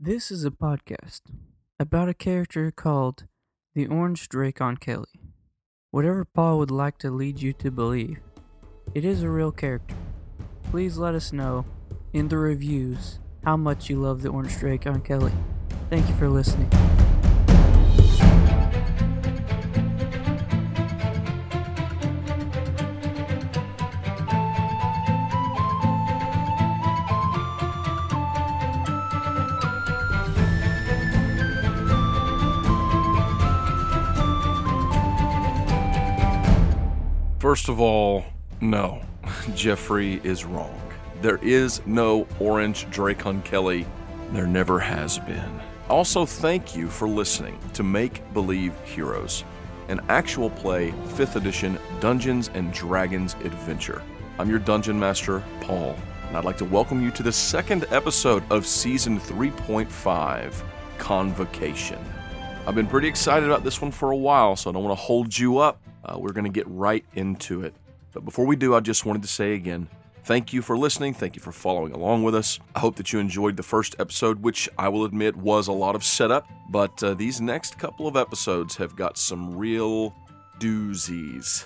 This 0.00 0.30
is 0.30 0.44
a 0.44 0.52
podcast 0.52 1.22
about 1.80 2.08
a 2.08 2.14
character 2.14 2.70
called 2.70 3.24
the 3.74 3.88
Orange 3.88 4.28
Drake 4.28 4.60
on 4.60 4.76
Kelly. 4.76 5.08
Whatever 5.90 6.24
Paul 6.24 6.58
would 6.58 6.70
like 6.70 6.98
to 6.98 7.10
lead 7.10 7.42
you 7.42 7.52
to 7.54 7.72
believe, 7.72 8.20
it 8.94 9.04
is 9.04 9.24
a 9.24 9.28
real 9.28 9.50
character. 9.50 9.96
Please 10.70 10.98
let 10.98 11.16
us 11.16 11.32
know 11.32 11.64
in 12.12 12.28
the 12.28 12.38
reviews 12.38 13.18
how 13.42 13.56
much 13.56 13.90
you 13.90 13.96
love 13.96 14.22
the 14.22 14.28
Orange 14.28 14.56
Drake 14.58 14.86
on 14.86 15.00
Kelly. 15.00 15.32
Thank 15.90 16.08
you 16.08 16.14
for 16.14 16.28
listening. 16.28 16.70
First 37.48 37.70
of 37.70 37.80
all, 37.80 38.26
no, 38.60 39.00
Jeffrey 39.54 40.20
is 40.22 40.44
wrong. 40.44 40.78
There 41.22 41.38
is 41.38 41.80
no 41.86 42.26
orange 42.40 42.84
Dracon 42.90 43.42
Kelly. 43.42 43.86
There 44.32 44.46
never 44.46 44.78
has 44.78 45.18
been. 45.20 45.58
Also, 45.88 46.26
thank 46.26 46.76
you 46.76 46.88
for 46.88 47.08
listening 47.08 47.58
to 47.72 47.82
Make 47.82 48.22
Believe 48.34 48.78
Heroes, 48.84 49.44
an 49.88 50.02
actual 50.10 50.50
play 50.50 50.90
5th 50.90 51.36
edition 51.36 51.78
Dungeons 52.00 52.50
and 52.52 52.70
Dragons 52.70 53.32
adventure. 53.42 54.02
I'm 54.38 54.50
your 54.50 54.58
dungeon 54.58 55.00
master, 55.00 55.42
Paul, 55.62 55.96
and 56.26 56.36
I'd 56.36 56.44
like 56.44 56.58
to 56.58 56.66
welcome 56.66 57.02
you 57.02 57.10
to 57.12 57.22
the 57.22 57.32
second 57.32 57.86
episode 57.88 58.42
of 58.52 58.66
season 58.66 59.18
3.5 59.18 60.52
Convocation. 60.98 61.98
I've 62.66 62.74
been 62.74 62.86
pretty 62.86 63.08
excited 63.08 63.48
about 63.48 63.64
this 63.64 63.80
one 63.80 63.90
for 63.90 64.10
a 64.10 64.16
while, 64.18 64.54
so 64.54 64.68
I 64.68 64.74
don't 64.74 64.84
want 64.84 64.98
to 64.98 65.02
hold 65.02 65.38
you 65.38 65.56
up. 65.56 65.80
Uh, 66.08 66.18
we're 66.18 66.32
going 66.32 66.44
to 66.44 66.50
get 66.50 66.66
right 66.68 67.04
into 67.14 67.62
it. 67.62 67.74
But 68.12 68.24
before 68.24 68.46
we 68.46 68.56
do, 68.56 68.74
I 68.74 68.80
just 68.80 69.04
wanted 69.04 69.22
to 69.22 69.28
say 69.28 69.54
again 69.54 69.88
thank 70.24 70.52
you 70.52 70.60
for 70.60 70.76
listening. 70.76 71.14
Thank 71.14 71.36
you 71.36 71.40
for 71.40 71.52
following 71.52 71.92
along 71.92 72.22
with 72.22 72.34
us. 72.34 72.58
I 72.74 72.80
hope 72.80 72.96
that 72.96 73.14
you 73.14 73.18
enjoyed 73.18 73.56
the 73.56 73.62
first 73.62 73.96
episode, 73.98 74.42
which 74.42 74.68
I 74.76 74.90
will 74.90 75.06
admit 75.06 75.34
was 75.34 75.68
a 75.68 75.72
lot 75.72 75.94
of 75.94 76.04
setup. 76.04 76.46
But 76.68 77.02
uh, 77.02 77.14
these 77.14 77.40
next 77.40 77.78
couple 77.78 78.06
of 78.06 78.14
episodes 78.14 78.76
have 78.76 78.94
got 78.94 79.16
some 79.16 79.56
real 79.56 80.14
doozies. 80.60 81.64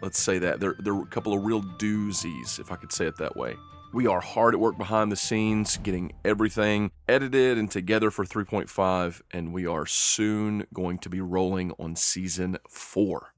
Let's 0.00 0.20
say 0.20 0.38
that. 0.38 0.60
They're, 0.60 0.76
they're 0.78 1.00
a 1.00 1.06
couple 1.06 1.32
of 1.32 1.44
real 1.44 1.60
doozies, 1.62 2.60
if 2.60 2.70
I 2.70 2.76
could 2.76 2.92
say 2.92 3.06
it 3.06 3.16
that 3.16 3.36
way. 3.36 3.56
We 3.92 4.06
are 4.06 4.20
hard 4.20 4.54
at 4.54 4.60
work 4.60 4.78
behind 4.78 5.10
the 5.10 5.16
scenes, 5.16 5.76
getting 5.78 6.12
everything 6.24 6.92
edited 7.08 7.58
and 7.58 7.68
together 7.68 8.12
for 8.12 8.24
3.5, 8.24 9.22
and 9.32 9.52
we 9.52 9.66
are 9.66 9.86
soon 9.86 10.68
going 10.72 10.98
to 10.98 11.08
be 11.08 11.20
rolling 11.20 11.72
on 11.80 11.96
season 11.96 12.58
4 12.68 13.33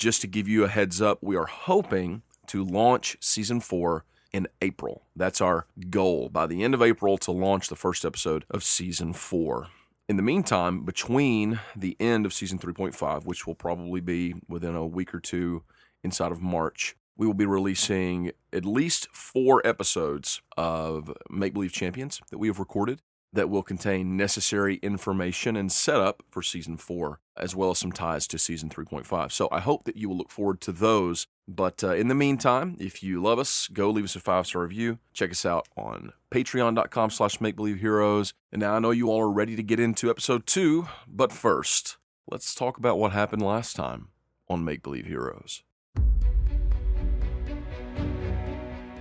just 0.00 0.22
to 0.22 0.26
give 0.26 0.48
you 0.48 0.64
a 0.64 0.68
heads 0.68 1.00
up, 1.00 1.18
we 1.20 1.36
are 1.36 1.46
hoping 1.46 2.22
to 2.46 2.64
launch 2.64 3.18
season 3.20 3.60
four 3.60 4.04
in 4.32 4.48
April. 4.62 5.02
That's 5.14 5.40
our 5.40 5.66
goal 5.90 6.30
by 6.30 6.46
the 6.46 6.64
end 6.64 6.74
of 6.74 6.82
April 6.82 7.18
to 7.18 7.30
launch 7.30 7.68
the 7.68 7.76
first 7.76 8.04
episode 8.04 8.44
of 8.50 8.64
season 8.64 9.12
four. 9.12 9.68
In 10.08 10.16
the 10.16 10.22
meantime, 10.22 10.84
between 10.84 11.60
the 11.76 11.96
end 12.00 12.26
of 12.26 12.32
season 12.32 12.58
3.5, 12.58 13.24
which 13.24 13.46
will 13.46 13.54
probably 13.54 14.00
be 14.00 14.34
within 14.48 14.74
a 14.74 14.84
week 14.84 15.14
or 15.14 15.20
two 15.20 15.62
inside 16.02 16.32
of 16.32 16.40
March, 16.40 16.96
we 17.16 17.26
will 17.26 17.34
be 17.34 17.46
releasing 17.46 18.32
at 18.52 18.64
least 18.64 19.06
four 19.12 19.64
episodes 19.64 20.40
of 20.56 21.12
Make 21.28 21.52
Believe 21.52 21.72
Champions 21.72 22.20
that 22.30 22.38
we 22.38 22.48
have 22.48 22.58
recorded 22.58 23.02
that 23.32 23.48
will 23.48 23.62
contain 23.62 24.16
necessary 24.16 24.76
information 24.76 25.56
and 25.56 25.70
setup 25.70 26.22
for 26.30 26.42
season 26.42 26.76
four, 26.76 27.20
as 27.36 27.54
well 27.54 27.70
as 27.70 27.78
some 27.78 27.92
ties 27.92 28.26
to 28.28 28.38
season 28.38 28.68
3.5. 28.68 29.30
So 29.32 29.48
I 29.52 29.60
hope 29.60 29.84
that 29.84 29.96
you 29.96 30.08
will 30.08 30.16
look 30.16 30.30
forward 30.30 30.60
to 30.62 30.72
those. 30.72 31.26
But 31.46 31.82
uh, 31.84 31.94
in 31.94 32.08
the 32.08 32.14
meantime, 32.14 32.76
if 32.78 33.02
you 33.02 33.22
love 33.22 33.38
us, 33.38 33.68
go 33.68 33.90
leave 33.90 34.04
us 34.04 34.16
a 34.16 34.20
five 34.20 34.46
star 34.46 34.62
review. 34.62 34.98
Check 35.12 35.30
us 35.30 35.44
out 35.46 35.68
on 35.76 36.12
patreon.com 36.32 37.10
slash 37.10 37.40
make 37.40 37.56
believe 37.56 37.80
heroes. 37.80 38.34
And 38.52 38.60
now 38.60 38.74
I 38.74 38.78
know 38.78 38.90
you 38.90 39.10
all 39.10 39.20
are 39.20 39.30
ready 39.30 39.56
to 39.56 39.62
get 39.62 39.80
into 39.80 40.10
episode 40.10 40.46
two, 40.46 40.88
but 41.06 41.32
first, 41.32 41.96
let's 42.30 42.54
talk 42.54 42.78
about 42.78 42.98
what 42.98 43.12
happened 43.12 43.42
last 43.42 43.76
time 43.76 44.08
on 44.48 44.64
Make 44.64 44.82
Believe 44.82 45.06
Heroes. 45.06 45.62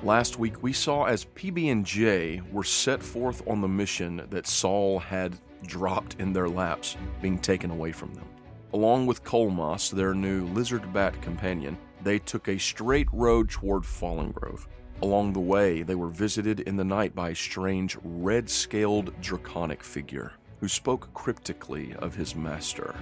Last 0.04 0.40
week, 0.40 0.64
we 0.64 0.72
saw 0.72 1.04
as 1.04 1.26
PB&J 1.26 2.42
were 2.54 2.64
set 2.64 3.04
forth 3.04 3.46
on 3.46 3.60
the 3.60 3.68
mission 3.68 4.26
that 4.30 4.48
Saul 4.48 4.98
had 4.98 5.38
dropped 5.64 6.16
in 6.20 6.32
their 6.32 6.48
laps, 6.48 6.96
being 7.22 7.38
taken 7.38 7.70
away 7.70 7.92
from 7.92 8.14
them. 8.14 8.26
Along 8.72 9.06
with 9.06 9.26
Colmos, 9.26 9.92
their 9.92 10.14
new 10.14 10.46
lizard 10.46 10.94
bat 10.94 11.22
companion, 11.22 11.78
they 12.02 12.18
took 12.18 12.48
a 12.48 12.58
straight 12.58 13.10
road 13.12 13.50
toward 13.50 13.86
Fallen 13.86 14.32
Grove. 14.32 14.70
Along 15.02 15.34
the 15.34 15.42
way, 15.42 15.84
they 15.84 15.96
were 15.96 16.08
visited 16.08 16.62
in 16.62 16.78
the 16.78 16.86
night 16.86 17.14
by 17.14 17.32
a 17.32 17.36
strange 17.36 17.98
red 18.02 18.50
scaled 18.50 19.14
draconic 19.20 19.84
figure 19.84 20.32
who 20.62 20.70
spoke 20.70 21.14
cryptically 21.14 21.94
of 21.96 22.16
his 22.16 22.36
master. 22.36 22.96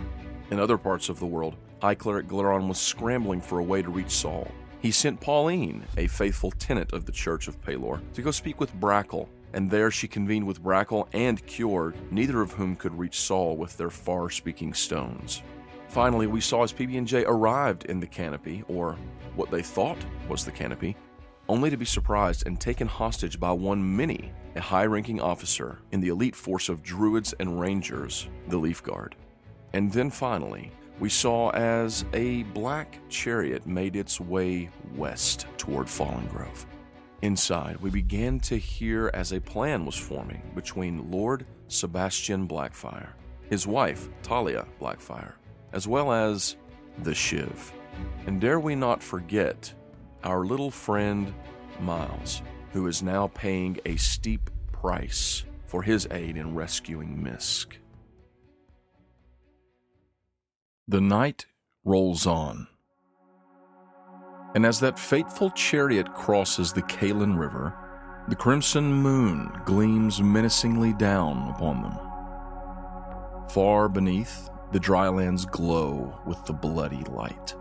In 0.50 0.60
other 0.60 0.80
parts 0.80 1.10
of 1.10 1.20
the 1.20 1.28
world, 1.28 1.58
High 1.80 1.96
Cleric 1.96 2.28
Glaron 2.28 2.68
was 2.68 2.80
scrambling 2.80 3.42
for 3.42 3.60
a 3.60 3.64
way 3.64 3.84
to 3.84 3.90
reach 3.90 4.10
Saul, 4.10 4.48
he 4.80 4.92
sent 4.92 5.20
Pauline, 5.20 5.84
a 5.98 6.08
faithful 6.08 6.52
tenant 6.52 6.94
of 6.94 7.06
the 7.06 7.12
Church 7.12 7.48
of 7.48 7.62
Pelor, 7.62 8.02
to 8.14 8.22
go 8.22 8.32
speak 8.32 8.60
with 8.60 8.76
Brackle, 8.80 9.28
and 9.54 9.72
there 9.72 9.90
she 9.90 10.08
convened 10.08 10.46
with 10.46 10.64
Brackle 10.64 11.08
and 11.14 11.46
Kjorg, 11.48 11.96
neither 12.12 12.42
of 12.42 12.52
whom 12.52 12.76
could 12.76 12.98
reach 12.98 13.20
Saul 13.20 13.58
with 13.58 13.76
their 13.78 13.90
far 13.90 14.30
speaking 14.30 14.74
stones. 14.74 15.42
Finally, 15.88 16.28
we 16.28 16.42
saw 16.42 16.64
as 16.64 16.74
PB&J 16.74 17.26
arrived 17.26 17.86
in 17.86 18.00
the 18.00 18.08
canopy, 18.08 18.64
or 18.68 18.98
what 19.36 19.50
they 19.50 19.62
thought 19.62 19.98
was 20.30 20.46
the 20.46 20.52
canopy, 20.52 20.96
only 21.50 21.70
to 21.70 21.78
be 21.78 21.86
surprised 21.86 22.46
and 22.46 22.60
taken 22.60 22.88
hostage 22.88 23.40
by 23.40 23.52
one 23.52 23.96
Minnie, 23.96 24.32
a 24.56 24.62
high 24.62 24.86
ranking 24.86 25.22
officer 25.22 25.80
in 25.92 26.02
the 26.02 26.10
elite 26.10 26.36
force 26.36 26.68
of 26.68 26.84
druids 26.84 27.34
and 27.40 27.60
rangers, 27.60 28.28
the 28.50 28.58
Leaf 28.58 28.84
Guard. 28.84 29.16
And 29.74 29.92
then 29.92 30.10
finally, 30.10 30.72
we 31.00 31.10
saw 31.10 31.50
as 31.52 32.06
a 32.14 32.44
black 32.44 33.00
chariot 33.10 33.68
made 33.68 33.96
its 33.96 34.20
way 34.20 34.70
west 34.96 35.46
toward 35.58 35.90
Fallen 35.90 36.28
Grove. 36.28 36.66
Inside, 37.22 37.78
we 37.78 37.90
began 37.90 38.40
to 38.42 38.58
hear 38.58 39.10
as 39.14 39.32
a 39.32 39.42
plan 39.42 39.86
was 39.86 39.96
forming 39.96 40.42
between 40.56 41.12
Lord 41.12 41.46
Sebastian 41.68 42.48
Blackfire, 42.48 43.10
his 43.50 43.68
wife, 43.68 44.10
Talia 44.24 44.66
Blackfire, 44.80 45.34
as 45.74 45.88
well 45.88 46.12
as 46.12 46.58
the 47.04 47.14
Shiv. 47.14 47.74
And 48.26 48.40
dare 48.40 48.60
we 48.60 48.76
not 48.76 49.02
forget 49.02 49.74
our 50.24 50.46
little 50.46 50.72
friend, 50.72 51.34
Miles, 51.80 52.42
who 52.74 52.88
is 52.88 53.04
now 53.04 53.28
paying 53.28 53.80
a 53.86 53.96
steep 53.98 54.50
price 54.72 55.44
for 55.66 55.84
his 55.84 56.08
aid 56.12 56.38
in 56.38 56.56
rescuing 56.56 57.18
Misk. 57.18 57.78
The 60.90 61.02
night 61.02 61.48
rolls 61.84 62.26
on. 62.26 62.66
And 64.56 64.66
as 64.66 64.80
that 64.80 64.98
fateful 64.98 65.50
chariot 65.50 66.14
crosses 66.14 66.72
the 66.72 66.82
Kalin 66.84 67.38
River, 67.38 67.76
the 68.30 68.38
crimson 68.38 68.94
moon 68.94 69.52
gleams 69.66 70.22
menacingly 70.22 70.94
down 70.94 71.50
upon 71.50 71.82
them. 71.82 73.50
Far 73.50 73.90
beneath, 73.90 74.50
the 74.72 74.80
drylands 74.80 75.46
glow 75.46 76.22
with 76.26 76.46
the 76.46 76.54
bloody 76.54 77.04
light. 77.10 77.54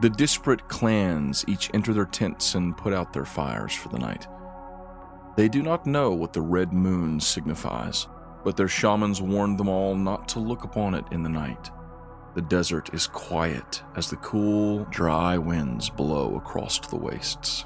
The 0.00 0.10
disparate 0.10 0.68
clans 0.68 1.44
each 1.48 1.72
enter 1.74 1.92
their 1.92 2.06
tents 2.06 2.54
and 2.54 2.76
put 2.76 2.92
out 2.92 3.12
their 3.12 3.24
fires 3.24 3.74
for 3.74 3.88
the 3.88 3.98
night. 3.98 4.28
They 5.36 5.48
do 5.48 5.60
not 5.60 5.86
know 5.86 6.12
what 6.12 6.34
the 6.34 6.40
red 6.40 6.72
moon 6.72 7.18
signifies, 7.18 8.06
but 8.44 8.56
their 8.56 8.68
shamans 8.68 9.20
warned 9.20 9.58
them 9.58 9.68
all 9.68 9.96
not 9.96 10.28
to 10.28 10.38
look 10.38 10.62
upon 10.62 10.94
it 10.94 11.04
in 11.10 11.24
the 11.24 11.28
night. 11.28 11.72
The 12.36 12.42
desert 12.42 12.92
is 12.92 13.06
quiet 13.06 13.82
as 13.96 14.10
the 14.10 14.16
cool, 14.16 14.84
dry 14.90 15.38
winds 15.38 15.88
blow 15.88 16.36
across 16.36 16.78
the 16.78 16.96
wastes. 16.98 17.64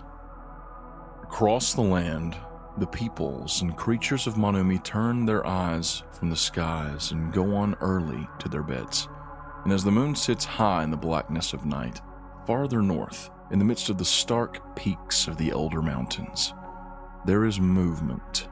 Across 1.25 1.75
the 1.75 1.81
land, 1.81 2.37
the 2.79 2.87
peoples 2.87 3.63
and 3.63 3.77
creatures 3.77 4.29
of 4.29 4.37
Monumi 4.37 4.81
turn 4.85 5.27
their 5.27 5.45
eyes 5.45 6.05
from 6.13 6.31
the 6.31 6.37
skies 6.37 7.11
and 7.11 7.33
go 7.33 7.57
on 7.57 7.75
early 7.81 8.29
to 8.39 8.49
their 8.49 8.63
beds. 8.63 9.09
And 9.65 9.73
as 9.73 9.83
the 9.83 9.91
moon 9.91 10.15
sits 10.15 10.45
high 10.45 10.85
in 10.85 10.93
the 10.93 10.97
blackness 10.97 11.53
of 11.53 11.67
night, 11.67 12.01
farther 12.47 12.81
north, 12.81 13.29
in 13.51 13.59
the 13.59 13.65
midst 13.65 13.91
of 13.91 13.99
the 13.99 14.05
stark 14.05 14.77
peaks 14.77 15.27
of 15.27 15.37
the 15.37 15.51
Elder 15.51 15.83
Mountains, 15.83 16.55
there 17.27 17.45
is 17.45 17.59
movement. 17.59 18.47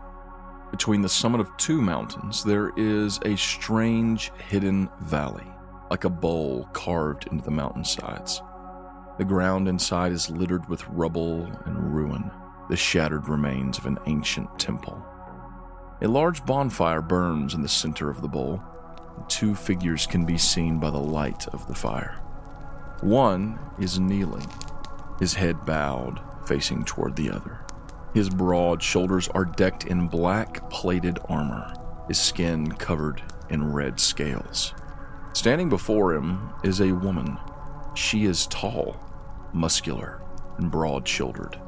Between 0.73 1.01
the 1.01 1.09
summit 1.09 1.41
of 1.41 1.57
two 1.59 1.81
mountains, 1.81 2.43
there 2.43 2.73
is 2.77 3.21
a 3.25 3.37
strange 3.37 4.33
hidden 4.49 4.91
valley 5.03 5.47
like 5.91 6.05
a 6.05 6.11
bowl 6.11 6.69
carved 6.73 7.27
into 7.31 7.45
the 7.45 7.51
mountainsides. 7.51 8.43
The 9.19 9.25
ground 9.25 9.69
inside 9.69 10.13
is 10.13 10.31
littered 10.31 10.69
with 10.69 10.89
rubble 10.89 11.45
and 11.65 11.95
ruin, 11.95 12.31
the 12.71 12.77
shattered 12.77 13.29
remains 13.29 13.79
of 13.79 13.87
an 13.87 13.99
ancient 14.07 14.59
temple. 14.59 15.05
A 16.01 16.07
large 16.07 16.45
bonfire 16.47 17.03
burns 17.03 17.55
in 17.55 17.63
the 17.63 17.69
center 17.69 18.09
of 18.09 18.23
the 18.23 18.29
bowl. 18.29 18.63
Two 19.27 19.55
figures 19.55 20.07
can 20.07 20.25
be 20.25 20.39
seen 20.39 20.79
by 20.79 20.91
the 20.91 20.99
light 20.99 21.49
of 21.49 21.67
the 21.67 21.75
fire. 21.75 22.21
One 23.01 23.59
is 23.81 23.99
kneeling, 23.99 24.47
his 25.19 25.35
head 25.35 25.65
bowed, 25.65 26.21
facing 26.47 26.85
toward 26.85 27.17
the 27.17 27.31
other. 27.31 27.61
His 28.15 28.31
broad 28.31 28.83
shoulders 28.83 29.29
are 29.29 29.45
decked 29.45 29.87
in 29.87 30.09
black 30.09 30.71
plated 30.71 31.19
armor, 31.29 31.75
his 32.07 32.19
skin 32.19 32.71
covered 32.73 33.23
in 33.51 33.73
red 33.73 33.99
scales. 33.99 34.75
Standing 35.33 35.69
before 35.69 36.15
him 36.15 36.51
is 36.65 36.81
a 36.81 36.93
woman. 36.93 37.39
She 37.95 38.25
is 38.25 38.47
tall, 38.49 38.97
muscular, 39.53 40.21
and 40.57 40.71
broad 40.71 41.07
shouldered. 41.07 41.59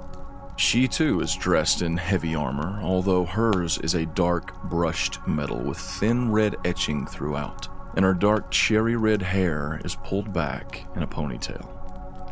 She 0.56 0.88
too 0.88 1.20
is 1.20 1.34
dressed 1.36 1.80
in 1.80 1.96
heavy 1.96 2.34
armor, 2.34 2.80
although 2.82 3.24
hers 3.24 3.78
is 3.78 3.94
a 3.94 4.06
dark 4.06 4.62
brushed 4.64 5.18
metal 5.26 5.58
with 5.58 5.78
thin 5.78 6.30
red 6.30 6.56
etching 6.64 7.06
throughout, 7.06 7.68
and 7.96 8.04
her 8.04 8.12
dark 8.12 8.50
cherry 8.50 8.96
red 8.96 9.22
hair 9.22 9.80
is 9.84 9.94
pulled 9.94 10.32
back 10.32 10.86
in 10.96 11.02
a 11.02 11.06
ponytail. 11.06 11.66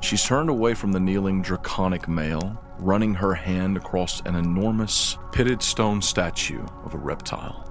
She's 0.02 0.24
turned 0.24 0.50
away 0.50 0.74
from 0.74 0.92
the 0.92 1.00
kneeling 1.00 1.42
draconic 1.42 2.06
male, 2.06 2.62
running 2.78 3.14
her 3.14 3.34
hand 3.34 3.76
across 3.76 4.20
an 4.20 4.34
enormous 4.34 5.16
pitted 5.32 5.62
stone 5.62 6.02
statue 6.02 6.64
of 6.84 6.94
a 6.94 6.98
reptile. 6.98 7.64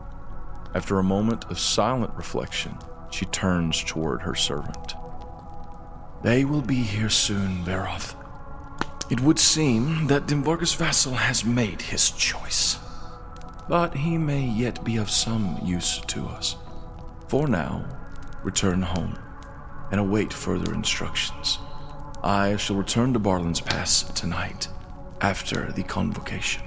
After 0.74 1.00
a 1.00 1.04
moment 1.04 1.46
of 1.46 1.60
silent 1.60 2.14
reflection, 2.16 2.78
she 3.10 3.26
turns 3.26 3.84
toward 3.84 4.22
her 4.22 4.36
servant. 4.36 4.96
They 6.24 6.46
will 6.46 6.62
be 6.62 6.82
here 6.84 7.10
soon, 7.10 7.64
Baroth. 7.64 8.16
It 9.10 9.22
would 9.22 9.40
seem 9.40 10.08
that 10.08 10.28
Dimburgus 10.28 10.76
Vassal 10.76 11.14
has 11.14 11.46
made 11.46 11.82
his 11.82 12.12
choice. 12.12 12.80
But 13.70 13.96
he 13.96 14.18
may 14.18 14.46
yet 14.46 14.84
be 14.84 14.98
of 14.98 15.10
some 15.10 15.60
use 15.64 16.00
to 16.08 16.26
us. 16.28 16.56
For 17.28 17.48
now, 17.48 17.86
return 18.44 18.82
home 18.82 19.18
and 19.92 20.00
await 20.00 20.34
further 20.34 20.74
instructions. 20.74 21.60
I 22.24 22.58
shall 22.58 22.76
return 22.76 23.14
to 23.14 23.20
Barlin's 23.20 23.62
Pass 23.62 24.04
tonight, 24.04 24.68
after 25.22 25.72
the 25.72 25.84
convocation. 25.84 26.64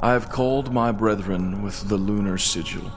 I 0.00 0.12
have 0.12 0.30
called 0.30 0.72
my 0.72 0.92
brethren 0.92 1.62
with 1.62 1.88
the 1.88 1.96
lunar 1.96 2.38
sigil. 2.38 2.90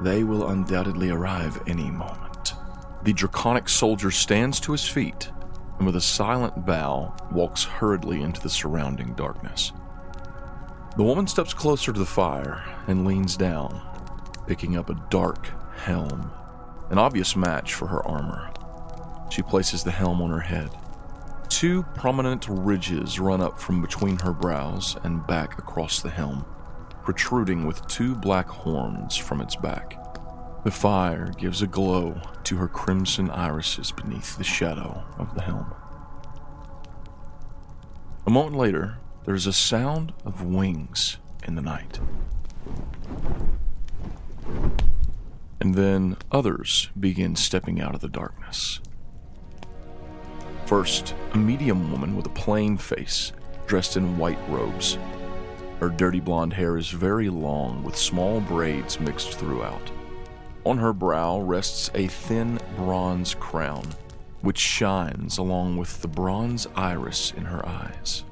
They 0.00 0.24
will 0.24 0.48
undoubtedly 0.48 1.10
arrive 1.10 1.62
any 1.66 1.90
moment. 1.90 2.54
The 3.02 3.12
draconic 3.12 3.68
soldier 3.68 4.10
stands 4.10 4.60
to 4.60 4.72
his 4.72 4.86
feet 4.86 5.30
and, 5.78 5.86
with 5.86 5.96
a 5.96 6.00
silent 6.00 6.66
bow, 6.66 7.14
walks 7.30 7.64
hurriedly 7.64 8.22
into 8.22 8.40
the 8.40 8.50
surrounding 8.50 9.14
darkness. 9.14 9.72
The 10.96 11.04
woman 11.04 11.26
steps 11.26 11.52
closer 11.54 11.92
to 11.92 11.98
the 11.98 12.06
fire 12.06 12.64
and 12.86 13.06
leans 13.06 13.36
down, 13.36 13.82
picking 14.46 14.76
up 14.76 14.90
a 14.90 15.00
dark 15.10 15.50
helm, 15.76 16.30
an 16.90 16.98
obvious 16.98 17.36
match 17.36 17.74
for 17.74 17.86
her 17.88 18.06
armor. 18.06 18.50
She 19.30 19.42
places 19.42 19.84
the 19.84 19.90
helm 19.90 20.22
on 20.22 20.30
her 20.30 20.40
head. 20.40 20.70
Two 21.48 21.82
prominent 21.94 22.46
ridges 22.48 23.20
run 23.20 23.40
up 23.40 23.60
from 23.60 23.82
between 23.82 24.18
her 24.18 24.32
brows 24.32 24.96
and 25.04 25.26
back 25.26 25.58
across 25.58 26.00
the 26.00 26.10
helm, 26.10 26.44
protruding 27.06 27.64
with 27.64 27.86
two 27.86 28.16
black 28.16 28.48
horns 28.48 29.16
from 29.16 29.40
its 29.40 29.54
back. 29.54 29.96
The 30.64 30.72
fire 30.72 31.32
gives 31.38 31.62
a 31.62 31.68
glow 31.68 32.20
to 32.42 32.56
her 32.56 32.66
crimson 32.66 33.30
irises 33.30 33.92
beneath 33.92 34.36
the 34.36 34.42
shadow 34.42 35.04
of 35.16 35.32
the 35.36 35.42
helm. 35.42 35.72
A 38.26 38.30
moment 38.30 38.56
later, 38.56 38.98
there 39.24 39.36
is 39.36 39.46
a 39.46 39.52
sound 39.52 40.14
of 40.24 40.42
wings 40.42 41.18
in 41.46 41.54
the 41.54 41.62
night. 41.62 42.00
And 45.60 45.76
then 45.76 46.16
others 46.32 46.90
begin 46.98 47.36
stepping 47.36 47.80
out 47.80 47.94
of 47.94 48.00
the 48.00 48.08
darkness. 48.08 48.80
First, 50.64 51.14
a 51.34 51.38
medium 51.38 51.92
woman 51.92 52.16
with 52.16 52.26
a 52.26 52.30
plain 52.30 52.76
face, 52.76 53.30
dressed 53.68 53.96
in 53.96 54.18
white 54.18 54.40
robes. 54.48 54.98
Her 55.80 55.90
dirty 55.90 56.20
blonde 56.20 56.54
hair 56.54 56.78
is 56.78 56.88
very 56.88 57.28
long, 57.28 57.82
with 57.82 57.96
small 57.96 58.40
braids 58.40 58.98
mixed 58.98 59.34
throughout. 59.34 59.90
On 60.64 60.78
her 60.78 60.92
brow 60.92 61.40
rests 61.40 61.90
a 61.94 62.06
thin 62.06 62.58
bronze 62.76 63.34
crown, 63.34 63.84
which 64.40 64.58
shines 64.58 65.38
along 65.38 65.76
with 65.76 66.00
the 66.00 66.08
bronze 66.08 66.66
iris 66.74 67.32
in 67.36 67.44
her 67.44 67.64
eyes. 67.66 68.24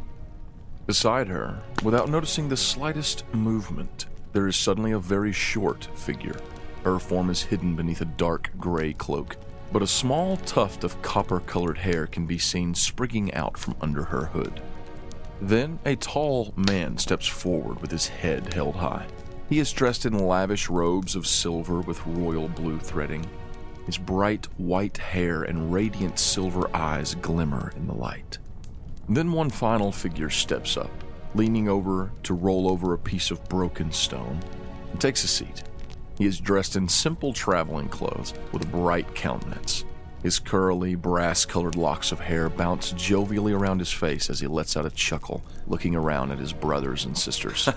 Beside 0.86 1.28
her, 1.28 1.62
without 1.82 2.08
noticing 2.08 2.48
the 2.48 2.56
slightest 2.56 3.24
movement, 3.34 4.06
there 4.32 4.48
is 4.48 4.56
suddenly 4.56 4.92
a 4.92 4.98
very 4.98 5.32
short 5.32 5.88
figure. 5.94 6.36
Her 6.82 6.98
form 6.98 7.30
is 7.30 7.42
hidden 7.42 7.76
beneath 7.76 8.00
a 8.00 8.06
dark 8.06 8.50
gray 8.58 8.92
cloak, 8.94 9.36
but 9.72 9.82
a 9.82 9.86
small 9.86 10.36
tuft 10.38 10.82
of 10.82 11.00
copper 11.02 11.40
colored 11.40 11.78
hair 11.78 12.06
can 12.06 12.26
be 12.26 12.38
seen 12.38 12.74
sprigging 12.74 13.32
out 13.34 13.56
from 13.56 13.76
under 13.80 14.04
her 14.04 14.26
hood. 14.26 14.62
Then 15.40 15.78
a 15.84 15.96
tall 15.96 16.54
man 16.56 16.96
steps 16.98 17.26
forward 17.26 17.80
with 17.80 17.90
his 17.90 18.08
head 18.08 18.54
held 18.54 18.76
high. 18.76 19.06
He 19.48 19.58
is 19.58 19.72
dressed 19.72 20.06
in 20.06 20.18
lavish 20.18 20.68
robes 20.68 21.16
of 21.16 21.26
silver 21.26 21.80
with 21.80 22.06
royal 22.06 22.48
blue 22.48 22.78
threading. 22.78 23.26
His 23.86 23.98
bright 23.98 24.46
white 24.58 24.96
hair 24.96 25.42
and 25.42 25.72
radiant 25.72 26.18
silver 26.18 26.74
eyes 26.74 27.14
glimmer 27.16 27.72
in 27.76 27.86
the 27.86 27.94
light. 27.94 28.38
Then 29.08 29.32
one 29.32 29.50
final 29.50 29.92
figure 29.92 30.30
steps 30.30 30.76
up, 30.76 30.90
leaning 31.34 31.68
over 31.68 32.10
to 32.22 32.32
roll 32.32 32.70
over 32.70 32.94
a 32.94 32.98
piece 32.98 33.30
of 33.30 33.46
broken 33.48 33.92
stone, 33.92 34.40
and 34.90 35.00
takes 35.00 35.24
a 35.24 35.28
seat. 35.28 35.64
He 36.16 36.26
is 36.26 36.40
dressed 36.40 36.76
in 36.76 36.88
simple 36.88 37.32
traveling 37.32 37.88
clothes 37.88 38.32
with 38.52 38.62
a 38.62 38.68
bright 38.68 39.14
countenance. 39.14 39.84
His 40.24 40.38
curly, 40.38 40.94
brass 40.94 41.44
colored 41.44 41.76
locks 41.76 42.10
of 42.10 42.18
hair 42.18 42.48
bounce 42.48 42.92
jovially 42.92 43.52
around 43.52 43.80
his 43.80 43.92
face 43.92 44.30
as 44.30 44.40
he 44.40 44.46
lets 44.46 44.74
out 44.74 44.86
a 44.86 44.90
chuckle, 44.90 45.42
looking 45.66 45.94
around 45.94 46.32
at 46.32 46.38
his 46.38 46.54
brothers 46.54 47.04
and 47.04 47.16
sisters. 47.16 47.68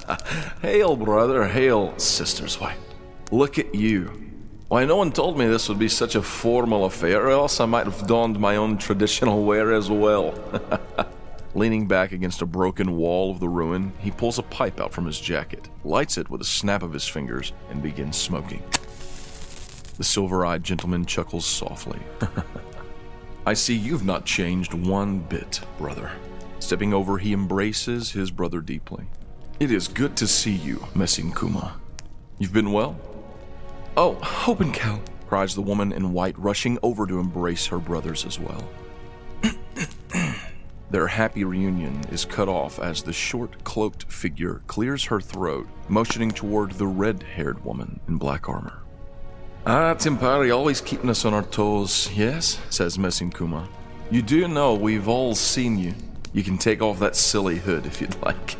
hail, 0.60 0.94
brother, 0.94 1.48
hail, 1.48 1.98
sisters. 1.98 2.60
Why, 2.60 2.76
look 3.32 3.58
at 3.58 3.74
you. 3.74 4.12
Why, 4.68 4.84
no 4.84 4.96
one 4.96 5.10
told 5.10 5.38
me 5.38 5.46
this 5.46 5.70
would 5.70 5.78
be 5.78 5.88
such 5.88 6.16
a 6.16 6.22
formal 6.22 6.84
affair, 6.84 7.28
or 7.28 7.30
else 7.30 7.60
I 7.60 7.64
might 7.64 7.86
have 7.86 8.06
donned 8.06 8.38
my 8.38 8.56
own 8.56 8.76
traditional 8.76 9.46
wear 9.46 9.72
as 9.72 9.88
well. 9.88 10.34
Leaning 11.54 11.88
back 11.88 12.12
against 12.12 12.42
a 12.42 12.46
broken 12.46 12.98
wall 12.98 13.30
of 13.30 13.40
the 13.40 13.48
ruin, 13.48 13.94
he 14.00 14.10
pulls 14.10 14.38
a 14.38 14.42
pipe 14.42 14.80
out 14.80 14.92
from 14.92 15.06
his 15.06 15.18
jacket, 15.18 15.70
lights 15.82 16.18
it 16.18 16.28
with 16.28 16.42
a 16.42 16.44
snap 16.44 16.82
of 16.82 16.92
his 16.92 17.08
fingers, 17.08 17.54
and 17.70 17.82
begins 17.82 18.18
smoking. 18.18 18.62
The 19.96 20.04
silver 20.04 20.44
eyed 20.44 20.62
gentleman 20.62 21.06
chuckles 21.06 21.46
softly. 21.46 22.00
I 23.46 23.54
see 23.54 23.74
you've 23.74 24.04
not 24.04 24.26
changed 24.26 24.74
one 24.74 25.20
bit, 25.20 25.60
brother. 25.78 26.10
Stepping 26.58 26.92
over, 26.92 27.18
he 27.18 27.32
embraces 27.32 28.10
his 28.10 28.30
brother 28.30 28.60
deeply. 28.60 29.06
It 29.58 29.70
is 29.70 29.88
good 29.88 30.16
to 30.18 30.26
see 30.26 30.52
you, 30.52 30.86
Messing 30.94 31.32
Kuma. 31.32 31.80
You've 32.38 32.52
been 32.52 32.72
well? 32.72 32.98
Oh, 33.96 34.16
Hopenkel, 34.16 35.00
cries 35.28 35.54
the 35.54 35.62
woman 35.62 35.92
in 35.92 36.12
white, 36.12 36.38
rushing 36.38 36.78
over 36.82 37.06
to 37.06 37.18
embrace 37.18 37.66
her 37.66 37.78
brothers 37.78 38.26
as 38.26 38.38
well. 38.38 38.68
Their 40.90 41.06
happy 41.06 41.44
reunion 41.44 42.04
is 42.10 42.26
cut 42.26 42.48
off 42.48 42.78
as 42.78 43.02
the 43.02 43.12
short, 43.12 43.64
cloaked 43.64 44.12
figure 44.12 44.62
clears 44.66 45.04
her 45.04 45.20
throat, 45.20 45.66
motioning 45.88 46.32
toward 46.32 46.72
the 46.72 46.86
red 46.86 47.22
haired 47.22 47.64
woman 47.64 48.00
in 48.08 48.18
black 48.18 48.48
armor. 48.48 48.82
Ah, 49.68 49.94
Timpari, 49.94 50.56
always 50.56 50.80
keeping 50.80 51.10
us 51.10 51.24
on 51.24 51.34
our 51.34 51.42
toes, 51.42 52.08
yes? 52.14 52.60
says 52.70 53.00
Messing 53.00 53.32
Kuma. 53.32 53.68
You 54.12 54.22
do 54.22 54.46
know 54.46 54.74
we've 54.74 55.08
all 55.08 55.34
seen 55.34 55.76
you. 55.76 55.92
You 56.32 56.44
can 56.44 56.56
take 56.56 56.80
off 56.80 57.00
that 57.00 57.16
silly 57.16 57.56
hood 57.56 57.84
if 57.84 58.00
you'd 58.00 58.22
like. 58.22 58.54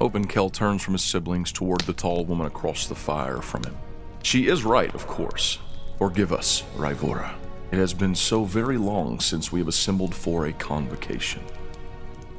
Openkel 0.00 0.52
turns 0.52 0.84
from 0.84 0.94
his 0.94 1.02
siblings 1.02 1.50
toward 1.50 1.80
the 1.80 1.92
tall 1.92 2.24
woman 2.24 2.46
across 2.46 2.86
the 2.86 2.94
fire 2.94 3.42
from 3.42 3.64
him. 3.64 3.76
She 4.22 4.46
is 4.46 4.62
right, 4.62 4.94
of 4.94 5.08
course. 5.08 5.58
Or 5.98 6.10
give 6.10 6.32
us, 6.32 6.62
Raivora. 6.76 7.34
It 7.72 7.78
has 7.78 7.92
been 7.92 8.14
so 8.14 8.44
very 8.44 8.78
long 8.78 9.18
since 9.18 9.50
we 9.50 9.58
have 9.58 9.68
assembled 9.68 10.14
for 10.14 10.46
a 10.46 10.52
convocation. 10.52 11.42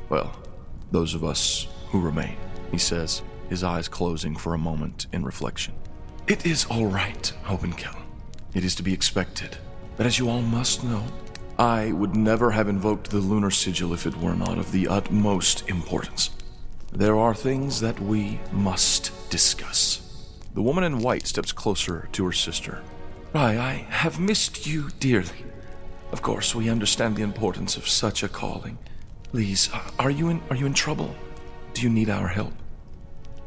Well, 0.08 0.34
those 0.92 1.14
of 1.14 1.26
us 1.26 1.68
who 1.90 2.00
remain, 2.00 2.38
he 2.72 2.78
says, 2.78 3.22
his 3.50 3.66
eyes 3.66 3.90
closing 3.90 4.38
for 4.38 4.54
a 4.54 4.58
moment 4.58 5.08
in 5.12 5.26
reflection. 5.26 5.74
It 6.28 6.46
is 6.46 6.66
all 6.66 6.88
right, 6.88 7.32
Hobenkel. 7.46 7.96
It 8.54 8.66
is 8.66 8.76
to 8.76 8.84
be 8.84 8.92
expected. 8.92 9.58
But 9.96 10.06
as 10.06 10.20
you 10.20 10.30
all 10.30 10.42
must 10.42 10.84
know, 10.84 11.06
I 11.58 11.94
would 11.94 12.18
never 12.18 12.52
have 12.52 12.68
invoked 12.68 13.10
the 13.10 13.20
lunar 13.20 13.50
sigil 13.50 13.94
if 13.94 14.06
it 14.06 14.18
were 14.18 14.36
not 14.36 14.58
of 14.58 14.74
the 14.74 14.90
utmost 14.90 15.70
importance. 15.70 16.32
There 16.92 17.18
are 17.18 17.34
things 17.34 17.80
that 17.80 17.98
we 18.02 18.42
must 18.52 19.30
discuss. 19.30 20.02
The 20.54 20.62
woman 20.62 20.84
in 20.84 21.00
white 21.00 21.28
steps 21.28 21.54
closer 21.54 22.10
to 22.12 22.26
her 22.26 22.34
sister. 22.34 22.84
Rai, 23.34 23.58
I 23.58 23.74
have 23.90 24.20
missed 24.20 24.68
you 24.68 24.90
dearly. 25.00 25.46
Of 26.12 26.22
course, 26.22 26.54
we 26.54 26.70
understand 26.70 27.16
the 27.16 27.24
importance 27.24 27.78
of 27.78 27.88
such 27.88 28.22
a 28.22 28.28
calling. 28.28 28.78
Please, 29.32 29.70
are 29.98 30.12
you 30.12 30.28
in 30.28 30.42
are 30.50 30.58
you 30.58 30.66
in 30.66 30.74
trouble? 30.74 31.16
Do 31.74 31.84
you 31.84 31.90
need 31.90 32.10
our 32.10 32.28
help? 32.28 32.54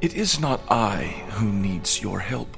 It 0.01 0.15
is 0.15 0.41
not 0.41 0.63
I 0.71 1.25
who 1.33 1.53
needs 1.53 2.01
your 2.03 2.21
help, 2.21 2.57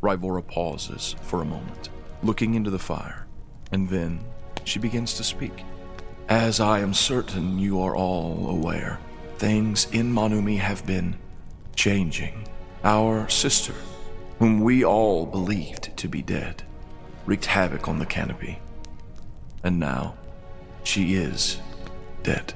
Rivora 0.00 0.42
pauses 0.42 1.16
for 1.22 1.40
a 1.40 1.46
moment, 1.46 1.88
looking 2.22 2.54
into 2.54 2.70
the 2.70 2.78
fire, 2.78 3.26
and 3.72 3.88
then 3.88 4.20
she 4.64 4.78
begins 4.78 5.14
to 5.14 5.24
speak. 5.24 5.64
As 6.28 6.60
I 6.60 6.80
am 6.80 6.94
certain 6.94 7.58
you 7.58 7.80
are 7.80 7.96
all 7.96 8.48
aware, 8.48 8.98
things 9.38 9.86
in 9.92 10.12
Monumi 10.12 10.58
have 10.58 10.86
been 10.86 11.16
changing. 11.76 12.46
Our 12.82 13.28
sister, 13.28 13.74
whom 14.38 14.60
we 14.60 14.84
all 14.84 15.26
believed 15.26 15.96
to 15.96 16.08
be 16.08 16.22
dead, 16.22 16.62
wreaked 17.26 17.46
havoc 17.46 17.88
on 17.88 17.98
the 17.98 18.06
canopy. 18.06 18.58
And 19.62 19.78
now, 19.78 20.16
she 20.82 21.14
is 21.14 21.60
dead. 22.22 22.54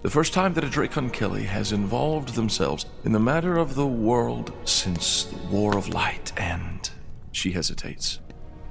The 0.00 0.10
first 0.10 0.32
time 0.32 0.54
that 0.54 0.62
a 0.62 0.68
Dracon 0.68 1.12
Kelly 1.12 1.42
has 1.42 1.72
involved 1.72 2.34
themselves 2.34 2.86
in 3.04 3.10
the 3.10 3.18
matter 3.18 3.56
of 3.56 3.74
the 3.74 3.86
world 3.86 4.52
since 4.64 5.24
the 5.24 5.36
War 5.48 5.76
of 5.76 5.88
Light, 5.88 6.32
and 6.36 6.88
she 7.32 7.50
hesitates. 7.50 8.20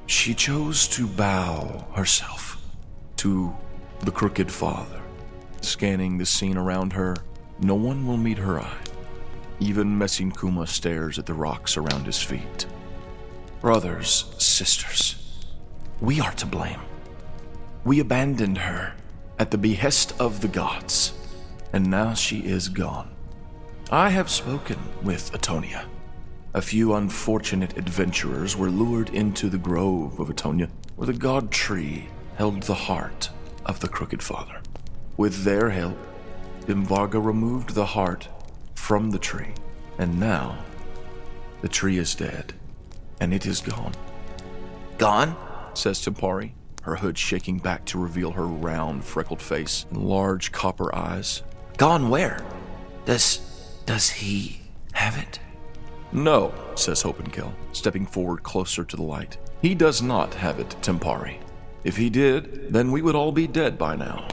She 0.06 0.34
chose 0.34 0.88
to 0.88 1.06
bow 1.06 1.86
herself 1.94 2.66
to 3.18 3.54
the 4.00 4.12
Crooked 4.12 4.50
Father. 4.50 5.02
Scanning 5.60 6.18
the 6.18 6.26
scene 6.26 6.56
around 6.56 6.94
her, 6.94 7.14
no 7.60 7.76
one 7.76 8.08
will 8.08 8.16
meet 8.16 8.38
her 8.38 8.62
eye. 8.62 8.78
Even 9.60 9.98
Messin 9.98 10.32
Kuma 10.32 10.66
stares 10.66 11.20
at 11.20 11.26
the 11.26 11.34
rocks 11.34 11.76
around 11.76 12.06
his 12.06 12.22
feet. 12.22 12.68
Brothers, 13.60 14.34
sisters, 14.38 15.46
we 16.00 16.22
are 16.22 16.34
to 16.36 16.46
blame. 16.46 16.80
We 17.84 18.00
abandoned 18.00 18.60
her 18.60 18.94
at 19.40 19.52
the 19.52 19.58
behest 19.58 20.14
of 20.22 20.40
the 20.42 20.48
gods, 20.48 21.14
and 21.74 21.90
now 21.90 22.14
she 22.14 22.40
is 22.40 22.70
gone. 22.70 23.10
I 23.92 24.10
have 24.10 24.30
spoken 24.30 24.80
with 25.04 25.32
Atonia. 25.32 25.86
A 26.54 26.62
few 26.62 26.96
unfortunate 26.96 27.78
adventurers 27.78 28.58
were 28.58 28.70
lured 28.70 29.10
into 29.10 29.50
the 29.50 29.58
grove 29.58 30.20
of 30.20 30.30
Atonia, 30.30 30.70
where 30.96 31.06
the 31.06 31.14
god 31.14 31.52
tree 31.52 32.10
held 32.36 32.64
the 32.64 32.74
heart 32.74 33.30
of 33.66 33.80
the 33.80 33.88
Crooked 33.88 34.24
Father. 34.24 34.62
With 35.18 35.44
their 35.44 35.70
help, 35.70 35.98
Dimvarga 36.66 37.24
removed 37.24 37.76
the 37.76 37.86
heart 37.86 38.28
from 38.76 39.12
the 39.12 39.20
tree, 39.20 39.54
and 39.98 40.20
now 40.20 40.58
the 41.62 41.68
tree 41.68 41.98
is 41.98 42.16
dead, 42.16 42.54
and 43.20 43.34
it 43.34 43.46
is 43.46 43.62
gone. 43.62 43.94
Gone? 44.98 45.36
says 45.74 46.00
Tempari, 46.00 46.54
her 46.84 46.96
hood 46.96 47.18
shaking 47.18 47.60
back 47.60 47.86
to 47.86 48.00
reveal 48.00 48.32
her 48.32 48.48
round, 48.48 49.04
freckled 49.04 49.42
face 49.42 49.86
and 49.90 50.04
large 50.04 50.52
copper 50.52 50.94
eyes. 50.96 51.44
Gone 51.78 52.10
where? 52.10 52.44
Does. 53.06 53.38
does 53.86 54.10
he 54.10 54.62
have 54.94 55.16
it? 55.18 55.40
No, 56.12 56.52
says 56.74 57.04
Hopenkill, 57.04 57.54
stepping 57.72 58.06
forward 58.06 58.42
closer 58.42 58.84
to 58.84 58.96
the 58.96 59.04
light. 59.04 59.38
He 59.62 59.76
does 59.76 60.02
not 60.02 60.34
have 60.34 60.60
it, 60.60 60.70
Tempari. 60.82 61.38
If 61.84 61.96
he 61.96 62.10
did, 62.10 62.74
then 62.74 62.92
we 62.92 63.04
would 63.04 63.16
all 63.16 63.32
be 63.32 63.46
dead 63.46 63.78
by 63.78 63.96
now. 63.96 64.28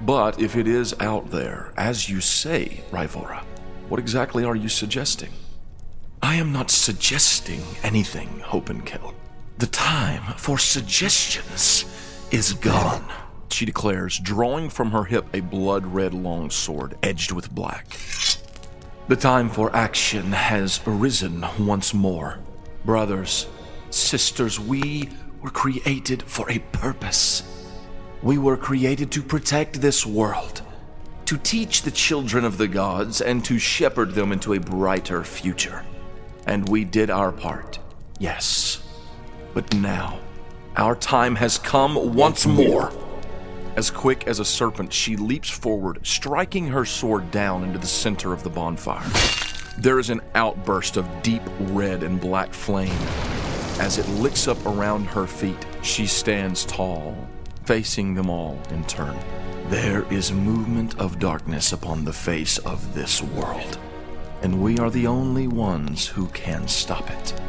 But 0.00 0.40
if 0.40 0.56
it 0.56 0.66
is 0.66 0.94
out 0.98 1.30
there, 1.30 1.72
as 1.76 2.08
you 2.08 2.20
say, 2.20 2.82
Rivora, 2.90 3.44
what 3.88 4.00
exactly 4.00 4.44
are 4.44 4.56
you 4.56 4.68
suggesting? 4.68 5.30
I 6.20 6.34
am 6.34 6.52
not 6.52 6.70
suggesting 6.70 7.62
anything, 7.84 8.42
Hopenkill. 8.44 9.14
The 9.58 9.66
time 9.66 10.34
for 10.36 10.58
suggestions 10.58 11.84
is 12.32 12.54
gone, 12.54 13.04
she 13.52 13.64
declares, 13.64 14.18
drawing 14.18 14.70
from 14.70 14.90
her 14.90 15.04
hip 15.04 15.26
a 15.32 15.40
blood 15.40 15.86
red 15.86 16.14
long 16.14 16.50
sword 16.50 16.96
edged 17.02 17.32
with 17.32 17.50
black. 17.50 17.98
The 19.08 19.16
time 19.16 19.48
for 19.48 19.74
action 19.74 20.32
has 20.32 20.80
arisen 20.86 21.44
once 21.58 21.94
more. 21.94 22.40
Brothers, 22.84 23.46
sisters, 23.90 24.60
we 24.60 25.08
were 25.40 25.50
created 25.50 26.22
for 26.24 26.50
a 26.50 26.58
purpose. 26.72 27.42
We 28.22 28.36
were 28.38 28.56
created 28.56 29.10
to 29.12 29.22
protect 29.22 29.80
this 29.80 30.04
world, 30.04 30.62
to 31.26 31.38
teach 31.38 31.82
the 31.82 31.90
children 31.90 32.44
of 32.44 32.58
the 32.58 32.68
gods, 32.68 33.20
and 33.20 33.44
to 33.44 33.58
shepherd 33.58 34.12
them 34.12 34.32
into 34.32 34.54
a 34.54 34.60
brighter 34.60 35.24
future. 35.24 35.84
And 36.46 36.68
we 36.68 36.84
did 36.84 37.10
our 37.10 37.32
part, 37.32 37.78
yes. 38.18 38.82
But 39.54 39.72
now, 39.74 40.20
our 40.76 40.94
time 40.94 41.36
has 41.36 41.58
come 41.58 42.14
once 42.14 42.46
more. 42.46 42.92
As 43.78 43.92
quick 43.92 44.26
as 44.26 44.40
a 44.40 44.44
serpent, 44.44 44.92
she 44.92 45.14
leaps 45.14 45.48
forward, 45.48 46.00
striking 46.02 46.66
her 46.66 46.84
sword 46.84 47.30
down 47.30 47.62
into 47.62 47.78
the 47.78 47.86
center 47.86 48.32
of 48.32 48.42
the 48.42 48.50
bonfire. 48.50 49.08
There 49.78 50.00
is 50.00 50.10
an 50.10 50.20
outburst 50.34 50.96
of 50.96 51.06
deep 51.22 51.42
red 51.60 52.02
and 52.02 52.20
black 52.20 52.52
flame. 52.52 53.00
As 53.78 53.98
it 53.98 54.08
licks 54.08 54.48
up 54.48 54.66
around 54.66 55.04
her 55.04 55.28
feet, 55.28 55.64
she 55.82 56.08
stands 56.08 56.64
tall, 56.64 57.16
facing 57.66 58.16
them 58.16 58.28
all 58.28 58.58
in 58.70 58.82
turn. 58.86 59.16
There 59.68 60.12
is 60.12 60.32
movement 60.32 60.98
of 60.98 61.20
darkness 61.20 61.72
upon 61.72 62.04
the 62.04 62.12
face 62.12 62.58
of 62.58 62.94
this 62.94 63.22
world, 63.22 63.78
and 64.42 64.60
we 64.60 64.76
are 64.78 64.90
the 64.90 65.06
only 65.06 65.46
ones 65.46 66.04
who 66.04 66.26
can 66.30 66.66
stop 66.66 67.08
it. 67.08 67.40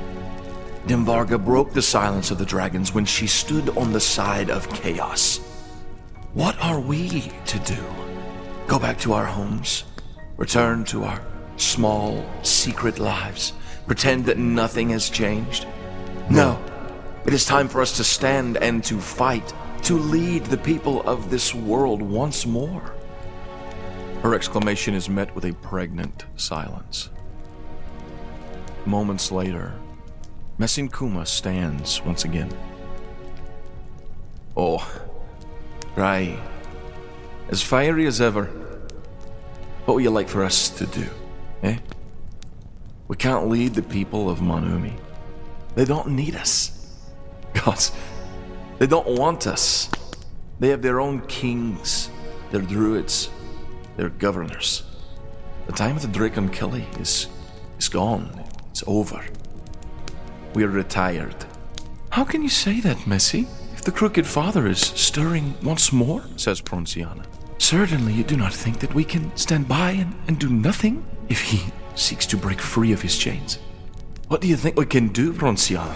Dimvarga 0.86 1.43
broke 1.43 1.74
the 1.74 1.81
silence 1.81 2.29
of 2.29 2.38
the 2.38 2.45
dragons 2.45 2.93
when 2.93 3.05
she 3.05 3.25
stood 3.25 3.75
on 3.75 3.93
the 3.93 4.00
side 4.00 4.51
of 4.51 4.69
chaos. 4.69 5.39
What 6.33 6.62
are 6.62 6.79
we 6.79 7.31
to 7.48 7.59
do? 7.59 7.83
Go 8.67 8.77
back 8.77 9.00
to 9.00 9.13
our 9.13 9.25
homes? 9.25 9.86
Return 10.38 10.83
to 10.86 11.03
our 11.03 11.19
small, 11.57 12.24
secret 12.43 13.00
lives? 13.00 13.53
Pretend 13.88 14.25
that 14.25 14.38
nothing 14.38 14.89
has 14.89 15.09
changed? 15.09 15.65
No. 16.29 16.63
It 17.25 17.33
is 17.33 17.45
time 17.45 17.67
for 17.67 17.81
us 17.81 17.98
to 17.98 18.03
stand 18.03 18.57
and 18.57 18.83
to 18.83 19.00
fight, 19.00 19.51
to 19.83 19.98
lead 19.98 20.45
the 20.45 20.57
people 20.57 21.01
of 21.09 21.31
this 21.31 21.55
world 21.55 22.00
once 22.00 22.45
more. 22.45 22.93
Her 24.21 24.36
exclamation 24.36 24.93
is 24.93 25.09
met 25.09 25.33
with 25.33 25.45
a 25.45 25.53
pregnant 25.53 26.25
silence. 26.36 27.09
Moments 28.86 29.31
later, 29.31 29.74
Messin 30.59 30.89
Kuma 30.89 31.25
stands 31.25 32.03
once 32.03 32.24
again. 32.24 32.55
Oh, 34.55 35.08
Rai, 36.00 36.39
as 37.50 37.62
fiery 37.62 38.06
as 38.06 38.22
ever. 38.22 38.46
What 39.84 39.96
would 39.96 40.03
you 40.06 40.12
like 40.12 40.29
for 40.29 40.46
us 40.46 40.70
to 40.70 40.86
do, 40.86 41.06
eh? 41.62 41.77
We 43.10 43.18
can't 43.18 43.50
lead 43.50 43.74
the 43.74 43.82
people 43.82 44.29
of 44.29 44.39
Monumi. 44.39 44.98
They 45.75 45.84
don't 45.84 46.12
need 46.12 46.38
us. 46.38 47.03
Gods, 47.65 47.91
they 48.77 48.88
don't 48.88 49.08
want 49.08 49.46
us. 49.46 49.89
They 50.62 50.70
have 50.70 50.82
their 50.82 51.01
own 51.01 51.20
kings, 51.27 52.10
their 52.51 52.62
druids, 52.62 53.29
their 53.98 54.08
governors. 54.08 54.84
The 55.68 55.74
time 55.74 55.98
of 55.98 56.01
the 56.01 56.08
Dracon 56.08 56.53
Kelly 56.53 56.88
is, 56.98 57.27
is 57.77 57.89
gone. 57.89 58.41
It's 58.70 58.86
over. 58.88 59.22
We're 60.53 60.70
retired. 60.70 61.36
How 62.10 62.24
can 62.24 62.41
you 62.41 62.48
say 62.50 62.79
that, 62.79 63.00
Messi? 63.00 63.50
If 63.79 63.86
the 63.86 63.93
crooked 63.93 64.27
father 64.27 64.67
is 64.67 64.81
stirring 64.81 65.55
once 65.63 65.93
more, 65.93 66.21
says 66.36 66.59
Pronciana. 66.59 67.24
Certainly 67.59 68.12
you 68.12 68.25
do 68.25 68.36
not 68.36 68.53
think 68.53 68.81
that 68.81 68.93
we 68.93 69.05
can 69.05 69.33
stand 69.38 69.69
by 69.69 69.91
and, 69.91 70.13
and 70.27 70.38
do 70.38 70.50
nothing 70.50 71.07
if 71.29 71.39
he 71.39 71.63
seeks 71.95 72.25
to 72.25 72.36
break 72.36 72.59
free 72.59 72.91
of 72.91 73.01
his 73.01 73.17
chains. 73.17 73.57
What 74.27 74.41
do 74.41 74.50
you 74.50 74.57
think 74.57 74.77
we 74.77 74.86
can 74.86 75.07
do, 75.07 75.31
Pronciana? 75.31 75.95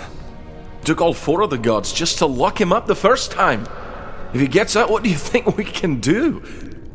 Took 0.85 1.01
all 1.01 1.13
four 1.13 1.41
of 1.41 1.49
the 1.49 1.57
gods 1.57 1.91
just 1.91 2.19
to 2.19 2.25
lock 2.25 2.61
him 2.61 2.71
up 2.71 2.87
the 2.87 2.95
first 2.95 3.31
time. 3.31 3.67
If 4.33 4.39
he 4.39 4.47
gets 4.47 4.77
out, 4.77 4.89
what 4.89 5.03
do 5.03 5.09
you 5.09 5.17
think 5.31 5.57
we 5.57 5.65
can 5.65 5.99
do? 5.99 6.41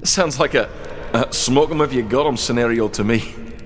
Sounds 0.05 0.41
like 0.41 0.55
a, 0.55 0.71
a 1.13 1.31
smoke 1.35 1.71
him 1.71 1.83
if 1.83 1.93
you 1.93 2.03
got 2.03 2.27
him 2.27 2.39
scenario 2.39 2.89
to 2.89 3.05
me, 3.05 3.19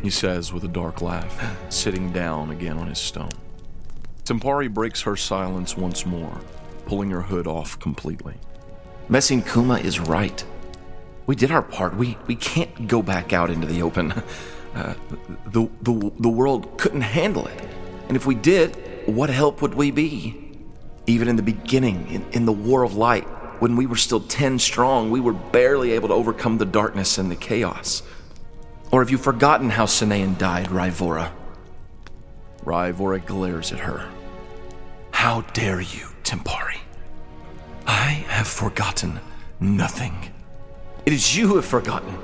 he 0.02 0.10
says 0.10 0.52
with 0.52 0.64
a 0.64 0.68
dark 0.68 1.00
laugh, 1.00 1.56
sitting 1.72 2.10
down 2.10 2.50
again 2.50 2.78
on 2.78 2.88
his 2.88 2.98
stone. 2.98 3.30
Tempari 4.24 4.68
breaks 4.68 5.02
her 5.02 5.14
silence 5.14 5.76
once 5.76 6.04
more, 6.04 6.40
pulling 6.86 7.10
her 7.10 7.22
hood 7.22 7.46
off 7.46 7.78
completely. 7.78 8.34
Messing 9.08 9.42
Kuma 9.42 9.78
is 9.78 10.00
right. 10.00 10.44
We 11.26 11.36
did 11.36 11.50
our 11.50 11.62
part. 11.62 11.96
We 11.96 12.16
we 12.26 12.36
can't 12.36 12.88
go 12.88 13.02
back 13.02 13.32
out 13.32 13.50
into 13.50 13.66
the 13.66 13.82
open. 13.82 14.12
Uh, 14.74 14.94
the, 15.48 15.68
the 15.82 16.10
the 16.18 16.30
world 16.30 16.78
couldn't 16.78 17.02
handle 17.02 17.46
it. 17.46 17.60
And 18.08 18.16
if 18.16 18.24
we 18.24 18.34
did, 18.34 18.74
what 19.06 19.28
help 19.28 19.60
would 19.60 19.74
we 19.74 19.90
be? 19.90 20.50
Even 21.06 21.28
in 21.28 21.36
the 21.36 21.42
beginning, 21.42 22.08
in, 22.08 22.24
in 22.32 22.46
the 22.46 22.52
War 22.54 22.82
of 22.82 22.94
Light, 22.94 23.24
when 23.60 23.76
we 23.76 23.84
were 23.84 23.96
still 23.96 24.20
ten 24.20 24.58
strong, 24.58 25.10
we 25.10 25.20
were 25.20 25.34
barely 25.34 25.92
able 25.92 26.08
to 26.08 26.14
overcome 26.14 26.56
the 26.56 26.64
darkness 26.64 27.18
and 27.18 27.30
the 27.30 27.36
chaos. 27.36 28.02
Or 28.90 29.02
have 29.02 29.10
you 29.10 29.18
forgotten 29.18 29.68
how 29.68 29.84
Sanayan 29.84 30.38
died, 30.38 30.68
Rivora? 30.68 31.32
Rivora 32.64 33.24
glares 33.26 33.72
at 33.72 33.80
her. 33.80 34.08
How 35.10 35.42
dare 35.52 35.80
you, 35.80 36.08
Tempari? 36.32 36.78
I 37.86 38.24
have 38.28 38.48
forgotten 38.48 39.20
nothing. 39.60 40.14
It 41.04 41.12
is 41.12 41.36
you 41.36 41.46
who 41.46 41.56
have 41.56 41.66
forgotten. 41.66 42.16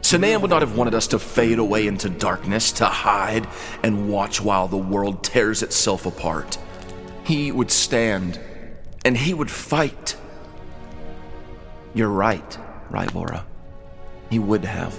Sinean 0.00 0.40
would 0.40 0.48
not 0.48 0.62
have 0.62 0.78
wanted 0.78 0.94
us 0.94 1.06
to 1.08 1.18
fade 1.18 1.58
away 1.58 1.86
into 1.86 2.08
darkness, 2.08 2.72
to 2.72 2.86
hide 2.86 3.46
and 3.82 4.08
watch 4.08 4.40
while 4.40 4.66
the 4.66 4.78
world 4.78 5.22
tears 5.22 5.62
itself 5.62 6.06
apart. 6.06 6.56
He 7.24 7.52
would 7.52 7.70
stand 7.70 8.40
and 9.04 9.14
he 9.14 9.34
would 9.34 9.50
fight. 9.50 10.16
You're 11.92 12.08
right, 12.08 12.58
Rivora. 12.90 13.44
He 14.30 14.38
would 14.38 14.64
have. 14.64 14.98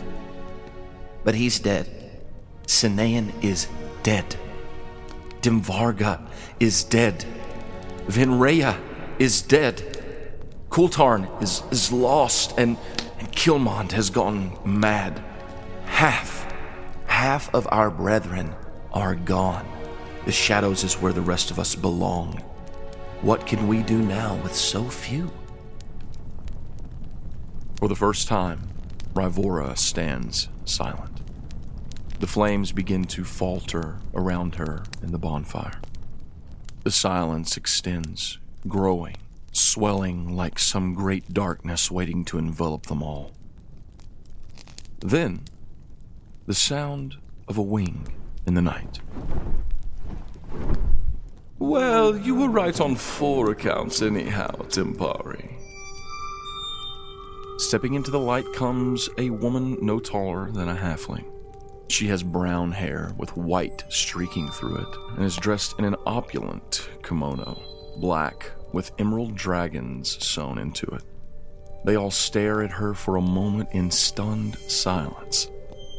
But 1.24 1.34
he's 1.34 1.58
dead. 1.58 2.22
Sinean 2.68 3.32
is 3.44 3.68
dead. 4.04 4.36
Dimvarga 5.42 6.22
is 6.60 6.84
dead. 6.84 7.26
Vinraya 8.08 8.80
is 9.20 9.42
dead. 9.42 10.02
Kultarn 10.70 11.42
is, 11.42 11.64
is 11.72 11.92
lost, 11.92 12.54
and, 12.58 12.78
and 13.20 13.32
Kilmond 13.32 13.92
has 13.94 14.10
gone 14.10 14.58
mad. 14.66 15.24
Half, 15.86 16.52
half 17.08 17.54
of 17.54 17.68
our 17.72 17.90
brethren 17.90 18.54
are 18.92 19.16
gone. 19.16 19.66
The 20.26 20.32
shadows 20.32 20.84
is 20.84 20.96
where 20.96 21.14
the 21.14 21.22
rest 21.22 21.52
of 21.52 21.60
us 21.60 21.76
belong. 21.76 22.42
What 23.22 23.48
can 23.48 23.68
we 23.68 23.82
do 23.82 24.02
now 24.02 24.36
with 24.44 24.56
so 24.56 24.86
few? 24.86 25.32
For 27.78 27.88
the 27.88 27.96
first 27.96 28.28
time, 28.28 28.70
Rivora 29.14 29.78
stands 29.78 30.50
silent. 30.66 31.22
The 32.20 32.28
flames 32.28 32.72
begin 32.72 33.06
to 33.06 33.24
falter 33.24 33.98
around 34.14 34.56
her 34.56 34.84
in 35.02 35.12
the 35.12 35.18
bonfire. 35.18 35.80
The 36.86 36.92
silence 36.92 37.58
extends, 37.58 38.38
growing, 38.68 39.16
swelling 39.52 40.36
like 40.36 40.60
some 40.60 40.94
great 40.94 41.34
darkness 41.34 41.90
waiting 41.90 42.24
to 42.26 42.38
envelop 42.38 42.86
them 42.86 43.02
all. 43.02 43.32
Then, 45.00 45.46
the 46.46 46.54
sound 46.54 47.16
of 47.48 47.58
a 47.58 47.64
wing 47.64 48.14
in 48.46 48.54
the 48.54 48.62
night. 48.62 49.00
Well, 51.58 52.16
you 52.16 52.36
were 52.36 52.50
right 52.50 52.80
on 52.80 52.94
four 52.94 53.50
accounts, 53.50 54.04
anyhow, 54.04 54.52
Timpari. 54.68 55.56
Stepping 57.58 57.96
into 57.96 58.12
the 58.12 58.20
light 58.20 58.46
comes 58.54 59.10
a 59.18 59.32
woman 59.32 59.80
no 59.82 60.00
taller 60.00 60.52
than 60.52 60.70
a 60.70 60.76
halfling. 60.76 61.35
She 61.88 62.08
has 62.08 62.24
brown 62.24 62.72
hair 62.72 63.12
with 63.18 63.38
white 63.38 63.84
streaking 63.90 64.50
through 64.50 64.78
it 64.78 64.98
and 65.16 65.24
is 65.24 65.36
dressed 65.36 65.78
in 65.80 65.86
an 65.86 65.96
opulent 66.06 66.90
kimono, 67.04 67.62
black 67.98 68.52
with 68.72 68.92
emerald 69.00 69.36
dragons 69.36 70.24
sewn 70.26 70.58
into 70.58 70.86
it. 70.88 71.04
They 71.86 71.96
all 71.96 72.12
stare 72.12 72.64
at 72.64 72.72
her 72.72 72.94
for 72.94 73.16
a 73.16 73.22
moment 73.22 73.70
in 73.72 73.92
stunned 73.92 74.58
silence. 74.68 75.50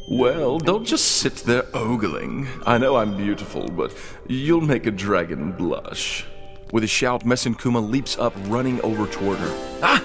Well, 0.09 0.59
don't 0.59 0.85
just 0.85 1.17
sit 1.17 1.35
there 1.37 1.65
ogling. 1.73 2.47
I 2.65 2.77
know 2.77 2.97
I'm 2.97 3.17
beautiful, 3.17 3.67
but 3.67 3.93
you'll 4.27 4.61
make 4.61 4.85
a 4.85 4.91
dragon 4.91 5.51
blush. 5.51 6.25
With 6.71 6.83
a 6.83 6.87
shout, 6.87 7.23
Mesenkuma 7.23 7.89
leaps 7.89 8.17
up, 8.17 8.33
running 8.43 8.81
over 8.81 9.07
toward 9.07 9.37
her. 9.39 9.79
Ah! 9.81 10.03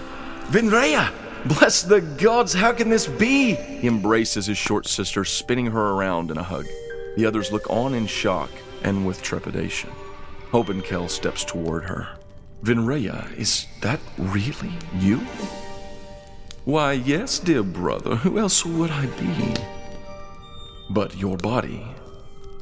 Vinraya! 0.51 1.22
Bless 1.47 1.83
the 1.83 2.01
gods, 2.01 2.55
how 2.55 2.73
can 2.73 2.89
this 2.89 3.07
be? 3.07 3.55
He 3.55 3.89
embraces 3.89 4.47
his 4.47 4.59
short 4.59 4.87
sister, 4.87 5.25
spinning 5.25 5.67
her 5.67 5.91
around 5.91 6.31
in 6.31 6.39
a 6.39 6.43
hug. 6.43 6.67
The 7.17 7.27
others 7.27 7.51
look 7.51 7.69
on 7.69 7.95
in 7.95 8.07
shock 8.07 8.51
and 8.83 9.05
with 9.05 9.23
trepidation. 9.23 9.91
Hopenkel 10.53 11.11
steps 11.11 11.45
toward 11.45 11.85
her. 11.85 12.17
Vinraya, 12.63 13.35
is 13.37 13.67
that 13.81 13.99
really 14.17 14.73
you? 14.99 15.19
Why, 16.65 16.93
yes, 16.93 17.41
dear 17.41 17.65
brother. 17.65 18.15
Who 18.17 18.39
else 18.39 18.65
would 18.65 18.91
I 18.91 19.07
be? 19.07 19.55
But 20.91 21.17
your 21.17 21.37
body, 21.39 21.85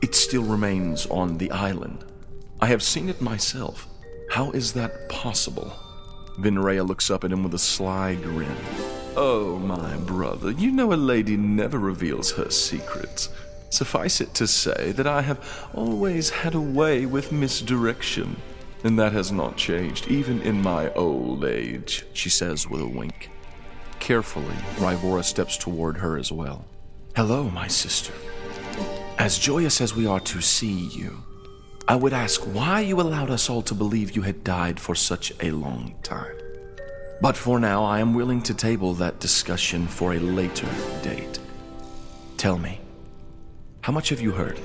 it 0.00 0.14
still 0.14 0.44
remains 0.44 1.04
on 1.06 1.36
the 1.36 1.50
island. 1.50 2.06
I 2.62 2.66
have 2.68 2.82
seen 2.82 3.10
it 3.10 3.20
myself. 3.20 3.86
How 4.30 4.52
is 4.52 4.72
that 4.72 5.10
possible? 5.10 5.76
Vinraya 6.40 6.86
looks 6.86 7.10
up 7.10 7.24
at 7.24 7.32
him 7.32 7.42
with 7.42 7.54
a 7.54 7.58
sly 7.58 8.14
grin. 8.14 8.56
Oh, 9.16 9.58
my 9.58 9.96
brother, 9.98 10.50
you 10.50 10.70
know 10.70 10.92
a 10.92 10.94
lady 10.94 11.36
never 11.36 11.78
reveals 11.78 12.32
her 12.32 12.50
secrets. 12.50 13.28
Suffice 13.68 14.20
it 14.20 14.34
to 14.34 14.46
say 14.46 14.92
that 14.92 15.06
I 15.06 15.22
have 15.22 15.68
always 15.74 16.30
had 16.30 16.54
a 16.54 16.60
way 16.60 17.06
with 17.06 17.30
misdirection, 17.30 18.40
and 18.82 18.98
that 18.98 19.12
has 19.12 19.30
not 19.30 19.56
changed, 19.56 20.08
even 20.08 20.40
in 20.42 20.62
my 20.62 20.92
old 20.94 21.44
age, 21.44 22.04
she 22.12 22.30
says 22.30 22.68
with 22.68 22.80
a 22.80 22.86
wink. 22.86 23.30
Carefully, 23.98 24.56
Rivora 24.78 25.22
steps 25.22 25.56
toward 25.56 25.98
her 25.98 26.16
as 26.16 26.32
well. 26.32 26.64
Hello, 27.14 27.44
my 27.50 27.68
sister. 27.68 28.12
As 29.18 29.38
joyous 29.38 29.80
as 29.80 29.94
we 29.94 30.06
are 30.06 30.20
to 30.20 30.40
see 30.40 30.88
you, 30.88 31.22
I 31.90 31.96
would 31.96 32.12
ask 32.12 32.40
why 32.42 32.82
you 32.82 33.00
allowed 33.00 33.30
us 33.30 33.50
all 33.50 33.62
to 33.62 33.74
believe 33.74 34.14
you 34.14 34.22
had 34.22 34.44
died 34.44 34.78
for 34.78 34.94
such 34.94 35.32
a 35.40 35.50
long 35.50 35.96
time. 36.04 36.36
But 37.20 37.36
for 37.36 37.58
now, 37.58 37.82
I 37.82 37.98
am 37.98 38.14
willing 38.14 38.42
to 38.42 38.54
table 38.54 38.94
that 38.94 39.18
discussion 39.18 39.88
for 39.88 40.12
a 40.12 40.20
later 40.20 40.68
date. 41.02 41.40
Tell 42.36 42.58
me, 42.58 42.80
how 43.80 43.92
much 43.92 44.10
have 44.10 44.20
you 44.20 44.30
heard? 44.30 44.60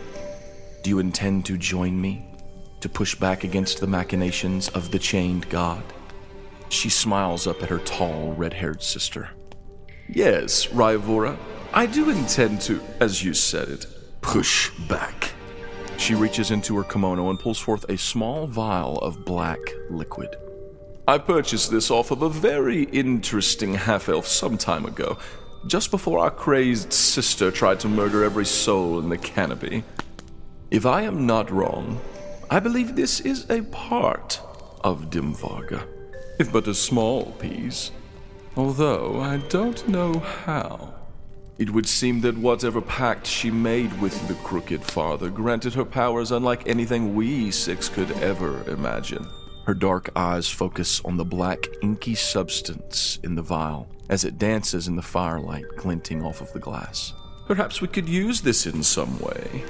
Do 0.83 0.91
you 0.91 0.99
intend 0.99 1.47
to 1.47 1.57
join 1.57 1.99
me 1.99 2.27
to 2.81 2.87
push 2.87 3.15
back 3.15 3.43
against 3.43 3.79
the 3.79 3.87
machinations 3.87 4.69
of 4.69 4.91
the 4.91 4.99
chained 4.99 5.49
god? 5.49 5.83
She 6.69 6.89
smiles 6.89 7.47
up 7.47 7.63
at 7.63 7.69
her 7.69 7.79
tall, 7.79 8.33
red 8.33 8.53
haired 8.53 8.83
sister. 8.83 9.29
Yes, 10.07 10.67
Rivora, 10.67 11.39
I 11.73 11.87
do 11.87 12.11
intend 12.11 12.61
to, 12.61 12.83
as 12.99 13.23
you 13.23 13.33
said 13.33 13.69
it, 13.69 13.87
push 14.21 14.69
back. 14.87 15.31
She 16.05 16.13
reaches 16.13 16.51
into 16.51 16.77
her 16.77 16.83
kimono 16.83 17.31
and 17.31 17.39
pulls 17.39 17.57
forth 17.57 17.89
a 17.89 17.97
small 17.97 18.45
vial 18.45 18.99
of 18.99 19.25
black 19.25 19.57
liquid. 19.89 20.35
I 21.07 21.17
purchased 21.17 21.71
this 21.71 21.89
off 21.89 22.11
of 22.11 22.21
a 22.21 22.29
very 22.29 22.83
interesting 22.83 23.73
half 23.73 24.07
elf 24.07 24.27
some 24.27 24.55
time 24.55 24.85
ago, 24.85 25.17
just 25.65 25.89
before 25.89 26.19
our 26.19 26.29
crazed 26.29 26.93
sister 26.93 27.49
tried 27.49 27.79
to 27.79 27.89
murder 27.89 28.23
every 28.23 28.45
soul 28.45 28.99
in 28.99 29.09
the 29.09 29.17
canopy. 29.17 29.83
If 30.69 30.85
I 30.85 31.01
am 31.01 31.25
not 31.25 31.49
wrong, 31.49 31.99
I 32.51 32.59
believe 32.59 32.95
this 32.95 33.21
is 33.21 33.49
a 33.49 33.63
part 33.63 34.39
of 34.83 35.09
Dimvarga, 35.09 35.87
if 36.37 36.51
but 36.51 36.67
a 36.67 36.75
small 36.75 37.31
piece, 37.39 37.89
although 38.55 39.21
I 39.21 39.37
don't 39.37 39.87
know 39.87 40.19
how. 40.19 40.93
It 41.57 41.69
would 41.69 41.87
seem 41.87 42.19
that 42.21 42.37
whatever 42.37 42.81
pact 42.81 43.25
she 43.25 43.49
made 43.49 44.01
with 44.01 44.27
the 44.27 44.33
Crooked 44.35 44.83
Father 44.83 45.29
granted 45.29 45.73
her 45.75 45.85
powers 45.85 46.31
unlike 46.31 46.67
anything 46.67 47.15
we 47.15 47.49
six 47.49 47.87
could 47.87 48.11
ever 48.11 48.69
imagine. 48.69 49.25
Her 49.65 49.73
dark 49.73 50.09
eyes 50.15 50.49
focus 50.49 51.01
on 51.05 51.15
the 51.15 51.23
black, 51.23 51.65
inky 51.81 52.13
substance 52.13 53.19
in 53.23 53.35
the 53.35 53.41
vial 53.41 53.87
as 54.09 54.25
it 54.25 54.37
dances 54.37 54.87
in 54.87 54.95
the 54.95 55.01
firelight 55.01 55.65
glinting 55.77 56.23
off 56.23 56.41
of 56.41 56.51
the 56.51 56.59
glass. 56.59 57.13
Perhaps 57.47 57.81
we 57.81 57.87
could 57.87 58.09
use 58.09 58.41
this 58.41 58.65
in 58.65 58.83
some 58.83 59.17
way. 59.19 59.63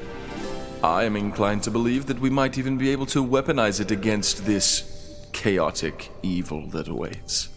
I 0.83 1.03
am 1.03 1.15
inclined 1.15 1.63
to 1.63 1.71
believe 1.71 2.07
that 2.07 2.19
we 2.19 2.29
might 2.29 2.57
even 2.57 2.77
be 2.77 2.89
able 2.89 3.05
to 3.07 3.23
weaponize 3.23 3.79
it 3.79 3.91
against 3.91 4.45
this 4.45 5.27
chaotic 5.33 6.09
evil 6.23 6.67
that 6.69 6.87
awaits. 6.87 7.49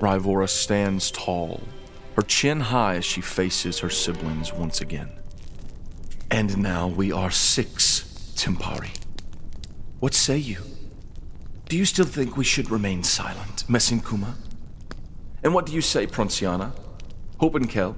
Rivora 0.00 0.48
stands 0.48 1.10
tall, 1.10 1.60
her 2.16 2.22
chin 2.22 2.60
high 2.60 2.96
as 2.96 3.04
she 3.04 3.20
faces 3.20 3.78
her 3.80 3.90
siblings 3.90 4.52
once 4.52 4.80
again. 4.80 5.10
And 6.30 6.58
now 6.58 6.88
we 6.88 7.12
are 7.12 7.30
six, 7.30 8.32
Timpari. 8.36 8.96
What 10.00 10.14
say 10.14 10.36
you? 10.36 10.58
Do 11.68 11.76
you 11.76 11.84
still 11.84 12.04
think 12.06 12.36
we 12.36 12.44
should 12.44 12.70
remain 12.70 13.02
silent, 13.02 13.64
Mesenkuma? 13.68 14.34
And 15.42 15.54
what 15.54 15.66
do 15.66 15.72
you 15.72 15.80
say, 15.80 16.06
Pronciana? 16.06 16.72
Hopenkel? 17.40 17.96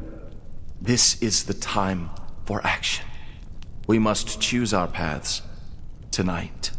This 0.81 1.21
is 1.23 1.45
the 1.45 1.55
time 1.55 2.11
for 2.47 2.65
action. 2.65 3.07
We 3.87 3.99
must 3.99 4.41
choose 4.41 4.73
our 4.73 4.89
paths 4.89 5.43
tonight. 6.11 6.71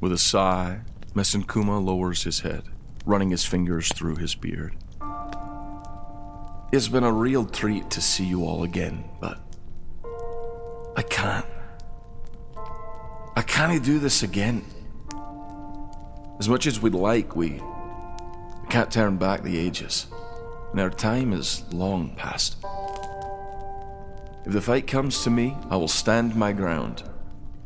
With 0.00 0.12
a 0.12 0.18
sigh, 0.18 0.80
Mesenkuma 1.14 1.84
lowers 1.84 2.22
his 2.22 2.40
head, 2.40 2.64
running 3.04 3.30
his 3.30 3.44
fingers 3.44 3.92
through 3.92 4.16
his 4.16 4.34
beard. 4.34 4.76
It's 6.70 6.88
been 6.88 7.04
a 7.04 7.10
real 7.10 7.46
treat 7.46 7.88
to 7.92 8.02
see 8.02 8.26
you 8.26 8.44
all 8.44 8.62
again, 8.62 9.08
but 9.20 9.40
I 10.96 11.02
can't. 11.02 11.46
I 13.34 13.40
can't 13.40 13.82
do 13.82 13.98
this 13.98 14.22
again. 14.22 14.66
As 16.38 16.46
much 16.46 16.66
as 16.66 16.82
we'd 16.82 16.94
like, 16.94 17.34
we 17.34 17.62
can't 18.68 18.90
turn 18.90 19.16
back 19.16 19.42
the 19.42 19.58
ages, 19.58 20.08
and 20.72 20.78
our 20.78 20.90
time 20.90 21.32
is 21.32 21.64
long 21.72 22.14
past. 22.16 22.58
If 24.44 24.52
the 24.52 24.60
fight 24.60 24.86
comes 24.86 25.24
to 25.24 25.30
me, 25.30 25.56
I 25.70 25.76
will 25.76 25.88
stand 25.88 26.36
my 26.36 26.52
ground, 26.52 27.02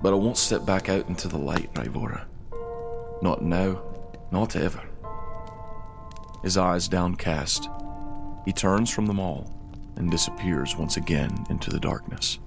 but 0.01 0.13
I 0.13 0.17
won't 0.17 0.39
step 0.39 0.65
back 0.65 0.89
out 0.89 1.09
into 1.09 1.27
the 1.27 1.39
light, 1.39 1.75
Rivora. 1.75 2.27
Not 3.21 3.43
now, 3.43 3.83
not 4.31 4.55
ever. 4.55 4.83
His 6.45 6.57
eyes 6.57 6.87
downcast, 6.87 7.69
he 8.45 8.53
turns 8.53 8.91
from 8.91 9.07
them 9.07 9.21
all 9.21 9.53
and 9.97 10.11
disappears 10.11 10.77
once 10.77 10.97
again 10.97 11.47
into 11.51 11.71
the 11.71 11.81
darkness. 11.81 12.39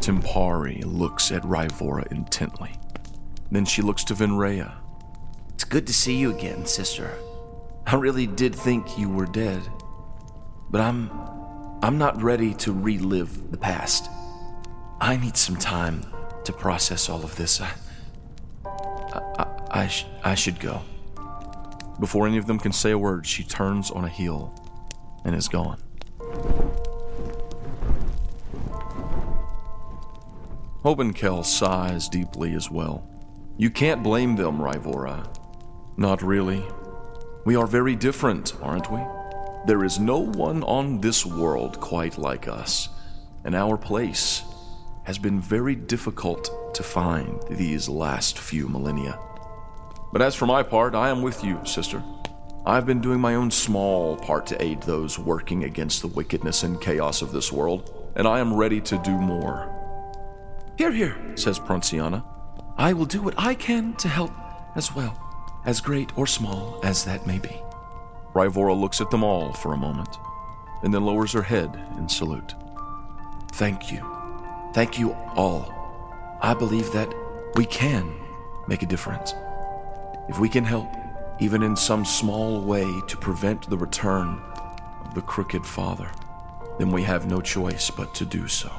Timpari 0.00 0.82
looks 0.84 1.30
at 1.30 1.42
Rivora 1.42 2.10
intently. 2.10 2.72
Then 3.50 3.64
she 3.64 3.82
looks 3.82 4.04
to 4.04 4.14
Vinraya. 4.14 4.74
It's 5.54 5.64
good 5.64 5.86
to 5.86 5.94
see 5.94 6.16
you 6.16 6.34
again, 6.34 6.66
sister. 6.66 7.14
I 7.86 7.96
really 7.96 8.26
did 8.26 8.54
think 8.54 8.98
you 8.98 9.08
were 9.08 9.26
dead. 9.26 9.62
But 10.70 10.80
I'm 10.80 11.10
I'm 11.82 11.98
not 11.98 12.22
ready 12.22 12.54
to 12.54 12.72
relive 12.72 13.50
the 13.50 13.58
past. 13.58 14.08
I 15.00 15.16
need 15.16 15.36
some 15.36 15.56
time 15.56 16.04
to 16.44 16.52
process 16.52 17.08
all 17.08 17.24
of 17.24 17.36
this. 17.36 17.60
I 17.60 17.72
I, 18.64 19.20
I, 19.38 19.46
I, 19.82 19.86
sh- 19.88 20.06
I 20.24 20.34
should 20.34 20.58
go. 20.60 20.82
Before 22.00 22.26
any 22.26 22.38
of 22.38 22.46
them 22.46 22.58
can 22.58 22.72
say 22.72 22.90
a 22.90 22.98
word, 22.98 23.26
she 23.26 23.44
turns 23.44 23.90
on 23.90 24.04
a 24.04 24.08
heel 24.08 24.54
and 25.24 25.34
is 25.34 25.48
gone. 25.48 25.80
Hobenkel 30.84 31.44
sighs 31.44 32.08
deeply 32.08 32.54
as 32.54 32.70
well. 32.70 33.08
You 33.56 33.70
can't 33.70 34.02
blame 34.02 34.34
them, 34.34 34.58
Rivora. 34.58 35.28
Not 35.96 36.22
really. 36.22 36.64
We 37.44 37.54
are 37.54 37.66
very 37.66 37.94
different, 37.94 38.54
aren't 38.60 38.90
we? 38.90 39.00
There 39.66 39.84
is 39.84 40.00
no 40.00 40.18
one 40.18 40.64
on 40.64 41.00
this 41.00 41.24
world 41.24 41.78
quite 41.78 42.18
like 42.18 42.48
us, 42.48 42.88
and 43.44 43.54
our 43.54 43.76
place 43.76 44.42
has 45.04 45.18
been 45.18 45.40
very 45.40 45.76
difficult 45.76 46.74
to 46.74 46.82
find 46.82 47.40
these 47.48 47.88
last 47.88 48.38
few 48.38 48.68
millennia. 48.68 49.18
But 50.12 50.22
as 50.22 50.34
for 50.34 50.46
my 50.46 50.62
part, 50.62 50.94
I 50.94 51.08
am 51.08 51.22
with 51.22 51.42
you, 51.42 51.58
sister. 51.64 52.02
I've 52.66 52.86
been 52.86 53.00
doing 53.00 53.20
my 53.20 53.34
own 53.34 53.50
small 53.50 54.16
part 54.16 54.46
to 54.46 54.62
aid 54.62 54.82
those 54.82 55.18
working 55.18 55.64
against 55.64 56.02
the 56.02 56.08
wickedness 56.08 56.62
and 56.62 56.80
chaos 56.80 57.22
of 57.22 57.32
this 57.32 57.50
world, 57.50 58.12
and 58.14 58.28
I 58.28 58.38
am 58.38 58.54
ready 58.54 58.80
to 58.82 58.98
do 58.98 59.10
more. 59.10 59.68
Hear, 60.76 60.92
hear, 60.92 61.16
says 61.36 61.58
Pronciana. 61.58 62.24
I 62.76 62.92
will 62.92 63.06
do 63.06 63.22
what 63.22 63.34
I 63.36 63.54
can 63.54 63.94
to 63.94 64.08
help 64.08 64.32
as 64.76 64.94
well, 64.94 65.18
as 65.64 65.80
great 65.80 66.16
or 66.16 66.26
small 66.26 66.78
as 66.82 67.04
that 67.04 67.26
may 67.26 67.38
be. 67.38 67.60
Rivora 68.34 68.78
looks 68.78 69.00
at 69.00 69.10
them 69.10 69.24
all 69.24 69.52
for 69.52 69.72
a 69.72 69.78
moment, 69.78 70.16
and 70.82 70.92
then 70.92 71.04
lowers 71.04 71.32
her 71.32 71.42
head 71.42 71.74
in 71.98 72.08
salute. 72.08 72.54
Thank 73.52 73.90
you. 73.90 74.04
Thank 74.72 74.98
you 74.98 75.12
all. 75.36 76.38
I 76.40 76.54
believe 76.54 76.92
that 76.92 77.12
we 77.56 77.66
can 77.66 78.14
make 78.68 78.82
a 78.82 78.86
difference. 78.86 79.34
If 80.28 80.38
we 80.38 80.48
can 80.48 80.64
help, 80.64 80.88
even 81.40 81.62
in 81.62 81.76
some 81.76 82.04
small 82.04 82.60
way, 82.60 82.86
to 83.08 83.16
prevent 83.16 83.68
the 83.68 83.76
return 83.76 84.40
of 85.04 85.14
the 85.14 85.22
crooked 85.22 85.66
father, 85.66 86.10
then 86.78 86.90
we 86.90 87.02
have 87.02 87.26
no 87.26 87.40
choice 87.40 87.90
but 87.90 88.14
to 88.14 88.24
do 88.24 88.48
so. 88.48 88.70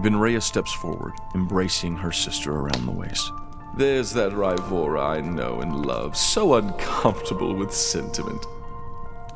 Vinraya 0.00 0.42
steps 0.42 0.72
forward, 0.72 1.12
embracing 1.34 1.96
her 1.96 2.12
sister 2.12 2.52
around 2.52 2.86
the 2.86 2.92
waist. 2.92 3.30
There's 3.76 4.12
that 4.14 4.32
Rivora 4.32 5.00
I 5.00 5.20
know 5.20 5.60
and 5.60 5.86
love, 5.86 6.16
so 6.16 6.54
uncomfortable 6.54 7.54
with 7.54 7.72
sentiment. 7.72 8.44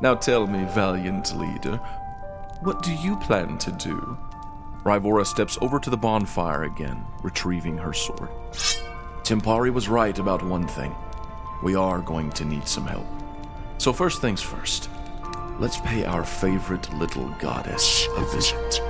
Now 0.01 0.15
tell 0.15 0.45
me, 0.45 0.65
valiant 0.73 1.35
leader, 1.37 1.77
what 2.61 2.83
do 2.83 2.93
you 2.93 3.15
plan 3.17 3.57
to 3.59 3.71
do? 3.71 4.17
Rivora 4.83 5.25
steps 5.25 5.57
over 5.61 5.79
to 5.79 5.89
the 5.89 5.97
bonfire 5.97 6.63
again, 6.63 7.05
retrieving 7.23 7.77
her 7.77 7.93
sword. 7.93 8.29
Timpari 9.23 9.71
was 9.71 9.89
right 9.89 10.17
about 10.19 10.43
one 10.43 10.67
thing. 10.67 10.95
We 11.63 11.75
are 11.75 11.99
going 11.99 12.31
to 12.31 12.45
need 12.45 12.67
some 12.67 12.85
help. 12.85 13.07
So, 13.77 13.91
first 13.93 14.21
things 14.21 14.41
first, 14.41 14.89
let's 15.59 15.77
pay 15.79 16.05
our 16.05 16.23
favorite 16.23 16.93
little 16.93 17.29
goddess 17.39 18.07
a 18.17 18.25
visit. 18.25 18.81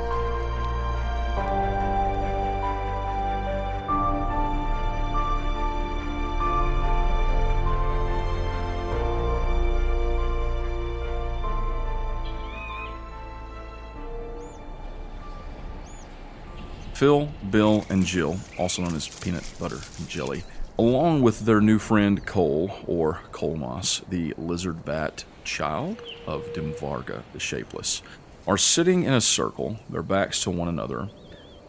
Phil, 16.95 17.27
Bill, 17.51 17.85
and 17.89 18.05
Jill, 18.05 18.37
also 18.57 18.81
known 18.81 18.95
as 18.95 19.07
Peanut 19.07 19.43
Butter 19.59 19.79
and 19.97 20.07
Jelly, 20.07 20.43
along 20.77 21.21
with 21.21 21.41
their 21.41 21.61
new 21.61 21.79
friend 21.79 22.25
Cole, 22.25 22.71
or 22.85 23.21
Colmos, 23.31 24.07
the 24.09 24.33
lizard 24.37 24.83
bat 24.83 25.23
child 25.45 26.01
of 26.27 26.51
Dimvarga 26.53 27.23
the 27.31 27.39
Shapeless, 27.39 28.01
are 28.45 28.57
sitting 28.57 29.03
in 29.03 29.13
a 29.13 29.21
circle, 29.21 29.79
their 29.89 30.03
backs 30.03 30.43
to 30.43 30.51
one 30.51 30.67
another, 30.67 31.09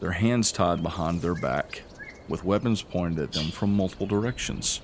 their 0.01 0.12
hands 0.12 0.51
tied 0.51 0.83
behind 0.83 1.23
their 1.23 1.37
back, 1.37 1.83
with 2.29 2.45
weapons 2.45 2.83
pointed 2.83 3.21
at 3.21 3.33
them 3.33 3.51
from 3.53 3.77
multiple 3.77 4.07
directions. 4.07 4.81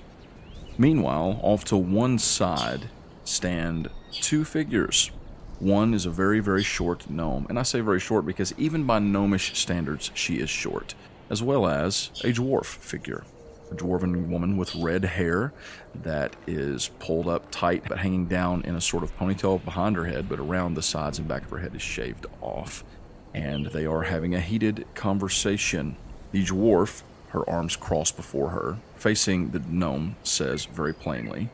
Meanwhile, 0.79 1.41
off 1.43 1.65
to 1.67 1.77
one 1.77 2.19
side 2.19 2.89
stand 3.25 3.91
two 4.13 4.45
figures. 4.45 5.11
One 5.59 5.95
is 5.95 6.07
a 6.07 6.11
very, 6.11 6.41
very 6.41 6.63
short 6.63 7.11
gnome, 7.11 7.47
and 7.49 7.59
I 7.59 7.63
say 7.63 7.81
very 7.81 8.01
short 8.01 8.25
because 8.25 8.55
even 8.57 8.85
by 8.85 9.01
gnomish 9.01 9.59
standards, 9.59 10.13
she 10.15 10.37
is 10.37 10.49
short, 10.49 10.95
as 11.29 11.43
well 11.43 11.67
as 11.67 12.11
a 12.23 12.33
dwarf 12.33 12.67
figure. 12.67 13.25
A 13.73 13.75
dwarven 13.75 14.29
woman 14.29 14.59
with 14.59 14.75
red 14.75 15.03
hair 15.03 15.55
that 15.95 16.37
is 16.47 16.89
pulled 16.99 17.27
up 17.27 17.51
tight 17.51 17.85
but 17.89 17.97
hanging 17.99 18.27
down 18.27 18.61
in 18.65 18.77
a 18.77 18.83
sort 18.83 19.03
of 19.03 19.17
ponytail 19.17 19.65
behind 19.65 19.97
her 19.97 20.05
head, 20.05 20.29
but 20.29 20.39
around 20.39 20.75
the 20.75 20.83
sides 20.83 21.19
and 21.19 21.27
back 21.27 21.45
of 21.45 21.51
her 21.51 21.57
head 21.57 21.75
is 21.75 21.81
shaved 21.81 22.27
off. 22.43 22.85
And 23.33 23.67
they 23.67 23.87
are 23.87 24.03
having 24.03 24.35
a 24.35 24.41
heated 24.41 24.85
conversation. 24.95 25.97
The 26.33 26.45
dwarf, 26.45 27.03
her 27.29 27.49
arms 27.49 27.75
crossed 27.75 28.15
before 28.15 28.51
her, 28.51 28.77
facing 28.97 29.53
the 29.53 29.61
gnome, 29.61 30.17
says 30.23 30.67
very 30.67 30.93
plainly, 30.93 31.49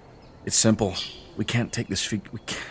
It's 0.44 0.56
simple. 0.56 0.96
We 1.36 1.44
can't 1.44 1.72
take 1.72 1.86
this 1.86 2.04
fig. 2.04 2.28
We 2.32 2.40
can't. 2.46 2.66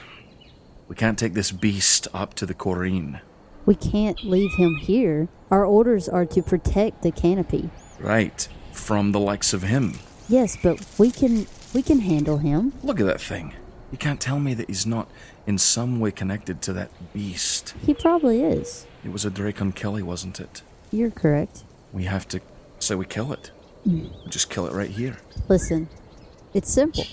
We 0.89 0.95
can't 0.95 1.19
take 1.19 1.33
this 1.33 1.51
beast 1.51 2.07
up 2.13 2.33
to 2.35 2.45
the 2.45 2.53
Corrine. 2.53 3.19
We 3.65 3.75
can't 3.75 4.23
leave 4.23 4.53
him 4.55 4.75
here. 4.75 5.27
Our 5.51 5.65
orders 5.65 6.07
are 6.07 6.25
to 6.25 6.41
protect 6.41 7.01
the 7.01 7.11
canopy. 7.11 7.69
Right. 7.99 8.47
From 8.77 9.11
the 9.11 9.19
likes 9.19 9.53
of 9.53 9.63
him. 9.63 9.95
Yes, 10.29 10.57
but 10.61 10.85
we 10.97 11.11
can 11.11 11.45
we 11.73 11.81
can 11.81 11.99
handle 11.99 12.37
him. 12.37 12.71
Look 12.83 13.01
at 13.01 13.05
that 13.05 13.19
thing. 13.19 13.53
You 13.91 13.97
can't 13.97 14.21
tell 14.21 14.39
me 14.39 14.53
that 14.53 14.67
he's 14.67 14.85
not 14.85 15.09
in 15.45 15.57
some 15.57 15.99
way 15.99 16.11
connected 16.11 16.61
to 16.63 16.73
that 16.73 16.91
beast. 17.13 17.73
He 17.85 17.93
probably 17.93 18.43
is. 18.43 18.85
It 19.03 19.11
was 19.11 19.25
a 19.25 19.31
Dracon 19.31 19.73
Kelly, 19.75 20.03
wasn't 20.03 20.39
it? 20.39 20.61
You're 20.91 21.11
correct. 21.11 21.63
We 21.91 22.03
have 22.05 22.27
to 22.29 22.39
say 22.79 22.95
we 22.95 23.05
kill 23.05 23.33
it. 23.33 23.51
Mm. 23.85 24.11
We 24.23 24.29
just 24.29 24.49
kill 24.49 24.67
it 24.67 24.73
right 24.73 24.89
here. 24.89 25.17
Listen, 25.49 25.89
it's 26.53 26.71
simple. 26.71 27.05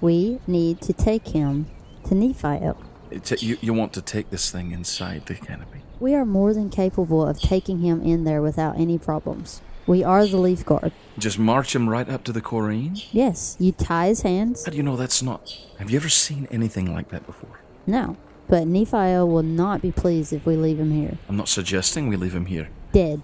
We 0.00 0.40
need 0.46 0.80
to 0.82 0.92
take 0.92 1.28
him 1.28 1.66
to 2.08 2.14
Nephiel. 2.14 2.76
It, 3.10 3.42
you, 3.42 3.58
you 3.60 3.72
want 3.72 3.92
to 3.92 4.02
take 4.02 4.30
this 4.30 4.50
thing 4.50 4.72
inside 4.72 5.26
the 5.26 5.34
canopy. 5.34 5.82
We 6.00 6.14
are 6.14 6.24
more 6.24 6.52
than 6.54 6.70
capable 6.70 7.24
of 7.24 7.40
taking 7.40 7.80
him 7.80 8.02
in 8.02 8.24
there 8.24 8.42
without 8.42 8.76
any 8.76 8.98
problems. 8.98 9.60
We 9.86 10.04
are 10.04 10.26
the 10.26 10.36
Leaf 10.36 10.64
Guard. 10.64 10.92
Just 11.18 11.38
march 11.38 11.74
him 11.74 11.88
right 11.88 12.08
up 12.08 12.24
to 12.24 12.32
the 12.32 12.40
Corrine? 12.40 13.04
Yes, 13.12 13.56
you 13.58 13.72
tie 13.72 14.06
his 14.06 14.22
hands. 14.22 14.64
How 14.64 14.70
do 14.70 14.76
you 14.76 14.82
know 14.82 14.96
that's 14.96 15.22
not. 15.22 15.58
Have 15.78 15.90
you 15.90 15.96
ever 15.96 16.08
seen 16.08 16.46
anything 16.50 16.92
like 16.94 17.08
that 17.08 17.26
before? 17.26 17.58
No, 17.86 18.16
but 18.48 18.64
Nephiel 18.64 19.26
will 19.26 19.42
not 19.42 19.82
be 19.82 19.90
pleased 19.90 20.32
if 20.32 20.46
we 20.46 20.56
leave 20.56 20.78
him 20.78 20.92
here. 20.92 21.18
I'm 21.28 21.36
not 21.36 21.48
suggesting 21.48 22.08
we 22.08 22.16
leave 22.16 22.34
him 22.34 22.46
here. 22.46 22.68
Dead. 22.92 23.22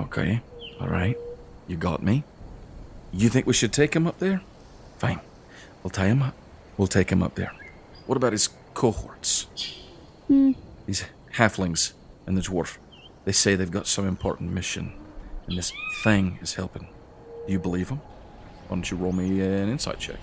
Okay, 0.00 0.42
alright. 0.80 1.16
You 1.68 1.76
got 1.76 2.02
me. 2.02 2.24
You 3.12 3.28
think 3.28 3.46
we 3.46 3.52
should 3.52 3.72
take 3.72 3.94
him 3.94 4.06
up 4.06 4.18
there? 4.18 4.42
Fine. 4.98 5.20
We'll 5.82 5.90
tie 5.90 6.06
him 6.08 6.22
up. 6.22 6.34
We'll 6.76 6.88
take 6.88 7.10
him 7.10 7.22
up 7.22 7.36
there. 7.36 7.52
What 8.06 8.16
about 8.16 8.32
his 8.32 8.48
cohorts? 8.74 9.46
Hmm. 10.26 10.52
These 10.86 11.04
halflings 11.34 11.92
and 12.26 12.36
the 12.36 12.42
dwarf. 12.42 12.78
They 13.24 13.32
say 13.32 13.54
they've 13.54 13.70
got 13.70 13.86
some 13.86 14.08
important 14.08 14.52
mission, 14.52 14.92
and 15.50 15.58
this 15.58 15.72
thing 16.02 16.38
is 16.40 16.54
helping. 16.54 16.88
Do 17.46 17.52
you 17.52 17.58
believe 17.58 17.88
them? 17.88 17.98
Why 18.68 18.76
don't 18.76 18.90
you 18.90 18.96
roll 18.96 19.12
me 19.12 19.40
an 19.40 19.68
insight 19.68 19.98
check? 19.98 20.20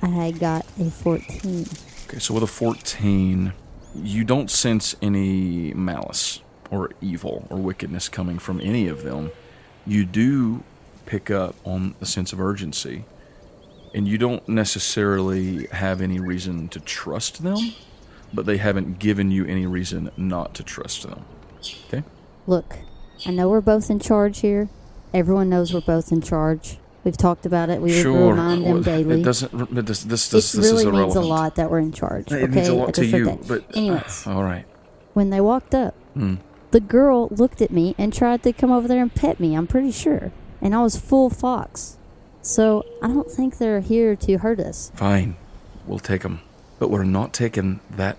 I 0.00 0.30
got 0.30 0.64
a 0.80 0.90
14. 0.90 1.66
Okay, 2.06 2.18
so 2.20 2.32
with 2.32 2.44
a 2.44 2.46
14, 2.46 3.52
you 3.96 4.24
don't 4.24 4.50
sense 4.50 4.94
any 5.02 5.74
malice 5.74 6.40
or 6.70 6.90
evil 7.00 7.46
or 7.50 7.58
wickedness 7.58 8.08
coming 8.08 8.38
from 8.38 8.60
any 8.60 8.86
of 8.86 9.02
them. 9.02 9.32
You 9.84 10.04
do 10.04 10.62
pick 11.06 11.30
up 11.30 11.56
on 11.64 11.96
a 12.00 12.06
sense 12.06 12.32
of 12.32 12.40
urgency, 12.40 13.04
and 13.94 14.06
you 14.06 14.16
don't 14.16 14.48
necessarily 14.48 15.66
have 15.68 16.00
any 16.00 16.20
reason 16.20 16.68
to 16.68 16.80
trust 16.80 17.42
them, 17.42 17.56
but 18.32 18.46
they 18.46 18.58
haven't 18.58 19.00
given 19.00 19.32
you 19.32 19.44
any 19.46 19.66
reason 19.66 20.10
not 20.16 20.54
to 20.54 20.62
trust 20.62 21.02
them. 21.02 21.24
Okay? 21.86 22.04
Look, 22.46 22.78
I 23.26 23.30
know 23.30 23.48
we're 23.48 23.60
both 23.60 23.90
in 23.90 23.98
charge 24.00 24.40
here. 24.40 24.68
Everyone 25.14 25.48
knows 25.48 25.72
we're 25.72 25.80
both 25.80 26.12
in 26.12 26.20
charge. 26.20 26.78
We've 27.04 27.16
talked 27.16 27.46
about 27.46 27.70
it. 27.70 27.80
We 27.80 27.92
sure. 28.02 28.30
remind 28.30 28.64
them 28.64 28.72
Well, 28.74 28.82
daily. 28.82 29.20
It 29.20 29.24
doesn't. 29.24 29.78
It 29.78 29.84
does, 29.86 30.04
this 30.04 30.28
this 30.28 30.54
it 30.54 30.58
this 30.58 30.66
really 30.72 30.78
is 30.80 30.84
means 30.86 30.94
irrelevant. 31.16 31.24
a 31.24 31.28
lot 31.28 31.54
that 31.56 31.70
we're 31.70 31.78
in 31.78 31.92
charge. 31.92 32.30
It 32.32 32.42
okay, 32.42 32.54
means 32.54 32.68
a 32.68 32.72
I 32.72 32.74
lot 32.74 32.94
to 32.94 33.06
you. 33.06 33.24
that. 33.26 33.48
But 33.48 33.76
anyways, 33.76 34.26
all 34.26 34.42
right. 34.44 34.64
when 35.14 35.30
they 35.30 35.40
walked 35.40 35.74
up, 35.74 35.94
Hmm. 36.14 36.34
the 36.72 36.80
girl 36.80 37.28
looked 37.28 37.62
at 37.62 37.70
me 37.70 37.94
and 37.96 38.12
tried 38.12 38.42
to 38.42 38.52
come 38.52 38.70
over 38.72 38.86
there 38.88 39.00
and 39.00 39.14
pet 39.14 39.40
me. 39.40 39.54
I'm 39.54 39.66
pretty 39.66 39.92
sure, 39.92 40.32
and 40.60 40.74
I 40.74 40.82
was 40.82 40.96
full 40.98 41.30
fox. 41.30 41.96
So 42.42 42.84
I 43.02 43.08
don't 43.08 43.30
think 43.30 43.58
they're 43.58 43.80
here 43.80 44.14
to 44.16 44.38
hurt 44.38 44.60
us. 44.60 44.90
Fine, 44.94 45.36
we'll 45.86 45.98
take 45.98 46.22
them, 46.22 46.40
but 46.78 46.90
we're 46.90 47.04
not 47.04 47.32
taking 47.32 47.80
that 47.90 48.16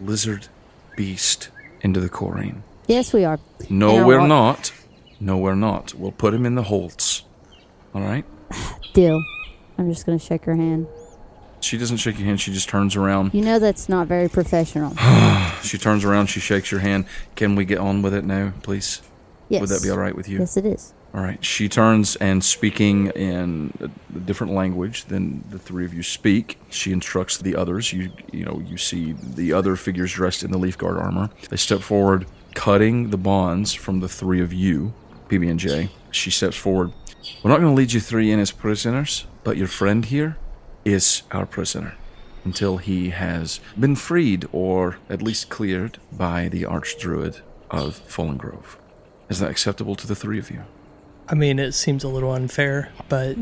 lizard 0.00 0.48
beast 0.96 1.48
into 1.80 2.00
the 2.00 2.08
Corrine. 2.08 2.62
Yes, 2.86 3.12
we 3.12 3.24
are. 3.24 3.38
No, 3.70 3.98
And 3.98 4.06
we're 4.06 4.26
not. 4.26 4.72
No, 5.20 5.38
we're 5.38 5.54
not. 5.54 5.94
We'll 5.94 6.12
put 6.12 6.34
him 6.34 6.44
in 6.44 6.54
the 6.56 6.64
holds. 6.64 7.24
All 7.94 8.02
right. 8.02 8.24
Deal. 8.92 9.22
I'm 9.78 9.90
just 9.90 10.04
gonna 10.06 10.18
shake 10.18 10.44
her 10.44 10.56
hand. 10.56 10.86
She 11.60 11.78
doesn't 11.78 11.98
shake 11.98 12.18
your 12.18 12.26
hand. 12.26 12.40
She 12.40 12.52
just 12.52 12.68
turns 12.68 12.96
around. 12.96 13.32
You 13.34 13.42
know 13.42 13.58
that's 13.58 13.88
not 13.88 14.08
very 14.08 14.28
professional. 14.28 14.94
She 15.62 15.78
turns 15.78 16.04
around. 16.04 16.26
She 16.26 16.40
shakes 16.40 16.72
your 16.72 16.80
hand. 16.80 17.04
Can 17.36 17.54
we 17.54 17.64
get 17.64 17.78
on 17.78 18.02
with 18.02 18.12
it 18.12 18.24
now, 18.24 18.52
please? 18.62 19.00
Yes. 19.48 19.60
Would 19.60 19.70
that 19.70 19.82
be 19.82 19.90
all 19.90 19.96
right 19.96 20.14
with 20.14 20.28
you? 20.28 20.40
Yes, 20.40 20.56
it 20.56 20.66
is. 20.66 20.92
All 21.14 21.20
right. 21.20 21.42
She 21.44 21.68
turns 21.68 22.16
and 22.16 22.42
speaking 22.42 23.06
in 23.08 23.72
a 23.80 23.84
a 24.16 24.20
different 24.20 24.54
language 24.54 25.04
than 25.04 25.44
the 25.50 25.58
three 25.58 25.84
of 25.84 25.94
you 25.94 26.02
speak. 26.02 26.58
She 26.68 26.92
instructs 26.92 27.38
the 27.38 27.54
others. 27.54 27.92
You 27.92 28.10
you 28.32 28.44
know 28.44 28.60
you 28.66 28.76
see 28.76 29.12
the 29.12 29.52
other 29.52 29.76
figures 29.76 30.12
dressed 30.12 30.42
in 30.42 30.50
the 30.50 30.58
leaf 30.58 30.76
guard 30.76 30.96
armor. 30.98 31.30
They 31.48 31.56
step 31.56 31.80
forward, 31.80 32.26
cutting 32.54 33.10
the 33.10 33.16
bonds 33.16 33.72
from 33.72 34.00
the 34.00 34.08
three 34.08 34.40
of 34.40 34.52
you, 34.52 34.94
PB 35.28 35.50
and 35.50 35.60
J. 35.60 35.90
She 36.10 36.30
steps 36.30 36.56
forward. 36.56 36.92
We're 37.42 37.50
not 37.50 37.60
going 37.60 37.72
to 37.72 37.76
lead 37.76 37.92
you 37.92 38.00
three 38.00 38.30
in 38.30 38.40
as 38.40 38.50
prisoners, 38.50 39.26
but 39.44 39.56
your 39.56 39.68
friend 39.68 40.04
here 40.04 40.36
is 40.84 41.22
our 41.30 41.46
prisoner 41.46 41.94
until 42.44 42.78
he 42.78 43.10
has 43.10 43.60
been 43.78 43.94
freed 43.94 44.46
or 44.52 44.98
at 45.08 45.22
least 45.22 45.48
cleared 45.48 45.98
by 46.10 46.48
the 46.48 46.62
archdruid 46.62 47.40
of 47.70 47.96
Fallen 47.96 48.36
Grove. 48.36 48.78
Is 49.28 49.38
that 49.38 49.50
acceptable 49.50 49.94
to 49.96 50.06
the 50.06 50.16
three 50.16 50.38
of 50.38 50.50
you? 50.50 50.64
I 51.28 51.34
mean, 51.34 51.58
it 51.58 51.72
seems 51.72 52.04
a 52.04 52.08
little 52.08 52.32
unfair, 52.32 52.90
but 53.08 53.36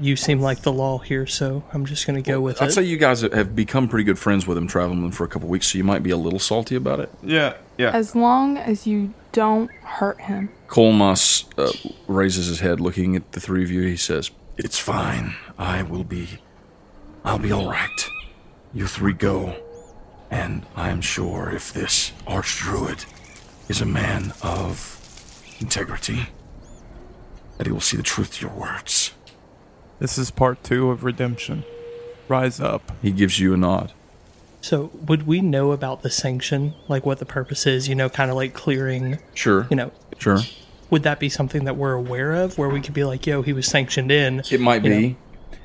you 0.00 0.16
seem 0.16 0.40
like 0.40 0.62
the 0.62 0.72
law 0.72 0.98
here, 0.98 1.26
so 1.26 1.64
I'm 1.72 1.86
just 1.86 2.06
going 2.06 2.22
to 2.22 2.30
go 2.30 2.40
with 2.40 2.56
it. 2.56 2.62
I'd 2.62 2.72
say 2.72 2.82
you 2.82 2.96
guys 2.96 3.22
have 3.22 3.56
become 3.56 3.88
pretty 3.88 4.04
good 4.04 4.18
friends 4.18 4.46
with 4.46 4.58
him, 4.58 4.66
traveling 4.66 4.98
with 4.98 5.06
him 5.06 5.12
for 5.12 5.24
a 5.24 5.28
couple 5.28 5.48
weeks, 5.48 5.68
so 5.68 5.78
you 5.78 5.84
might 5.84 6.02
be 6.02 6.10
a 6.10 6.16
little 6.16 6.38
salty 6.38 6.74
about 6.76 7.00
it. 7.00 7.10
Yeah, 7.22 7.54
yeah. 7.76 7.90
As 7.90 8.14
long 8.14 8.58
as 8.58 8.86
you 8.86 9.14
don't 9.32 9.70
hurt 9.82 10.20
him. 10.20 10.50
Colmas 10.68 11.44
uh, 11.56 11.72
raises 12.06 12.46
his 12.46 12.60
head, 12.60 12.80
looking 12.80 13.16
at 13.16 13.32
the 13.32 13.40
three 13.40 13.62
of 13.62 13.70
you. 13.70 13.82
He 13.82 13.96
says, 13.96 14.30
"It's 14.56 14.78
fine. 14.78 15.34
I 15.58 15.82
will 15.82 16.04
be. 16.04 16.28
I'll 17.24 17.38
be 17.38 17.52
all 17.52 17.70
right. 17.70 18.10
You 18.74 18.86
three 18.86 19.14
go, 19.14 19.56
and 20.30 20.66
I 20.76 20.90
am 20.90 21.00
sure 21.00 21.50
if 21.50 21.72
this 21.72 22.12
archdruid 22.26 23.06
is 23.68 23.80
a 23.80 23.86
man 23.86 24.32
of 24.42 24.94
integrity, 25.60 26.26
that 27.56 27.66
he 27.66 27.72
will 27.72 27.80
see 27.80 27.96
the 27.96 28.02
truth 28.02 28.34
to 28.34 28.46
your 28.46 28.54
words." 28.54 29.12
This 29.98 30.18
is 30.18 30.30
part 30.30 30.62
two 30.62 30.90
of 30.90 31.04
Redemption. 31.04 31.64
Rise 32.28 32.60
up. 32.60 32.92
He 33.02 33.10
gives 33.10 33.40
you 33.40 33.54
a 33.54 33.56
nod. 33.56 33.92
so, 34.60 34.90
would 35.06 35.26
we 35.26 35.40
know 35.40 35.72
about 35.72 36.02
the 36.02 36.10
sanction? 36.10 36.74
Like 36.88 37.06
what 37.06 37.18
the 37.20 37.24
purpose 37.26 37.66
is, 37.66 37.88
you 37.88 37.94
know, 37.94 38.08
kind 38.08 38.30
of 38.30 38.36
like 38.36 38.54
clearing, 38.54 39.18
Sure. 39.34 39.66
you 39.70 39.76
know, 39.76 39.92
Sure. 40.18 40.40
would 40.90 41.04
that 41.04 41.18
be 41.20 41.28
something 41.28 41.64
that 41.64 41.76
we're 41.76 41.92
aware 41.94 42.34
of 42.34 42.58
where 42.58 42.68
we 42.68 42.80
could 42.80 42.92
be 42.94 43.04
like, 43.04 43.26
yo, 43.26 43.42
he 43.42 43.52
was 43.52 43.66
sanctioned 43.66 44.10
in? 44.10 44.42
It 44.50 44.60
might 44.60 44.84
you 44.84 44.90
know? 44.90 44.96
be. 44.98 45.16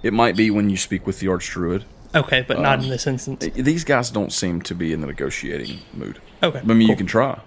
It 0.04 0.13
might 0.13 0.36
be 0.36 0.52
when 0.52 0.69
you 0.69 0.78
speak 0.78 1.06
with 1.08 1.19
the 1.19 1.28
archdruid. 1.28 1.84
Okay, 2.15 2.46
but 2.48 2.60
not 2.60 2.78
Um, 2.80 2.86
in 2.86 2.89
this 2.91 3.08
instance. 3.08 3.48
These 3.56 3.84
guys 3.84 4.12
don't 4.12 4.32
seem 4.32 4.62
to 4.63 4.76
be 4.76 4.93
in 4.93 5.02
the 5.02 5.08
negotiating 5.08 5.80
mood. 5.93 6.19
Okay. 6.43 6.60
I 6.60 6.74
mean, 6.74 6.88
you 6.88 6.96
can 6.96 7.08
try. 7.08 7.39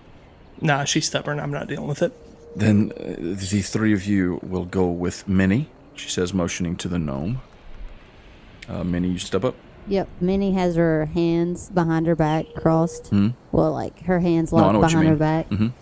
Nah, 0.61 0.85
she's 0.85 1.07
stubborn. 1.07 1.39
I'm 1.39 1.53
not 1.53 1.69
dealing 1.69 1.87
with 1.87 2.03
it. 2.03 2.13
Then 2.59 2.91
uh, 2.99 3.15
the 3.37 3.63
three 3.63 3.93
of 3.93 4.05
you 4.07 4.41
will 4.43 4.65
go 4.65 4.87
with 4.89 5.29
Minnie. 5.29 5.69
She 5.97 6.09
says, 6.11 6.33
motioning 6.35 6.77
to 6.77 6.89
the 6.89 6.99
gnome. 6.99 7.41
Uh, 8.69 8.85
Minnie, 8.85 9.09
you 9.09 9.19
step 9.19 9.45
up. 9.45 9.55
Yep. 9.89 10.09
Minnie 10.21 10.53
has 10.53 10.77
her 10.77 11.07
hands 11.07 11.71
behind 11.71 12.07
her 12.07 12.17
back, 12.17 12.47
crossed. 12.57 13.09
Hmm? 13.09 13.29
Well, 13.53 13.73
like 13.73 14.01
her 14.05 14.21
hands 14.21 14.53
No, 14.53 14.59
I 14.59 14.63
locked 14.63 14.73
know 14.75 14.79
what 14.81 14.91
you 14.91 14.99
behind 14.99 15.07
her 15.09 15.13
mean. 15.15 15.19
back. 15.19 15.49
Mhm. 15.51 15.73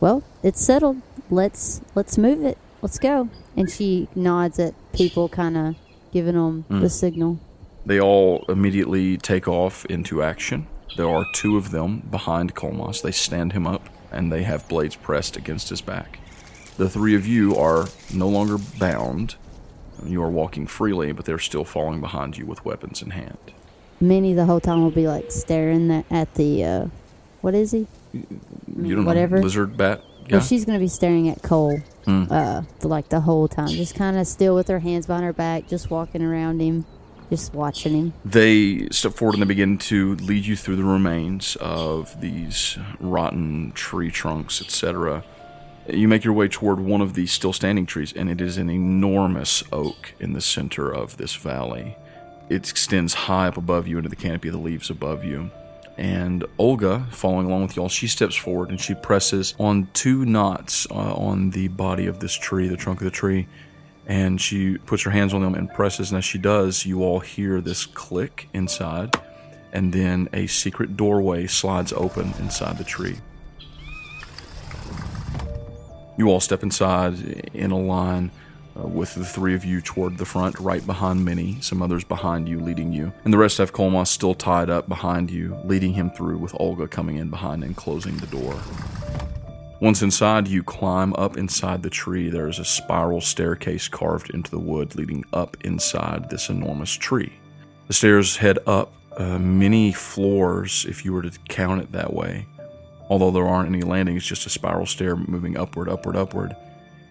Well, 0.00 0.22
it's 0.44 0.60
settled. 0.60 0.98
Let's 1.28 1.80
let's 1.96 2.16
move 2.16 2.44
it. 2.44 2.56
Let's 2.82 2.98
go. 3.00 3.28
And 3.56 3.68
she 3.68 4.06
nods 4.14 4.60
at 4.60 4.74
people, 4.92 5.28
kind 5.28 5.56
of 5.56 5.74
giving 6.12 6.34
them 6.34 6.64
Hmm. 6.68 6.80
the 6.80 6.88
signal. 6.88 7.40
They 7.84 8.00
all 8.00 8.44
immediately 8.48 9.16
take 9.16 9.48
off 9.48 9.84
into 9.86 10.22
action. 10.22 10.66
There 10.96 11.08
are 11.08 11.26
two 11.34 11.56
of 11.56 11.72
them 11.72 12.02
behind 12.10 12.54
Kolmos. 12.54 13.02
They 13.02 13.10
stand 13.10 13.52
him 13.52 13.66
up 13.66 13.88
and 14.12 14.30
they 14.32 14.44
have 14.44 14.68
blades 14.68 14.94
pressed 14.94 15.36
against 15.36 15.68
his 15.70 15.80
back. 15.80 16.20
The 16.76 16.88
three 16.88 17.16
of 17.16 17.26
you 17.26 17.56
are 17.56 17.88
no 18.14 18.28
longer 18.28 18.56
bound. 18.78 19.34
You 20.04 20.22
are 20.22 20.30
walking 20.30 20.66
freely, 20.66 21.12
but 21.12 21.24
they're 21.24 21.38
still 21.38 21.64
falling 21.64 22.00
behind 22.00 22.36
you 22.38 22.46
with 22.46 22.64
weapons 22.64 23.02
in 23.02 23.10
hand. 23.10 23.38
Minnie 24.00 24.34
the 24.34 24.44
whole 24.44 24.60
time 24.60 24.82
will 24.82 24.90
be 24.92 25.08
like 25.08 25.30
staring 25.32 26.04
at 26.10 26.34
the 26.34 26.64
uh, 26.64 26.86
what 27.40 27.54
is 27.54 27.72
he? 27.72 27.86
You 28.12 28.96
don't 28.96 29.04
Whatever. 29.04 29.36
know. 29.38 29.42
Lizard 29.42 29.76
bat 29.76 30.02
guy? 30.28 30.36
Well, 30.38 30.40
she's 30.46 30.64
gonna 30.64 30.78
be 30.78 30.88
staring 30.88 31.28
at 31.28 31.42
Cole, 31.42 31.78
Hmm. 32.04 32.24
uh, 32.30 32.62
like 32.82 33.08
the 33.08 33.20
whole 33.20 33.48
time, 33.48 33.68
just 33.68 33.94
kind 33.94 34.16
of 34.16 34.26
still 34.26 34.54
with 34.54 34.68
her 34.68 34.78
hands 34.78 35.06
behind 35.06 35.24
her 35.24 35.32
back, 35.32 35.68
just 35.68 35.90
walking 35.90 36.22
around 36.22 36.60
him, 36.60 36.84
just 37.28 37.52
watching 37.54 37.92
him. 37.92 38.12
They 38.24 38.88
step 38.90 39.12
forward 39.14 39.34
and 39.34 39.42
they 39.42 39.46
begin 39.46 39.78
to 39.78 40.14
lead 40.16 40.46
you 40.46 40.56
through 40.56 40.76
the 40.76 40.84
remains 40.84 41.56
of 41.60 42.20
these 42.20 42.78
rotten 43.00 43.72
tree 43.72 44.10
trunks, 44.10 44.60
etc. 44.62 45.24
You 45.90 46.06
make 46.06 46.22
your 46.22 46.34
way 46.34 46.48
toward 46.48 46.80
one 46.80 47.00
of 47.00 47.14
these 47.14 47.32
still 47.32 47.54
standing 47.54 47.86
trees, 47.86 48.12
and 48.12 48.28
it 48.28 48.42
is 48.42 48.58
an 48.58 48.68
enormous 48.68 49.64
oak 49.72 50.12
in 50.20 50.34
the 50.34 50.40
center 50.42 50.92
of 50.92 51.16
this 51.16 51.34
valley. 51.34 51.96
It 52.50 52.68
extends 52.68 53.14
high 53.14 53.48
up 53.48 53.56
above 53.56 53.88
you 53.88 53.96
into 53.96 54.10
the 54.10 54.16
canopy 54.16 54.48
of 54.48 54.52
the 54.52 54.60
leaves 54.60 54.90
above 54.90 55.24
you. 55.24 55.50
And 55.96 56.44
Olga, 56.58 57.06
following 57.10 57.46
along 57.46 57.62
with 57.62 57.76
y'all, 57.76 57.88
she 57.88 58.06
steps 58.06 58.36
forward 58.36 58.68
and 58.68 58.78
she 58.78 58.94
presses 58.94 59.54
on 59.58 59.88
two 59.94 60.26
knots 60.26 60.86
uh, 60.90 61.14
on 61.14 61.50
the 61.50 61.68
body 61.68 62.06
of 62.06 62.20
this 62.20 62.34
tree, 62.34 62.68
the 62.68 62.76
trunk 62.76 63.00
of 63.00 63.06
the 63.06 63.10
tree, 63.10 63.48
and 64.06 64.38
she 64.38 64.76
puts 64.76 65.02
her 65.04 65.10
hands 65.10 65.32
on 65.32 65.40
them 65.40 65.54
and 65.54 65.72
presses. 65.72 66.10
And 66.10 66.18
as 66.18 66.24
she 66.24 66.38
does, 66.38 66.84
you 66.84 67.02
all 67.02 67.20
hear 67.20 67.62
this 67.62 67.86
click 67.86 68.48
inside, 68.52 69.16
and 69.72 69.92
then 69.92 70.28
a 70.34 70.46
secret 70.48 70.98
doorway 70.98 71.46
slides 71.46 71.94
open 71.94 72.34
inside 72.38 72.76
the 72.76 72.84
tree. 72.84 73.16
You 76.18 76.30
all 76.30 76.40
step 76.40 76.64
inside 76.64 77.48
in 77.54 77.70
a 77.70 77.78
line 77.78 78.32
uh, 78.76 78.88
with 78.88 79.14
the 79.14 79.24
three 79.24 79.54
of 79.54 79.64
you 79.64 79.80
toward 79.80 80.18
the 80.18 80.24
front, 80.24 80.58
right 80.58 80.84
behind 80.84 81.24
Minnie, 81.24 81.58
some 81.60 81.80
others 81.80 82.02
behind 82.02 82.48
you, 82.48 82.58
leading 82.58 82.92
you. 82.92 83.12
And 83.22 83.32
the 83.32 83.38
rest 83.38 83.58
have 83.58 83.72
Kolmos 83.72 84.08
still 84.08 84.34
tied 84.34 84.68
up 84.68 84.88
behind 84.88 85.30
you, 85.30 85.56
leading 85.62 85.92
him 85.92 86.10
through, 86.10 86.38
with 86.38 86.56
Olga 86.58 86.88
coming 86.88 87.18
in 87.18 87.30
behind 87.30 87.62
and 87.62 87.76
closing 87.76 88.16
the 88.16 88.26
door. 88.26 88.60
Once 89.80 90.02
inside, 90.02 90.48
you 90.48 90.64
climb 90.64 91.14
up 91.14 91.36
inside 91.36 91.84
the 91.84 91.90
tree. 91.90 92.28
There 92.28 92.48
is 92.48 92.58
a 92.58 92.64
spiral 92.64 93.20
staircase 93.20 93.86
carved 93.86 94.30
into 94.30 94.50
the 94.50 94.58
wood 94.58 94.96
leading 94.96 95.24
up 95.32 95.56
inside 95.60 96.30
this 96.30 96.48
enormous 96.48 96.92
tree. 96.92 97.32
The 97.86 97.94
stairs 97.94 98.36
head 98.36 98.58
up 98.66 98.92
uh, 99.16 99.38
many 99.38 99.92
floors, 99.92 100.84
if 100.88 101.04
you 101.04 101.12
were 101.12 101.22
to 101.22 101.30
count 101.48 101.80
it 101.80 101.92
that 101.92 102.12
way. 102.12 102.46
Although 103.08 103.30
there 103.30 103.46
aren't 103.46 103.68
any 103.68 103.82
landings, 103.82 104.26
just 104.26 104.46
a 104.46 104.50
spiral 104.50 104.86
stair 104.86 105.16
moving 105.16 105.56
upward, 105.56 105.88
upward, 105.88 106.16
upward. 106.16 106.54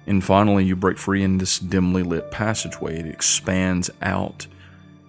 And 0.06 0.24
finally, 0.24 0.64
you 0.64 0.76
break 0.76 0.98
free 0.98 1.24
in 1.24 1.38
this 1.38 1.60
dimly 1.60 2.04
lit 2.04 2.32
passageway. 2.32 3.00
It 3.00 3.08
expands 3.08 3.90
out 4.02 4.48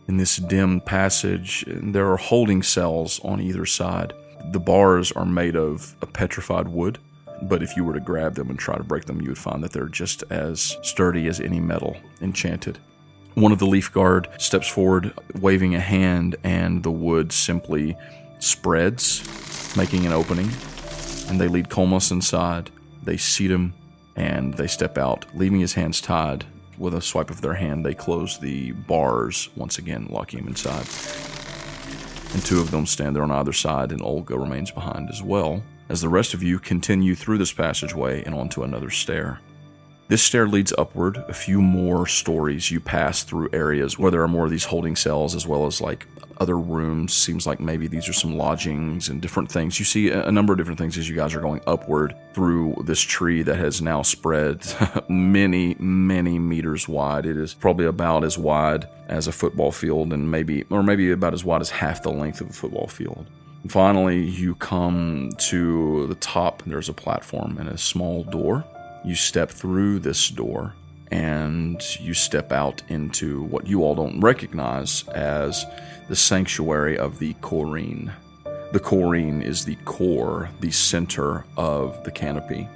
in 0.08 0.16
this 0.16 0.36
dim 0.36 0.80
passage. 0.80 1.64
There 1.68 2.10
are 2.10 2.16
holding 2.16 2.62
cells 2.62 3.20
on 3.22 3.40
either 3.40 3.66
side. 3.66 4.12
The 4.50 4.60
bars 4.60 5.12
are 5.12 5.26
made 5.26 5.56
of 5.56 5.94
a 6.00 6.06
petrified 6.06 6.68
wood, 6.68 6.98
but 7.42 7.62
if 7.62 7.76
you 7.76 7.84
were 7.84 7.92
to 7.92 8.00
grab 8.00 8.34
them 8.34 8.50
and 8.50 8.58
try 8.58 8.76
to 8.76 8.82
break 8.82 9.04
them, 9.04 9.20
you 9.20 9.28
would 9.28 9.38
find 9.38 9.62
that 9.62 9.72
they're 9.72 9.88
just 9.88 10.24
as 10.30 10.76
sturdy 10.82 11.28
as 11.28 11.38
any 11.38 11.60
metal, 11.60 11.96
enchanted. 12.20 12.78
One 13.34 13.52
of 13.52 13.58
the 13.60 13.66
leaf 13.66 13.92
guard 13.92 14.28
steps 14.38 14.66
forward, 14.66 15.12
waving 15.38 15.74
a 15.74 15.80
hand, 15.80 16.36
and 16.42 16.82
the 16.82 16.90
wood 16.90 17.30
simply 17.30 17.96
spreads, 18.40 19.22
making 19.76 20.06
an 20.06 20.12
opening. 20.12 20.50
And 21.28 21.40
they 21.40 21.48
lead 21.48 21.68
Kolmos 21.68 22.10
inside. 22.10 22.70
They 23.02 23.16
seat 23.16 23.50
him, 23.50 23.74
and 24.16 24.54
they 24.54 24.66
step 24.66 24.98
out, 24.98 25.26
leaving 25.34 25.60
his 25.60 25.74
hands 25.74 26.00
tied. 26.00 26.44
With 26.78 26.94
a 26.94 27.00
swipe 27.00 27.30
of 27.30 27.40
their 27.40 27.54
hand, 27.54 27.84
they 27.84 27.94
close 27.94 28.38
the 28.38 28.72
bars 28.72 29.48
once 29.56 29.78
again, 29.78 30.06
locking 30.10 30.40
him 30.40 30.48
inside. 30.48 30.86
And 32.34 32.44
two 32.44 32.60
of 32.60 32.70
them 32.70 32.86
stand 32.86 33.16
there 33.16 33.22
on 33.22 33.30
either 33.30 33.52
side, 33.52 33.90
and 33.90 34.02
Olga 34.02 34.38
remains 34.38 34.70
behind 34.70 35.08
as 35.10 35.22
well, 35.22 35.62
as 35.88 36.00
the 36.00 36.08
rest 36.08 36.34
of 36.34 36.42
you 36.42 36.58
continue 36.58 37.14
through 37.14 37.38
this 37.38 37.52
passageway 37.52 38.22
and 38.24 38.34
onto 38.34 38.62
another 38.62 38.90
stair. 38.90 39.40
This 40.08 40.22
stair 40.22 40.48
leads 40.48 40.72
upward. 40.78 41.18
A 41.28 41.34
few 41.34 41.60
more 41.60 42.06
stories. 42.06 42.70
You 42.70 42.80
pass 42.80 43.22
through 43.22 43.50
areas 43.52 43.98
where 43.98 44.10
there 44.10 44.22
are 44.22 44.28
more 44.28 44.46
of 44.46 44.50
these 44.50 44.64
holding 44.64 44.96
cells, 44.96 45.34
as 45.34 45.46
well 45.46 45.66
as 45.66 45.82
like 45.82 46.06
other 46.38 46.58
rooms. 46.58 47.12
Seems 47.12 47.46
like 47.46 47.60
maybe 47.60 47.88
these 47.88 48.08
are 48.08 48.14
some 48.14 48.34
lodgings 48.34 49.10
and 49.10 49.20
different 49.20 49.52
things. 49.52 49.78
You 49.78 49.84
see 49.84 50.08
a, 50.08 50.32
number 50.32 50.54
of 50.54 50.58
different 50.58 50.78
things 50.78 50.96
as 50.96 51.10
you 51.10 51.14
guys 51.14 51.34
are 51.34 51.42
going 51.42 51.60
upward 51.66 52.16
through 52.32 52.82
this 52.86 53.00
tree 53.00 53.42
that 53.42 53.56
has 53.56 53.82
now 53.82 54.00
spread 54.00 54.64
many, 55.10 55.74
many 55.78 56.38
meters 56.38 56.88
wide. 56.88 57.26
It 57.26 57.36
is 57.36 57.52
probably 57.52 57.84
about 57.84 58.24
as 58.24 58.38
wide 58.38 58.88
as 59.08 59.26
a 59.26 59.32
football 59.32 59.72
field, 59.72 60.14
and 60.14 60.30
maybe, 60.30 60.64
or 60.70 60.82
maybe 60.82 61.10
about 61.10 61.34
as 61.34 61.44
wide 61.44 61.60
as 61.60 61.68
half 61.68 62.02
the 62.02 62.10
length 62.10 62.40
of 62.40 62.48
a 62.48 62.52
football 62.54 62.86
field. 62.86 63.26
Finally, 63.68 64.24
you 64.24 64.54
come 64.54 65.30
to 65.36 66.06
the 66.06 66.14
top. 66.14 66.62
There's 66.64 66.88
a 66.88 66.94
platform 66.94 67.58
and 67.58 67.68
a 67.68 67.76
small 67.76 68.24
door. 68.24 68.64
You 69.04 69.14
step 69.14 69.50
through 69.50 70.00
this 70.00 70.28
door 70.28 70.74
and 71.10 71.82
you 72.00 72.14
step 72.14 72.52
out 72.52 72.82
into 72.88 73.42
what 73.44 73.66
you 73.66 73.82
all 73.82 73.94
don't 73.94 74.20
recognize 74.20 75.06
as 75.08 75.64
the 76.08 76.16
sanctuary 76.16 76.98
of 76.98 77.18
the 77.18 77.34
Corrine. 77.34 78.12
The 78.72 78.80
Corrine 78.80 79.42
is 79.42 79.64
the 79.64 79.76
core, 79.84 80.50
the 80.60 80.70
center 80.70 81.46
of 81.56 82.04
the 82.04 82.10
canopy. 82.10 82.68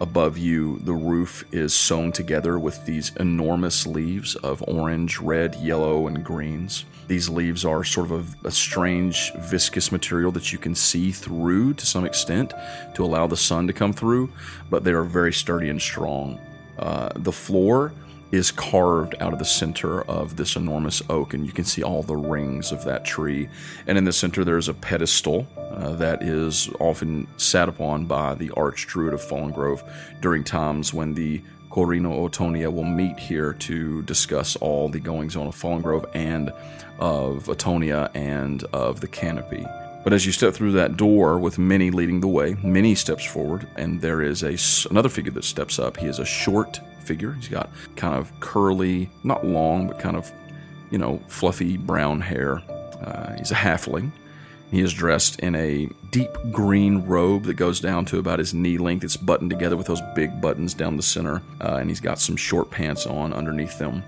Above 0.00 0.36
you, 0.36 0.78
the 0.80 0.92
roof 0.92 1.44
is 1.52 1.72
sewn 1.72 2.10
together 2.10 2.58
with 2.58 2.84
these 2.84 3.14
enormous 3.16 3.86
leaves 3.86 4.34
of 4.36 4.62
orange, 4.66 5.20
red, 5.20 5.54
yellow, 5.56 6.06
and 6.06 6.24
greens. 6.24 6.84
These 7.06 7.28
leaves 7.28 7.64
are 7.64 7.84
sort 7.84 8.10
of 8.10 8.44
a, 8.44 8.48
a, 8.48 8.50
strange, 8.50 9.32
viscous 9.38 9.92
material 9.92 10.32
that 10.32 10.52
you 10.52 10.58
can 10.58 10.74
see 10.74 11.12
through 11.12 11.74
to 11.74 11.86
some 11.86 12.04
extent 12.04 12.52
to 12.94 13.04
allow 13.04 13.26
the 13.26 13.36
sun 13.36 13.66
to 13.66 13.72
come 13.72 13.92
through, 13.92 14.32
but 14.70 14.84
they 14.84 14.92
are 14.92 15.04
very 15.04 15.32
sturdy 15.32 15.68
and 15.68 15.80
strong. 15.80 16.40
Uh, 16.78 17.10
the 17.16 17.32
floor 17.32 17.92
is 18.34 18.50
carved 18.50 19.14
out 19.20 19.32
of 19.32 19.38
the 19.38 19.44
center 19.44 20.02
of 20.02 20.36
this 20.36 20.56
enormous 20.56 21.02
oak, 21.08 21.34
and 21.34 21.46
you 21.46 21.52
can 21.52 21.64
see 21.64 21.82
all 21.82 22.02
the 22.02 22.16
rings 22.16 22.72
of 22.72 22.84
that 22.84 23.04
tree. 23.04 23.48
And 23.86 23.96
in 23.96 24.04
the 24.04 24.12
center, 24.12 24.44
there's 24.44 24.68
a 24.68 24.74
pedestal 24.74 25.46
uh, 25.56 25.94
that 25.94 26.22
is 26.22 26.68
often 26.80 27.28
sat 27.36 27.68
upon 27.68 28.06
by 28.06 28.34
the 28.34 28.50
arch 28.56 28.86
druid 28.86 29.14
of 29.14 29.22
Fallen 29.22 29.52
Grove 29.52 29.82
during 30.20 30.42
times 30.42 30.92
when 30.92 31.14
the 31.14 31.42
Corino 31.70 32.28
Otonia 32.28 32.72
will 32.72 32.84
meet 32.84 33.18
here 33.18 33.52
to 33.52 34.02
discuss 34.02 34.56
all 34.56 34.88
the 34.88 35.00
goings 35.00 35.36
on 35.36 35.46
of 35.46 35.54
Fallen 35.54 35.82
Grove 35.82 36.06
and 36.14 36.50
of 36.98 37.44
Otonia 37.46 38.10
and 38.14 38.64
of 38.72 39.00
the 39.00 39.08
canopy. 39.08 39.66
But 40.04 40.12
as 40.12 40.26
you 40.26 40.32
step 40.32 40.54
through 40.54 40.72
that 40.72 40.96
door 40.96 41.38
with 41.38 41.58
Minnie 41.58 41.90
leading 41.90 42.20
the 42.20 42.28
way, 42.28 42.56
Minnie 42.62 42.94
steps 42.94 43.24
forward, 43.24 43.66
and 43.76 44.00
there 44.00 44.20
is 44.20 44.42
a, 44.42 44.56
another 44.90 45.08
figure 45.08 45.32
that 45.32 45.44
steps 45.44 45.78
up. 45.78 45.96
He 45.96 46.06
is 46.06 46.18
a 46.18 46.26
short 46.26 46.78
figure. 47.06 47.32
He's 47.32 47.48
got 47.48 47.70
kind 47.96 48.14
of 48.14 48.32
curly, 48.40 49.10
not 49.22 49.46
long, 49.46 49.88
but 49.88 49.98
kind 49.98 50.16
of, 50.16 50.30
you 50.90 50.98
know, 50.98 51.20
fluffy 51.28 51.76
brown 51.76 52.20
hair. 52.20 52.62
Uh, 53.02 53.36
he's 53.36 53.50
a 53.50 53.56
halfling. 53.56 54.10
He 54.70 54.80
is 54.80 54.92
dressed 54.92 55.38
in 55.38 55.54
a 55.54 55.88
deep 56.10 56.36
green 56.50 57.06
robe 57.06 57.44
that 57.44 57.54
goes 57.54 57.80
down 57.80 58.06
to 58.06 58.18
about 58.18 58.40
his 58.40 58.52
knee 58.52 58.76
length. 58.76 59.04
It's 59.04 59.16
buttoned 59.16 59.50
together 59.50 59.76
with 59.76 59.86
those 59.86 60.00
big 60.16 60.40
buttons 60.40 60.74
down 60.74 60.96
the 60.96 61.02
center, 61.02 61.42
uh, 61.60 61.76
and 61.76 61.88
he's 61.88 62.00
got 62.00 62.18
some 62.18 62.36
short 62.36 62.70
pants 62.70 63.06
on 63.06 63.32
underneath 63.32 63.78
them. 63.78 64.02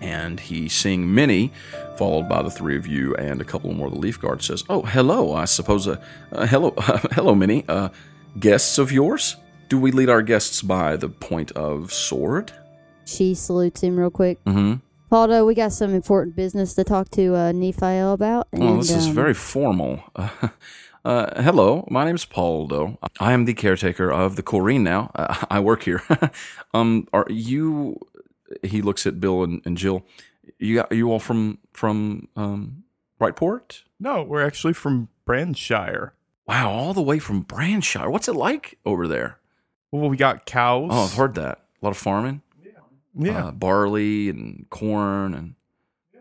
And 0.00 0.40
he's 0.40 0.72
seeing 0.72 1.14
Minnie, 1.14 1.52
followed 1.96 2.28
by 2.28 2.42
the 2.42 2.50
three 2.50 2.76
of 2.76 2.86
you 2.86 3.14
and 3.16 3.40
a 3.40 3.44
couple 3.44 3.72
more 3.72 3.90
the 3.90 3.96
Leaf 3.96 4.20
Guard. 4.20 4.42
Says, 4.42 4.64
"Oh, 4.68 4.82
hello. 4.82 5.34
I 5.34 5.44
suppose. 5.44 5.86
Uh, 5.86 6.00
uh 6.32 6.46
hello, 6.46 6.72
hello, 7.12 7.34
Minnie. 7.34 7.64
Uh, 7.68 7.90
guests 8.38 8.78
of 8.78 8.90
yours? 8.90 9.36
Do 9.68 9.78
we 9.78 9.92
lead 9.92 10.08
our 10.08 10.22
guests 10.22 10.62
by 10.62 10.96
the 10.96 11.08
point 11.08 11.52
of 11.52 11.92
sword?" 11.92 12.52
She 13.04 13.34
salutes 13.34 13.82
him 13.82 13.98
real 13.98 14.10
quick. 14.10 14.42
Mm-hmm. 14.44 14.74
Paldo, 15.10 15.46
we 15.46 15.54
got 15.54 15.72
some 15.72 15.94
important 15.94 16.36
business 16.36 16.74
to 16.74 16.84
talk 16.84 17.10
to 17.12 17.34
uh, 17.34 17.52
Nephiel 17.52 18.12
about. 18.12 18.46
And, 18.52 18.62
oh, 18.62 18.76
this 18.76 18.90
is 18.90 19.06
um, 19.06 19.14
very 19.14 19.32
formal. 19.32 20.02
Uh, 20.14 20.28
uh, 21.04 21.42
hello, 21.42 21.86
my 21.90 22.04
name 22.04 22.14
is 22.14 22.26
Paldo. 22.26 22.98
I 23.18 23.32
am 23.32 23.46
the 23.46 23.54
caretaker 23.54 24.12
of 24.12 24.36
the 24.36 24.42
Corrine 24.42 24.82
now. 24.82 25.10
Uh, 25.18 25.44
I 25.50 25.60
work 25.60 25.82
here. 25.82 26.02
um, 26.74 27.08
are 27.12 27.26
you? 27.30 27.98
He 28.62 28.82
looks 28.82 29.06
at 29.06 29.20
Bill 29.20 29.42
and, 29.42 29.62
and 29.64 29.76
Jill. 29.76 30.04
You 30.58 30.76
got? 30.76 30.92
Are 30.92 30.94
you 30.94 31.10
all 31.10 31.18
from 31.18 31.58
from 31.72 32.28
um, 32.36 32.84
Brightport? 33.18 33.82
No, 33.98 34.22
we're 34.22 34.46
actually 34.46 34.74
from 34.74 35.08
Branshire. 35.26 36.12
Wow, 36.46 36.70
all 36.70 36.94
the 36.94 37.02
way 37.02 37.18
from 37.18 37.42
Branshire. 37.42 38.10
What's 38.10 38.28
it 38.28 38.36
like 38.36 38.78
over 38.84 39.08
there? 39.08 39.38
Well, 39.90 40.08
we 40.08 40.16
got 40.16 40.46
cows. 40.46 40.90
Oh, 40.92 41.04
I've 41.04 41.14
heard 41.14 41.34
that. 41.36 41.60
A 41.80 41.84
lot 41.84 41.90
of 41.90 41.96
farming 41.96 42.42
yeah, 43.18 43.46
uh, 43.46 43.50
barley 43.50 44.28
and 44.28 44.66
corn 44.70 45.34
and 45.34 45.54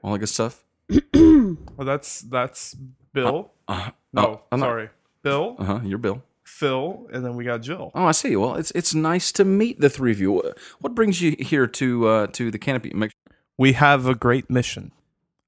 all 0.04 0.14
that 0.14 0.20
good 0.20 0.30
stuff. 0.30 0.64
well, 0.90 1.58
that's 1.80 2.22
that's 2.22 2.76
Bill. 3.14 3.52
Uh, 3.68 3.72
uh, 3.72 3.92
no, 4.14 4.42
oh, 4.52 4.58
sorry, 4.58 4.84
not, 4.84 4.92
Bill. 5.22 5.56
Uh 5.60 5.64
huh. 5.64 5.80
You're 5.84 5.98
Bill. 5.98 6.24
Phil, 6.44 7.08
and 7.12 7.24
then 7.24 7.36
we 7.36 7.44
got 7.44 7.62
Jill. 7.62 7.92
Oh, 7.94 8.06
I 8.06 8.12
see. 8.12 8.36
Well, 8.36 8.56
it's 8.56 8.72
it's 8.72 8.96
nice 8.96 9.32
to 9.34 9.46
meet 9.46 9.80
the 9.80 9.90
three 9.90 10.12
of 10.12 10.20
you. 10.20 10.54
What 10.80 10.96
brings 10.96 11.22
you 11.22 11.36
here 11.40 11.68
to 11.68 12.08
uh, 12.08 12.28
to 12.28 12.50
the 12.52 12.58
canopy? 12.58 12.92
Make- 12.94 13.12
we 13.58 13.74
have 13.74 14.06
a 14.06 14.16
great 14.16 14.50
mission. 14.50 14.92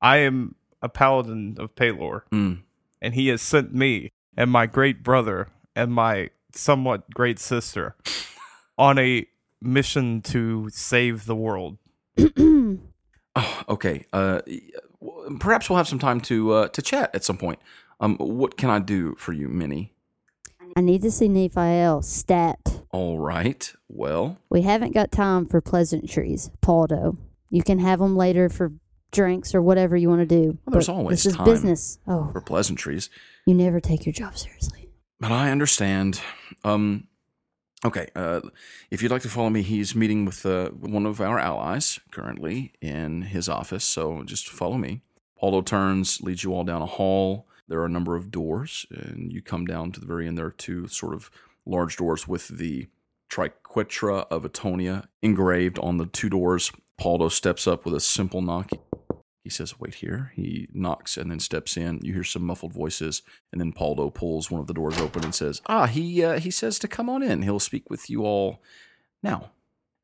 I 0.01 0.17
am 0.17 0.55
a 0.81 0.89
paladin 0.89 1.55
of 1.59 1.75
Pelor, 1.75 2.23
mm. 2.31 2.59
and 3.01 3.13
he 3.13 3.27
has 3.27 3.41
sent 3.41 3.73
me 3.73 4.11
and 4.35 4.51
my 4.51 4.65
great 4.65 5.03
brother 5.03 5.47
and 5.75 5.93
my 5.93 6.29
somewhat 6.53 7.09
great 7.13 7.39
sister 7.39 7.95
on 8.77 8.97
a 8.97 9.25
mission 9.61 10.21
to 10.21 10.69
save 10.71 11.25
the 11.25 11.35
world. 11.35 11.77
oh, 12.37 13.63
okay. 13.69 14.05
Uh, 14.13 14.41
perhaps 15.39 15.69
we'll 15.69 15.77
have 15.77 15.87
some 15.87 15.99
time 15.99 16.21
to 16.21 16.51
uh, 16.51 16.67
to 16.69 16.81
chat 16.81 17.13
at 17.13 17.23
some 17.23 17.37
point. 17.37 17.59
Um, 17.99 18.15
what 18.17 18.57
can 18.57 18.69
I 18.69 18.79
do 18.79 19.15
for 19.17 19.33
you, 19.33 19.49
Minnie? 19.49 19.93
I 20.75 20.81
need 20.81 21.01
to 21.01 21.11
see 21.11 21.27
Nephiel 21.27 22.03
stat. 22.03 22.83
All 22.91 23.19
right. 23.19 23.71
Well, 23.87 24.37
we 24.49 24.61
haven't 24.61 24.93
got 24.93 25.11
time 25.11 25.45
for 25.45 25.61
pleasantries, 25.61 26.51
Paldo. 26.61 27.17
You 27.49 27.63
can 27.63 27.79
have 27.79 27.99
them 27.99 28.15
later 28.15 28.49
for 28.49 28.71
drinks 29.11 29.55
or 29.55 29.61
whatever 29.61 29.97
you 29.97 30.09
want 30.09 30.21
to 30.21 30.25
do. 30.25 30.57
Well, 30.65 30.73
there's 30.73 30.89
always 30.89 31.23
this 31.23 31.33
is 31.33 31.37
business. 31.39 31.99
Oh, 32.07 32.29
for 32.31 32.41
pleasantries. 32.41 33.09
You 33.45 33.55
never 33.55 33.79
take 33.79 34.05
your 34.05 34.13
job 34.13 34.37
seriously. 34.37 34.78
But 35.19 35.31
I 35.31 35.51
understand. 35.51 36.21
Um, 36.63 37.07
Okay, 37.85 38.09
uh, 38.13 38.41
if 38.91 39.01
you'd 39.01 39.11
like 39.11 39.21
to 39.21 39.29
follow 39.29 39.49
me, 39.49 39.61
he's 39.61 39.95
meeting 39.95 40.25
with 40.25 40.45
uh, 40.45 40.67
one 40.71 41.05
of 41.05 41.21
our 41.21 41.39
allies 41.39 41.97
currently 42.11 42.73
in 42.81 43.21
his 43.21 43.47
office, 43.47 43.85
so 43.85 44.21
just 44.25 44.49
follow 44.49 44.77
me. 44.77 44.99
Paldo 45.41 45.65
turns, 45.65 46.19
leads 46.19 46.43
you 46.43 46.53
all 46.53 46.65
down 46.65 46.81
a 46.81 46.85
hall. 46.85 47.47
There 47.69 47.79
are 47.79 47.85
a 47.85 47.89
number 47.89 48.17
of 48.17 48.31
doors, 48.31 48.85
and 48.89 49.31
you 49.31 49.41
come 49.41 49.65
down 49.65 49.93
to 49.93 50.01
the 50.01 50.05
very 50.05 50.27
end. 50.27 50.37
There 50.37 50.47
are 50.47 50.51
two 50.51 50.87
sort 50.87 51.13
of 51.13 51.31
large 51.65 51.95
doors 51.95 52.27
with 52.27 52.49
the 52.49 52.89
triquetra 53.29 54.25
of 54.29 54.43
Otonia 54.43 55.05
engraved 55.21 55.79
on 55.79 55.95
the 55.95 56.05
two 56.05 56.29
doors. 56.29 56.73
Paldo 56.99 57.31
steps 57.31 57.65
up 57.65 57.85
with 57.85 57.95
a 57.95 58.01
simple 58.01 58.41
knock. 58.41 58.71
He 59.43 59.49
says, 59.49 59.79
Wait 59.79 59.95
here. 59.95 60.31
He 60.35 60.67
knocks 60.73 61.17
and 61.17 61.31
then 61.31 61.39
steps 61.39 61.77
in. 61.77 61.99
You 62.03 62.13
hear 62.13 62.23
some 62.23 62.43
muffled 62.43 62.73
voices, 62.73 63.21
and 63.51 63.59
then 63.59 63.73
Paldo 63.73 64.13
pulls 64.13 64.51
one 64.51 64.61
of 64.61 64.67
the 64.67 64.73
doors 64.73 64.97
open 64.97 65.23
and 65.23 65.33
says, 65.33 65.61
Ah, 65.67 65.87
he, 65.87 66.23
uh, 66.23 66.39
he 66.39 66.51
says 66.51 66.79
to 66.79 66.87
come 66.87 67.09
on 67.09 67.23
in. 67.23 67.43
He'll 67.43 67.59
speak 67.59 67.89
with 67.89 68.09
you 68.09 68.23
all 68.23 68.61
now. 69.23 69.51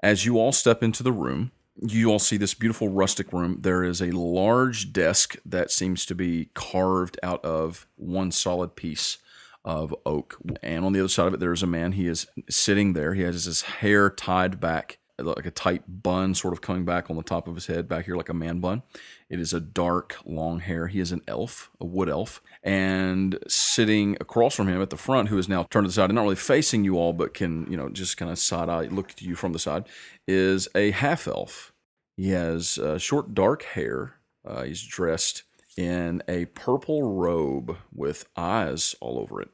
As 0.02 0.26
you 0.26 0.38
all 0.38 0.52
step 0.52 0.84
into 0.84 1.04
the 1.04 1.12
room, 1.12 1.52
you 1.82 2.10
all 2.10 2.20
see 2.20 2.38
this 2.38 2.54
beautiful 2.54 2.90
rustic 2.90 3.34
room. 3.34 3.58
There 3.62 3.84
is 3.84 4.02
a 4.02 4.12
large 4.12 4.94
desk 4.94 5.36
that 5.46 5.72
seems 5.72 6.06
to 6.06 6.16
be 6.16 6.50
carved 6.54 7.20
out 7.22 7.44
of 7.44 7.88
one 7.96 8.32
solid 8.32 8.76
piece 8.76 9.18
of 9.66 9.94
oak. 10.06 10.38
And 10.62 10.86
on 10.86 10.94
the 10.94 11.00
other 11.00 11.10
side 11.10 11.28
of 11.28 11.34
it, 11.34 11.40
there 11.40 11.52
is 11.52 11.64
a 11.64 11.68
man. 11.68 11.94
He 11.94 12.08
is 12.08 12.28
sitting 12.50 12.94
there. 12.94 13.14
He 13.14 13.24
has 13.24 13.46
his 13.46 13.64
hair 13.64 14.10
tied 14.10 14.60
back 14.60 15.00
like 15.18 15.46
a 15.46 15.52
tight 15.52 15.84
bun 15.88 16.36
sort 16.36 16.54
of 16.54 16.62
coming 16.62 16.86
back 16.86 17.10
on 17.10 17.16
the 17.16 17.24
top 17.24 17.48
of 17.48 17.56
his 17.56 17.68
head 17.68 17.88
back 17.88 18.06
here 18.06 18.16
like 18.16 18.30
a 18.30 18.34
man 18.34 18.60
bun. 18.60 18.84
It 19.30 19.40
is 19.40 19.54
a 19.54 19.60
dark 19.60 20.18
long 20.26 20.60
hair. 20.60 20.88
He 20.88 21.00
is 21.00 21.12
an 21.12 21.22
elf 21.28 21.72
a 21.80 21.86
wood 21.86 22.10
elf. 22.10 22.42
And 22.64 23.40
sitting 23.48 24.18
across 24.20 24.56
from 24.56 24.68
him 24.68 24.82
at 24.82 24.90
the 24.90 24.98
front 24.98 25.30
who 25.30 25.38
is 25.38 25.48
now 25.48 25.64
turned 25.64 25.86
to 25.86 25.90
the 25.90 25.94
side 25.94 26.10
and 26.10 26.16
not 26.16 26.24
really 26.24 26.36
facing 26.36 26.84
you 26.84 26.98
all 26.98 27.14
but 27.14 27.34
can 27.34 27.70
you 27.70 27.78
know 27.78 27.90
just 27.90 28.18
kind 28.18 28.32
of 28.32 28.40
side 28.40 28.70
eye 28.70 28.84
look 28.84 29.12
at 29.12 29.22
you 29.22 29.36
from 29.36 29.54
the 29.54 29.60
side 29.60 29.86
is 30.28 30.68
a 30.76 30.92
half 30.92 31.28
elf. 31.28 31.72
He 32.18 32.30
has 32.30 32.78
uh, 32.78 32.98
short 32.98 33.34
dark 33.34 33.64
hair. 33.64 34.16
Uh, 34.46 34.64
he's 34.64 34.84
dressed 34.84 35.44
in 35.78 36.22
a 36.28 36.46
purple 36.46 37.14
robe 37.14 37.78
with 37.94 38.26
eyes 38.38 38.96
all 39.02 39.20
over 39.20 39.42
it 39.42 39.50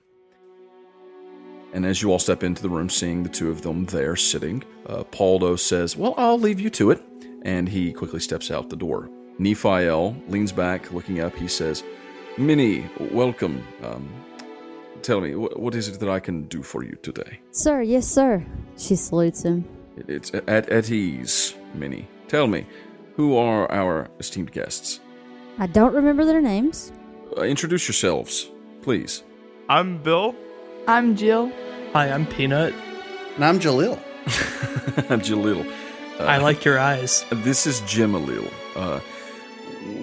and 1.73 1.85
as 1.85 2.01
you 2.01 2.11
all 2.11 2.19
step 2.19 2.43
into 2.43 2.61
the 2.61 2.69
room, 2.69 2.89
seeing 2.89 3.23
the 3.23 3.29
two 3.29 3.49
of 3.49 3.61
them 3.61 3.85
there 3.85 4.15
sitting, 4.15 4.63
uh, 4.87 5.03
Paldo 5.05 5.57
says, 5.57 5.95
Well, 5.97 6.13
I'll 6.17 6.39
leave 6.39 6.59
you 6.59 6.69
to 6.71 6.91
it. 6.91 7.01
And 7.43 7.67
he 7.67 7.91
quickly 7.91 8.19
steps 8.19 8.51
out 8.51 8.69
the 8.69 8.75
door. 8.75 9.09
Nephiel 9.39 10.15
leans 10.29 10.51
back, 10.51 10.91
looking 10.91 11.21
up. 11.21 11.35
He 11.35 11.47
says, 11.47 11.83
Minnie, 12.37 12.87
welcome. 13.11 13.63
Um, 13.83 14.09
tell 15.01 15.21
me, 15.21 15.31
wh- 15.31 15.57
what 15.59 15.73
is 15.75 15.87
it 15.87 15.99
that 15.99 16.09
I 16.09 16.19
can 16.19 16.43
do 16.43 16.61
for 16.61 16.83
you 16.83 16.95
today? 17.01 17.39
Sir, 17.51 17.81
yes, 17.81 18.07
sir. 18.07 18.45
She 18.77 18.95
salutes 18.95 19.43
him. 19.43 19.65
It- 19.97 20.09
It's 20.09 20.31
at, 20.33 20.69
at 20.69 20.91
ease, 20.91 21.55
Minnie. 21.73 22.07
Tell 22.27 22.47
me, 22.47 22.65
who 23.15 23.35
are 23.35 23.69
our 23.71 24.07
esteemed 24.19 24.51
guests? 24.51 24.99
I 25.57 25.67
don't 25.67 25.93
remember 25.93 26.25
their 26.25 26.41
names. 26.41 26.91
Uh, 27.37 27.41
introduce 27.41 27.87
yourselves, 27.87 28.49
please. 28.81 29.23
I'm 29.69 29.97
Bill. 30.03 30.35
I'm 30.87 31.15
Jill. 31.15 31.51
Hi, 31.93 32.09
I'm 32.09 32.25
Peanut. 32.25 32.73
And 33.35 33.45
I'm 33.45 33.59
Jalil. 33.59 33.99
I'm 35.11 35.21
Jalil. 35.21 35.65
Uh, 36.19 36.23
I 36.23 36.37
like 36.37 36.65
your 36.65 36.79
eyes. 36.79 37.23
This 37.31 37.67
is 37.67 37.81
Jim 37.81 38.13
Alil. 38.13 38.51
Uh, 38.75 38.99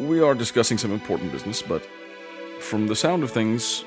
we 0.06 0.20
are 0.20 0.34
discussing 0.34 0.78
some 0.78 0.92
important 0.92 1.32
business, 1.32 1.62
but 1.62 1.84
from 2.60 2.86
the 2.86 2.94
sound 2.94 3.24
of 3.24 3.30
things, 3.30 3.84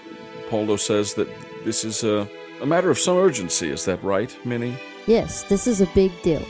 Paldo 0.49 0.77
says 0.77 1.13
that 1.13 1.29
this 1.63 1.85
is 1.85 2.03
a, 2.03 2.27
a 2.61 2.65
matter 2.65 2.89
of 2.89 2.99
some 2.99 3.17
urgency. 3.17 3.69
Is 3.69 3.85
that 3.85 4.03
right, 4.03 4.35
Minnie? 4.45 4.77
Yes, 5.07 5.43
this 5.43 5.67
is 5.67 5.79
a 5.79 5.87
big 5.87 6.11
deal. 6.23 6.43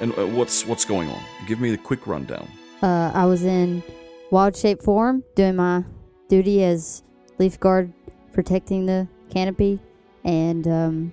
And 0.00 0.16
uh, 0.16 0.26
what's 0.28 0.64
what's 0.64 0.84
going 0.84 1.08
on? 1.08 1.22
Give 1.46 1.60
me 1.60 1.70
the 1.70 1.78
quick 1.78 2.06
rundown. 2.06 2.48
Uh, 2.82 3.10
I 3.14 3.26
was 3.26 3.44
in 3.44 3.82
wild 4.30 4.56
shape 4.56 4.82
form 4.82 5.24
doing 5.34 5.56
my 5.56 5.84
duty 6.28 6.64
as 6.64 7.02
leaf 7.38 7.58
guard 7.58 7.92
protecting 8.32 8.86
the 8.86 9.08
canopy, 9.32 9.80
and 10.24 10.66
um, 10.68 11.12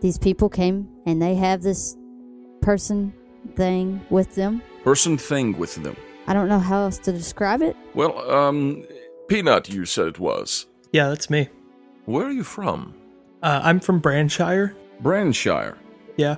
these 0.00 0.18
people 0.18 0.48
came 0.48 0.88
and 1.06 1.20
they 1.20 1.34
have 1.34 1.62
this 1.62 1.96
person 2.62 3.12
thing 3.56 4.00
with 4.10 4.34
them. 4.34 4.62
Person 4.84 5.18
thing 5.18 5.58
with 5.58 5.74
them. 5.76 5.96
I 6.26 6.34
don't 6.34 6.48
know 6.48 6.58
how 6.58 6.82
else 6.82 6.98
to 6.98 7.12
describe 7.12 7.62
it. 7.62 7.76
Well, 7.94 8.18
um, 8.30 8.84
Peanut, 9.28 9.68
you 9.68 9.84
said 9.86 10.06
it 10.08 10.18
was. 10.18 10.66
Yeah, 10.92 11.08
that's 11.08 11.30
me. 11.30 11.48
Where 12.04 12.26
are 12.26 12.32
you 12.32 12.44
from? 12.44 12.94
Uh, 13.42 13.60
I'm 13.62 13.80
from 13.80 14.00
Branshire. 14.00 14.74
Branshire. 15.00 15.76
Yeah. 16.16 16.36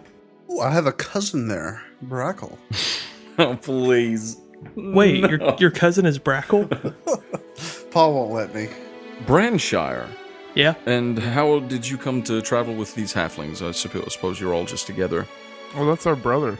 Ooh, 0.50 0.60
I 0.60 0.70
have 0.70 0.86
a 0.86 0.92
cousin 0.92 1.48
there, 1.48 1.82
Brackle. 2.04 2.56
Oh, 3.38 3.56
please. 3.56 4.36
Wait, 4.74 5.20
your 5.20 5.54
your 5.58 5.70
cousin 5.70 6.04
is 6.04 6.18
Brackle? 6.18 6.68
Paul 7.90 8.12
won't 8.12 8.32
let 8.32 8.54
me. 8.54 8.68
Branshire. 9.26 10.06
Yeah. 10.54 10.74
And 10.86 11.18
how 11.18 11.60
did 11.60 11.86
you 11.88 11.96
come 11.98 12.22
to 12.24 12.42
travel 12.42 12.74
with 12.74 12.94
these 12.94 13.12
halflings? 13.14 13.62
I 13.62 13.70
suppo- 13.70 14.10
suppose 14.10 14.40
you're 14.40 14.54
all 14.54 14.64
just 14.64 14.86
together. 14.86 15.26
Well, 15.76 15.86
that's 15.86 16.06
our 16.06 16.16
brother. 16.16 16.58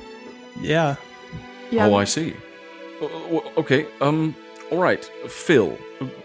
Yeah. 0.61 0.97
Yeah. 1.71 1.87
Oh, 1.87 1.95
I 1.95 2.05
see. 2.05 2.35
Uh, 3.03 3.07
Okay, 3.57 3.87
um, 4.01 4.35
all 4.71 4.79
right. 4.79 5.05
Phil, 5.29 5.71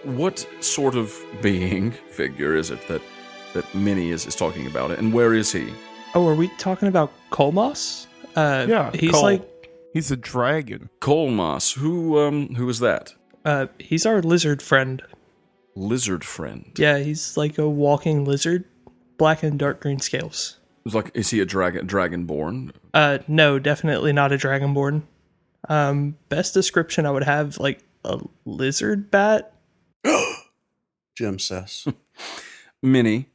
what 0.03 0.45
sort 0.59 0.95
of 0.95 1.13
being 1.41 1.91
figure 2.09 2.55
is 2.55 2.70
it 2.72 2.88
that 2.88 3.01
that 3.53 3.74
Minnie 3.74 4.09
is, 4.11 4.26
is 4.28 4.36
talking 4.36 4.68
about, 4.68 4.91
and 4.91 5.13
where 5.13 5.34
is 5.34 5.51
he? 5.53 5.74
Oh, 6.13 6.28
are 6.28 6.36
we 6.36 6.49
talking 6.57 6.88
about 6.89 7.11
Colmas? 7.32 8.05
Uh, 8.36 8.66
Yeah, 8.68 8.91
He's 8.93 9.11
Col. 9.11 9.24
like, 9.24 9.41
He's 9.93 10.11
a 10.11 10.18
dragon. 10.18 10.89
Colmas. 10.99 11.74
Who 11.78 12.20
um 12.20 12.53
who 12.55 12.68
is 12.70 12.80
that? 12.80 13.13
uh, 13.45 13.68
he's 13.80 14.05
our 14.05 14.22
lizard 14.22 14.61
friend. 14.61 15.01
Lizard 15.76 16.23
friend. 16.23 16.71
Yeah, 16.78 16.99
he's 16.99 17.36
like 17.38 17.57
a 17.57 17.67
walking 17.69 18.23
lizard, 18.26 18.65
black 19.17 19.43
and 19.43 19.59
dark 19.59 19.82
green 19.82 19.99
scales. 19.99 20.57
It's 20.86 20.95
like 20.95 21.11
is 21.13 21.32
he 21.32 21.39
a 21.39 21.45
dragon 21.45 21.88
dragonborn? 21.88 22.71
Uh, 22.93 23.19
no, 23.28 23.59
definitely 23.59 24.13
not 24.13 24.32
a 24.32 24.38
dragonborn. 24.38 25.03
Um, 25.67 26.17
best 26.30 26.53
description 26.53 27.05
I 27.05 27.11
would 27.11 27.23
have 27.23 27.57
like 27.57 27.84
a 28.03 28.19
lizard 28.45 29.09
bat. 29.11 29.53
Jim 31.17 31.39
says. 31.39 31.86
Minnie, 32.84 33.30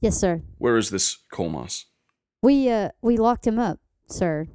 Yes, 0.00 0.18
sir. 0.18 0.42
where 0.58 0.76
is 0.76 0.90
this 0.90 1.16
Colmas? 1.32 1.84
We 2.42 2.68
uh 2.68 2.90
we 3.00 3.16
locked 3.16 3.46
him 3.46 3.58
up, 3.58 3.80
sir, 4.06 4.48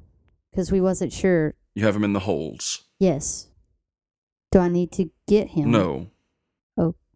because 0.52 0.72
we 0.72 0.80
wasn't 0.80 1.12
sure. 1.12 1.56
You 1.74 1.86
have 1.86 1.96
him 1.96 2.04
in 2.04 2.14
the 2.14 2.20
holds. 2.20 2.84
Yes. 3.00 3.48
Do 4.52 4.60
I 4.60 4.68
need 4.68 4.92
to 4.94 5.10
get 5.28 5.50
him? 5.50 5.72
No. 5.72 6.12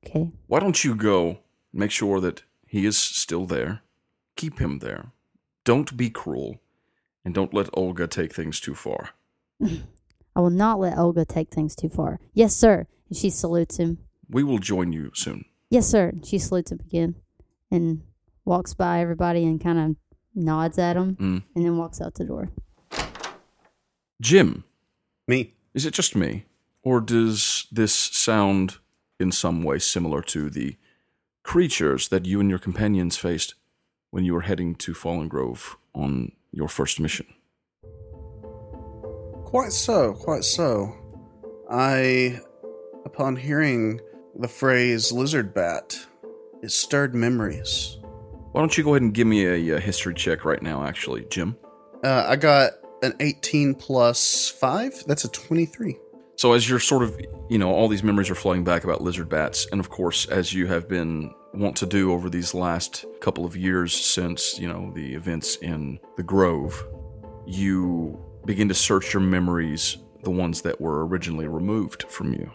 Okay. 0.06 0.32
Why 0.48 0.60
don't 0.60 0.84
you 0.84 0.96
go 0.96 1.40
make 1.74 1.92
sure 1.92 2.20
that 2.20 2.44
he 2.68 2.86
is 2.86 2.98
still 2.98 3.46
there? 3.46 3.82
Keep 4.36 4.60
him 4.60 4.80
there. 4.80 5.12
Don't 5.64 5.96
be 5.98 6.10
cruel, 6.10 6.60
and 7.24 7.34
don't 7.34 7.54
let 7.54 7.70
Olga 7.74 8.08
take 8.08 8.34
things 8.34 8.60
too 8.60 8.76
far. 8.76 9.12
I 9.64 10.40
will 10.42 10.50
not 10.50 10.80
let 10.80 10.98
Olga 10.98 11.26
take 11.26 11.50
things 11.50 11.76
too 11.76 11.90
far. 11.90 12.20
Yes, 12.34 12.56
sir. 12.56 12.88
And 13.10 13.18
she 13.18 13.30
salutes 13.30 13.78
him. 13.78 14.00
We 14.30 14.44
will 14.44 14.60
join 14.60 14.92
you 14.92 15.12
soon. 15.14 15.46
Yes, 15.70 15.88
sir. 15.88 16.10
And 16.10 16.26
she 16.26 16.38
salutes 16.38 16.72
him 16.72 16.80
again 16.86 17.16
and 17.72 18.02
walks 18.44 18.74
by 18.74 19.00
everybody 19.00 19.44
and 19.46 19.60
kind 19.64 19.80
of 19.80 19.96
nods 20.36 20.78
at 20.78 20.98
him 20.98 21.16
Mm. 21.16 21.44
and 21.56 21.66
then 21.66 21.78
walks 21.78 22.02
out 22.02 22.16
the 22.16 22.26
door. 22.26 22.50
Jim, 24.22 24.64
Me. 25.28 25.54
is 25.74 25.86
it 25.86 25.94
just 25.94 26.16
me, 26.16 26.46
or 26.84 27.00
does 27.02 27.68
this 27.72 27.94
sound 27.94 28.78
in 29.20 29.32
some 29.32 29.64
way 29.64 29.80
similar 29.80 30.22
to 30.22 30.50
the 30.50 30.78
creatures 31.44 32.08
that 32.10 32.26
you 32.26 32.40
and 32.40 32.50
your 32.50 32.60
companions 32.60 33.18
faced 33.18 33.54
when 34.12 34.26
you 34.26 34.34
were 34.34 34.42
heading 34.42 34.76
to 34.76 34.94
Fallen 34.94 35.28
Grove 35.28 35.78
on 35.94 36.32
your 36.52 36.68
first 36.68 37.00
mission? 37.00 37.28
Quite 39.46 39.72
so, 39.72 40.14
quite 40.14 40.44
so. 40.44 40.94
I, 41.70 42.40
upon 43.06 43.36
hearing 43.36 44.02
the 44.38 44.48
phrase 44.48 45.12
lizard 45.12 45.54
bat, 45.54 45.98
it 46.62 46.72
stirred 46.72 47.16
memories. 47.16 47.98
Why 48.52 48.62
don't 48.62 48.78
you 48.78 48.84
go 48.84 48.92
ahead 48.92 49.02
and 49.02 49.14
give 49.14 49.28
me 49.28 49.46
a, 49.46 49.76
uh 49.76 49.80
history 49.80 50.14
check 50.14 50.46
right 50.46 50.62
now, 50.62 50.84
actually, 50.84 51.26
Jim? 51.30 51.58
Uh, 52.04 52.26
I 52.28 52.36
got 52.36 52.74
an 53.04 53.14
18 53.20 53.76
plus 53.76 54.50
5. 54.50 55.04
That's 55.08 55.26
a 55.26 55.30
23. 55.30 55.98
So 56.38 56.54
as 56.54 56.70
you're 56.70 56.80
sort 56.80 57.04
of, 57.04 57.20
you 57.50 57.58
know, 57.58 57.72
all 57.72 57.88
these 57.88 58.04
memories 58.04 58.30
are 58.30 58.36
flowing 58.36 58.64
back 58.64 58.84
about 58.84 59.02
lizard 59.02 59.30
bats, 59.30 59.68
and 59.72 59.80
of 59.80 59.90
course, 59.90 60.26
as 60.28 60.54
you 60.54 60.68
have 60.68 60.90
been 60.90 61.34
want 61.54 61.78
to 61.78 61.86
do 61.86 62.12
over 62.12 62.30
these 62.30 62.54
last 62.54 63.06
couple 63.22 63.46
of 63.46 63.56
years 63.56 63.94
since, 63.94 64.60
you 64.60 64.68
know, 64.68 64.92
the 64.94 65.14
events 65.14 65.56
in 65.58 66.00
the 66.18 66.24
Grove, 66.24 66.86
you 67.46 68.20
begin 68.46 68.68
to 68.68 68.74
search 68.74 69.14
your 69.14 69.22
memories, 69.22 69.98
the 70.24 70.30
ones 70.30 70.62
that 70.64 70.82
were 70.82 71.08
originally 71.08 71.48
removed 71.48 72.04
from 72.10 72.34
you. 72.34 72.52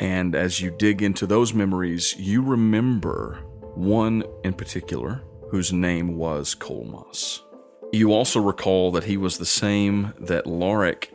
And 0.00 0.34
as 0.34 0.60
you 0.60 0.72
dig 0.72 1.02
into 1.02 1.26
those 1.26 1.54
memories, 1.54 2.16
you 2.18 2.42
remember 2.42 3.38
one 3.74 4.24
in 4.42 4.54
particular 4.54 5.22
whose 5.50 5.72
name 5.72 6.16
was 6.16 6.54
Colmas. 6.54 7.40
You 7.92 8.12
also 8.12 8.40
recall 8.40 8.90
that 8.90 9.04
he 9.04 9.16
was 9.16 9.38
the 9.38 9.46
same 9.46 10.12
that 10.18 10.46
Lorik 10.46 11.10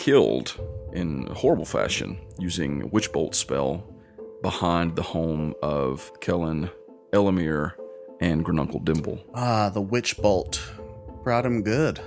killed 0.00 0.58
in 0.92 1.26
horrible 1.26 1.64
fashion 1.64 2.18
using 2.38 2.82
a 2.82 2.86
witch 2.86 3.12
bolt 3.12 3.34
spell 3.36 3.84
behind 4.42 4.96
the 4.96 5.02
home 5.02 5.54
of 5.62 6.10
Kellen, 6.20 6.70
Elamir, 7.12 7.74
and 8.20 8.44
Granuncle 8.44 8.80
Dimble. 8.80 9.20
Ah, 9.34 9.68
the 9.68 9.80
witch 9.80 10.16
bolt. 10.18 10.60
Brought 11.22 11.44
him 11.46 11.62
good. 11.62 12.00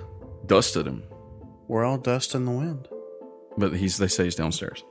Dusted 0.47 0.87
him, 0.87 1.03
We're 1.67 1.85
all 1.85 1.97
dust 1.99 2.33
in 2.35 2.45
the 2.45 2.51
wind. 2.51 2.87
but 3.57 3.75
he's 3.75 3.97
they 3.97 4.07
say 4.07 4.25
he's 4.25 4.35
downstairs. 4.35 4.83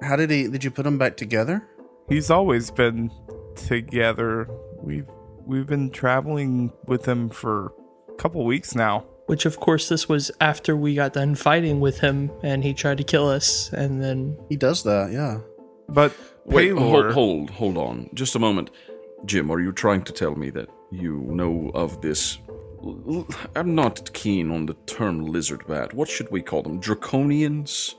How 0.00 0.16
did 0.16 0.30
he? 0.30 0.46
Did 0.48 0.64
you 0.64 0.70
put 0.70 0.86
him 0.86 0.96
back 0.96 1.16
together? 1.18 1.68
He's 2.08 2.30
always 2.30 2.70
been 2.70 3.10
together. 3.56 4.48
We've 4.80 5.08
we've 5.44 5.66
been 5.66 5.90
traveling 5.90 6.72
with 6.86 7.06
him 7.06 7.28
for 7.28 7.72
a 8.08 8.14
couple 8.14 8.44
weeks 8.46 8.74
now. 8.74 9.04
Which, 9.30 9.46
of 9.46 9.60
course, 9.60 9.88
this 9.88 10.08
was 10.08 10.32
after 10.40 10.76
we 10.76 10.96
got 10.96 11.12
done 11.12 11.36
fighting 11.36 11.78
with 11.78 12.00
him 12.00 12.32
and 12.42 12.64
he 12.64 12.74
tried 12.74 12.98
to 12.98 13.04
kill 13.04 13.28
us. 13.28 13.72
And 13.72 14.02
then, 14.02 14.36
He 14.48 14.56
does 14.56 14.82
that, 14.82 15.12
yeah. 15.12 15.38
But 15.88 16.16
Wait, 16.46 16.72
Paylor, 16.72 17.12
hold, 17.12 17.50
hold, 17.50 17.50
hold 17.50 17.78
on, 17.78 18.10
just 18.12 18.34
a 18.34 18.40
moment, 18.40 18.70
Jim. 19.26 19.48
Are 19.52 19.60
you 19.60 19.70
trying 19.70 20.02
to 20.02 20.12
tell 20.12 20.34
me 20.34 20.50
that 20.50 20.68
you 20.90 21.20
know 21.28 21.70
of 21.74 22.00
this? 22.00 22.38
i'm 23.54 23.74
not 23.74 24.12
keen 24.14 24.50
on 24.50 24.66
the 24.66 24.74
term 24.86 25.24
lizard 25.24 25.64
bat. 25.68 25.94
What 25.94 26.08
should 26.08 26.28
we 26.32 26.42
call 26.42 26.62
them? 26.64 26.80
Draconians? 26.80 27.94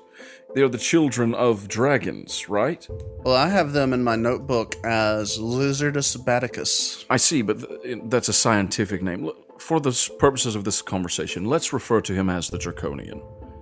They 0.54 0.64
are 0.64 0.68
the 0.68 0.78
children 0.78 1.34
of 1.34 1.70
dragons, 1.70 2.50
right? 2.50 2.86
Well, 3.24 3.36
I 3.36 3.48
have 3.48 3.72
them 3.72 3.94
in 3.94 4.04
my 4.04 4.18
notebook 4.18 4.76
as 4.84 5.38
Lizardus 5.38 6.18
baticus. 6.18 7.06
I 7.10 7.16
see, 7.16 7.42
but 7.42 7.84
th- 7.84 8.00
that's 8.06 8.28
a 8.28 8.34
scientific 8.34 9.02
name. 9.02 9.24
Look, 9.24 9.51
For 9.62 9.80
the 9.80 10.10
purposes 10.18 10.56
of 10.56 10.64
this 10.64 10.82
conversation, 10.82 11.46
let's 11.46 11.72
refer 11.72 12.02
to 12.02 12.14
him 12.14 12.30
as 12.30 12.50
the 12.50 12.58
Draconian. 12.58 13.22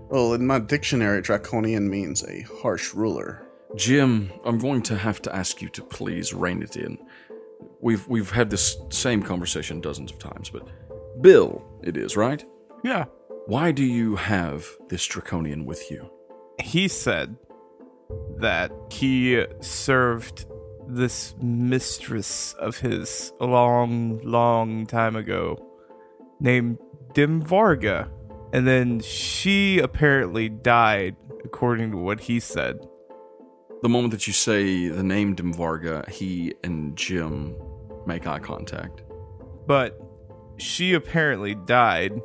Well, 0.09 0.33
in 0.33 0.47
my 0.47 0.57
dictionary, 0.57 1.21
draconian 1.21 1.89
means 1.89 2.23
a 2.23 2.41
harsh 2.61 2.93
ruler. 2.93 3.45
Jim, 3.75 4.31
I'm 4.45 4.57
going 4.57 4.81
to 4.83 4.95
have 4.95 5.21
to 5.23 5.35
ask 5.35 5.61
you 5.61 5.67
to 5.69 5.83
please 5.83 6.33
rein 6.33 6.63
it 6.63 6.77
in. 6.77 6.97
We've 7.81 8.07
we've 8.07 8.31
had 8.31 8.49
this 8.49 8.77
same 8.89 9.21
conversation 9.21 9.81
dozens 9.81 10.11
of 10.11 10.19
times, 10.19 10.49
but 10.49 10.67
Bill, 11.21 11.63
it 11.83 11.97
is 11.97 12.15
right. 12.15 12.43
yeah, 12.83 13.05
Why 13.45 13.71
do 13.73 13.83
you 13.83 14.15
have 14.15 14.65
this 14.87 15.05
Draconian 15.05 15.65
with 15.65 15.91
you? 15.91 16.09
he 16.63 16.87
said 16.87 17.35
that 18.37 18.71
he 18.89 19.45
served 19.59 20.45
this 20.87 21.35
mistress 21.41 22.53
of 22.53 22.79
his 22.79 23.31
a 23.39 23.45
long, 23.45 24.19
long 24.23 24.85
time 24.85 25.15
ago 25.15 25.68
named 26.39 26.77
Dimvarga. 27.13 28.09
And 28.51 28.65
then 28.67 28.99
she 29.01 29.79
apparently 29.79 30.49
died, 30.49 31.15
according 31.43 31.91
to 31.91 31.97
what 31.97 32.19
he 32.21 32.39
said. 32.39 32.79
The 33.81 33.89
moment 33.89 34.11
that 34.11 34.27
you 34.27 34.33
say 34.33 34.87
the 34.87 35.03
name 35.03 35.35
Dimvarga, 35.35 36.09
he 36.09 36.53
and 36.63 36.95
Jim 36.97 37.55
make 38.05 38.27
eye 38.27 38.39
contact. 38.39 39.03
But 39.67 39.99
she 40.57 40.93
apparently 40.93 41.55
died, 41.55 42.19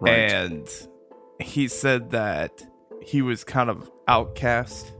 Right. 0.00 0.30
and 0.30 0.68
he 1.38 1.68
said 1.68 2.10
that 2.10 2.62
he 3.02 3.22
was 3.22 3.44
kind 3.44 3.70
of 3.70 3.90
outcast. 4.08 4.92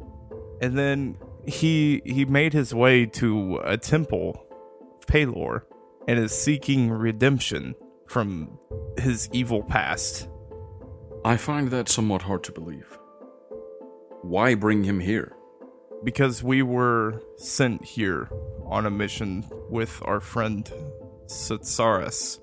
And 0.62 0.78
then 0.78 1.16
he 1.46 2.00
he 2.04 2.24
made 2.24 2.52
his 2.52 2.72
way 2.74 3.06
to 3.06 3.60
a 3.64 3.76
temple, 3.76 4.42
Pelor, 5.06 5.62
and 6.06 6.18
is 6.18 6.32
seeking 6.32 6.90
redemption 6.90 7.74
from 8.10 8.58
his 8.98 9.28
evil 9.32 9.62
past. 9.62 10.28
I 11.24 11.36
find 11.36 11.70
that 11.70 11.88
somewhat 11.88 12.22
hard 12.22 12.44
to 12.44 12.52
believe. 12.52 12.98
Why 14.22 14.54
bring 14.54 14.84
him 14.84 15.00
here? 15.00 15.36
because 16.04 16.42
we 16.42 16.62
were 16.62 17.22
sent 17.36 17.84
here 17.84 18.28
on 18.66 18.86
a 18.86 18.90
mission 18.90 19.44
with 19.68 20.00
our 20.04 20.20
friend 20.20 20.70
Satsaris. 21.26 22.40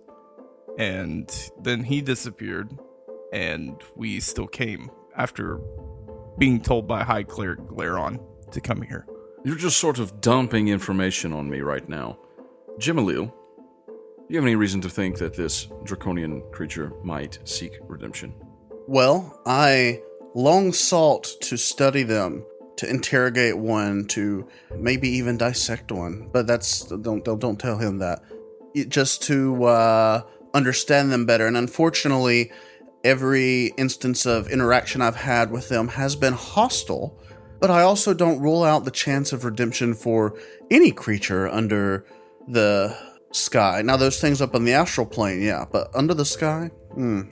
And 0.77 1.33
then 1.61 1.83
he 1.83 2.01
disappeared, 2.01 2.77
and 3.33 3.81
we 3.95 4.19
still 4.19 4.47
came 4.47 4.91
after 5.15 5.59
being 6.37 6.61
told 6.61 6.87
by 6.87 7.03
High 7.03 7.23
Cleric 7.23 7.61
Glaron 7.61 8.23
to 8.51 8.61
come 8.61 8.83
here. 8.83 9.07
You're 9.43 9.55
just 9.55 9.77
sort 9.77 9.97
of 9.97 10.21
dumping 10.21 10.67
information 10.67 11.33
on 11.33 11.49
me 11.49 11.61
right 11.61 11.87
now. 11.89 12.19
Jim 12.77 12.97
Alil, 12.97 13.33
do 14.27 14.33
you 14.33 14.39
have 14.39 14.45
any 14.45 14.55
reason 14.55 14.81
to 14.81 14.89
think 14.89 15.17
that 15.19 15.33
this 15.35 15.67
draconian 15.85 16.41
creature 16.51 16.91
might 17.03 17.39
seek 17.45 17.77
redemption? 17.87 18.33
Well, 18.87 19.39
I 19.45 20.01
long 20.35 20.73
sought 20.73 21.23
to 21.41 21.55
study 21.57 22.03
them, 22.03 22.45
to 22.77 22.89
interrogate 22.89 23.57
one, 23.57 24.05
to 24.09 24.47
maybe 24.77 25.07
even 25.09 25.37
dissect 25.37 25.91
one. 25.91 26.29
But 26.33 26.45
that's 26.45 26.81
don't 26.81 27.23
don't, 27.23 27.39
don't 27.39 27.59
tell 27.59 27.77
him 27.77 27.99
that. 27.99 28.21
It- 28.73 28.89
just 28.89 29.23
to 29.23 29.63
uh, 29.63 30.21
understand 30.53 31.11
them 31.11 31.25
better. 31.25 31.47
And 31.47 31.55
unfortunately, 31.55 32.51
every 33.05 33.67
instance 33.77 34.25
of 34.25 34.49
interaction 34.49 35.01
I've 35.01 35.15
had 35.15 35.51
with 35.51 35.69
them 35.69 35.87
has 35.89 36.17
been 36.17 36.33
hostile. 36.33 37.17
But 37.59 37.71
I 37.71 37.81
also 37.81 38.13
don't 38.13 38.41
rule 38.41 38.63
out 38.63 38.83
the 38.83 38.91
chance 38.91 39.31
of 39.33 39.45
redemption 39.45 39.93
for 39.93 40.37
any 40.69 40.91
creature 40.91 41.47
under 41.47 42.05
the 42.47 42.95
sky. 43.31 43.81
Now, 43.83 43.97
those 43.97 44.19
things 44.19 44.41
up 44.41 44.55
on 44.55 44.65
the 44.65 44.73
astral 44.73 45.07
plane, 45.07 45.41
yeah, 45.41 45.65
but 45.71 45.89
under 45.95 46.13
the 46.13 46.25
sky, 46.25 46.71
hmm 46.93 47.23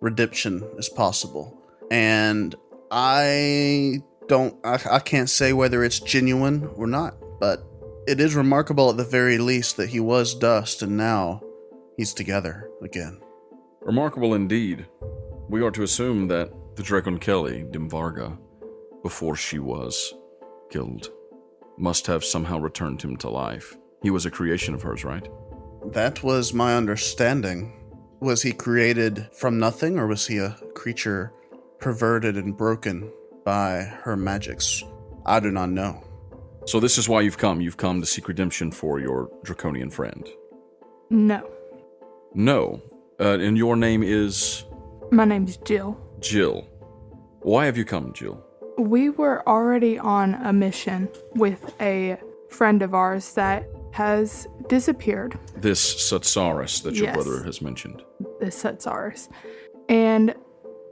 redemption 0.00 0.64
is 0.76 0.88
possible. 0.88 1.56
And 1.90 2.54
I 2.90 4.02
don't, 4.26 4.54
I, 4.64 4.78
I 4.90 4.98
can't 5.00 5.30
say 5.30 5.52
whether 5.52 5.82
it's 5.82 6.00
genuine 6.00 6.70
or 6.76 6.86
not, 6.86 7.16
but 7.40 7.64
it 8.06 8.20
is 8.20 8.34
remarkable 8.34 8.90
at 8.90 8.96
the 8.96 9.04
very 9.04 9.38
least 9.38 9.76
that 9.76 9.90
he 9.90 10.00
was 10.00 10.34
dust 10.34 10.82
and 10.82 10.96
now 10.96 11.42
he's 11.96 12.14
together 12.14 12.70
again. 12.82 13.20
Remarkable 13.80 14.34
indeed. 14.34 14.86
We 15.48 15.62
are 15.62 15.70
to 15.70 15.82
assume 15.82 16.28
that 16.28 16.52
the 16.76 16.82
Dracon 16.82 17.20
Kelly, 17.20 17.64
Dimvarga, 17.70 18.38
before 19.02 19.34
she 19.34 19.58
was 19.58 20.14
killed, 20.70 21.10
must 21.78 22.06
have 22.06 22.24
somehow 22.24 22.58
returned 22.58 23.00
him 23.00 23.16
to 23.18 23.30
life. 23.30 23.76
He 24.02 24.10
was 24.10 24.26
a 24.26 24.30
creation 24.30 24.74
of 24.74 24.82
hers, 24.82 25.04
right? 25.04 25.28
That 25.92 26.22
was 26.22 26.54
my 26.54 26.76
understanding. 26.76 27.74
Was 28.20 28.42
he 28.42 28.52
created 28.52 29.28
from 29.32 29.58
nothing, 29.58 29.98
or 29.98 30.06
was 30.06 30.26
he 30.26 30.38
a 30.38 30.56
creature 30.74 31.32
perverted 31.78 32.36
and 32.36 32.56
broken 32.56 33.10
by 33.44 33.82
her 34.02 34.16
magics? 34.16 34.82
I 35.24 35.40
do 35.40 35.50
not 35.50 35.70
know. 35.70 36.02
So 36.66 36.80
this 36.80 36.98
is 36.98 37.08
why 37.08 37.22
you've 37.22 37.38
come. 37.38 37.60
You've 37.60 37.76
come 37.76 38.00
to 38.00 38.06
seek 38.06 38.28
redemption 38.28 38.70
for 38.70 39.00
your 39.00 39.30
draconian 39.42 39.90
friend. 39.90 40.28
No. 41.10 41.48
No. 42.34 42.82
Uh, 43.18 43.38
and 43.38 43.56
your 43.56 43.74
name 43.74 44.02
is 44.02 44.64
My 45.10 45.24
name's 45.24 45.56
Jill. 45.58 45.98
Jill. 46.20 46.68
Why 47.40 47.64
have 47.66 47.78
you 47.78 47.84
come, 47.84 48.12
Jill? 48.12 48.44
We 48.76 49.10
were 49.10 49.48
already 49.48 49.98
on 49.98 50.34
a 50.34 50.52
mission 50.52 51.08
with 51.34 51.74
a 51.80 52.18
friend 52.50 52.82
of 52.82 52.94
ours 52.94 53.32
that 53.34 53.66
has 53.98 54.46
disappeared, 54.68 55.36
This 55.56 55.82
Satsaris 56.08 56.84
that 56.84 56.94
your 56.94 57.06
Yes. 57.06 57.14
brother 57.16 57.42
has 57.42 57.60
mentioned. 57.60 58.04
This 58.38 58.62
Sutsars. 58.62 59.28
And 59.88 60.36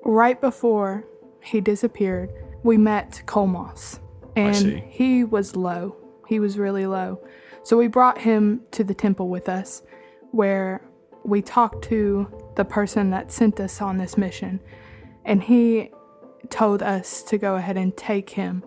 right 0.05 0.41
before 0.41 1.05
he 1.41 1.61
disappeared, 1.61 2.33
we 2.65 2.77
met 2.77 3.23
Colmas. 3.27 4.01
And 4.35 4.81
he 4.81 5.23
was 5.23 5.55
low. 5.55 5.95
He 6.27 6.41
was 6.41 6.59
really 6.59 6.85
low. 6.87 7.21
So 7.63 7.77
we 7.77 7.87
brought 7.87 8.19
him 8.19 8.63
to 8.73 8.83
the 8.83 8.93
temple 8.93 9.29
with 9.29 9.49
us 9.49 9.85
where 10.33 10.83
we 11.23 11.43
talked 11.43 11.85
to 11.85 12.27
the 12.57 12.65
person 12.65 13.11
that 13.11 13.31
sent 13.31 13.61
us 13.61 13.81
on 13.81 13.99
this 13.99 14.19
mission. 14.19 14.59
And 15.25 15.45
he 15.45 15.93
told 16.51 16.83
us 16.83 17.23
to 17.23 17.39
go 17.39 17.55
ahead 17.55 17.77
and 17.77 17.97
take 17.97 18.31
him. 18.31 18.65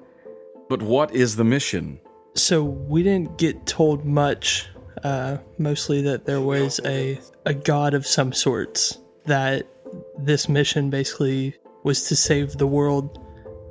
But 0.69 0.81
what 0.81 1.13
is 1.13 1.35
the 1.35 1.43
mission? 1.43 1.99
So 2.39 2.63
we 2.63 3.03
didn't 3.03 3.37
get 3.37 3.65
told 3.65 4.05
much. 4.05 4.67
Uh, 5.03 5.37
mostly 5.57 6.01
that 6.01 6.25
there 6.25 6.41
was 6.41 6.79
a 6.85 7.19
a 7.45 7.53
god 7.53 7.93
of 7.93 8.05
some 8.05 8.33
sorts. 8.33 8.97
That 9.25 9.67
this 10.17 10.49
mission 10.49 10.89
basically 10.89 11.55
was 11.83 12.03
to 12.05 12.15
save 12.15 12.53
the 12.53 12.67
world. 12.67 13.19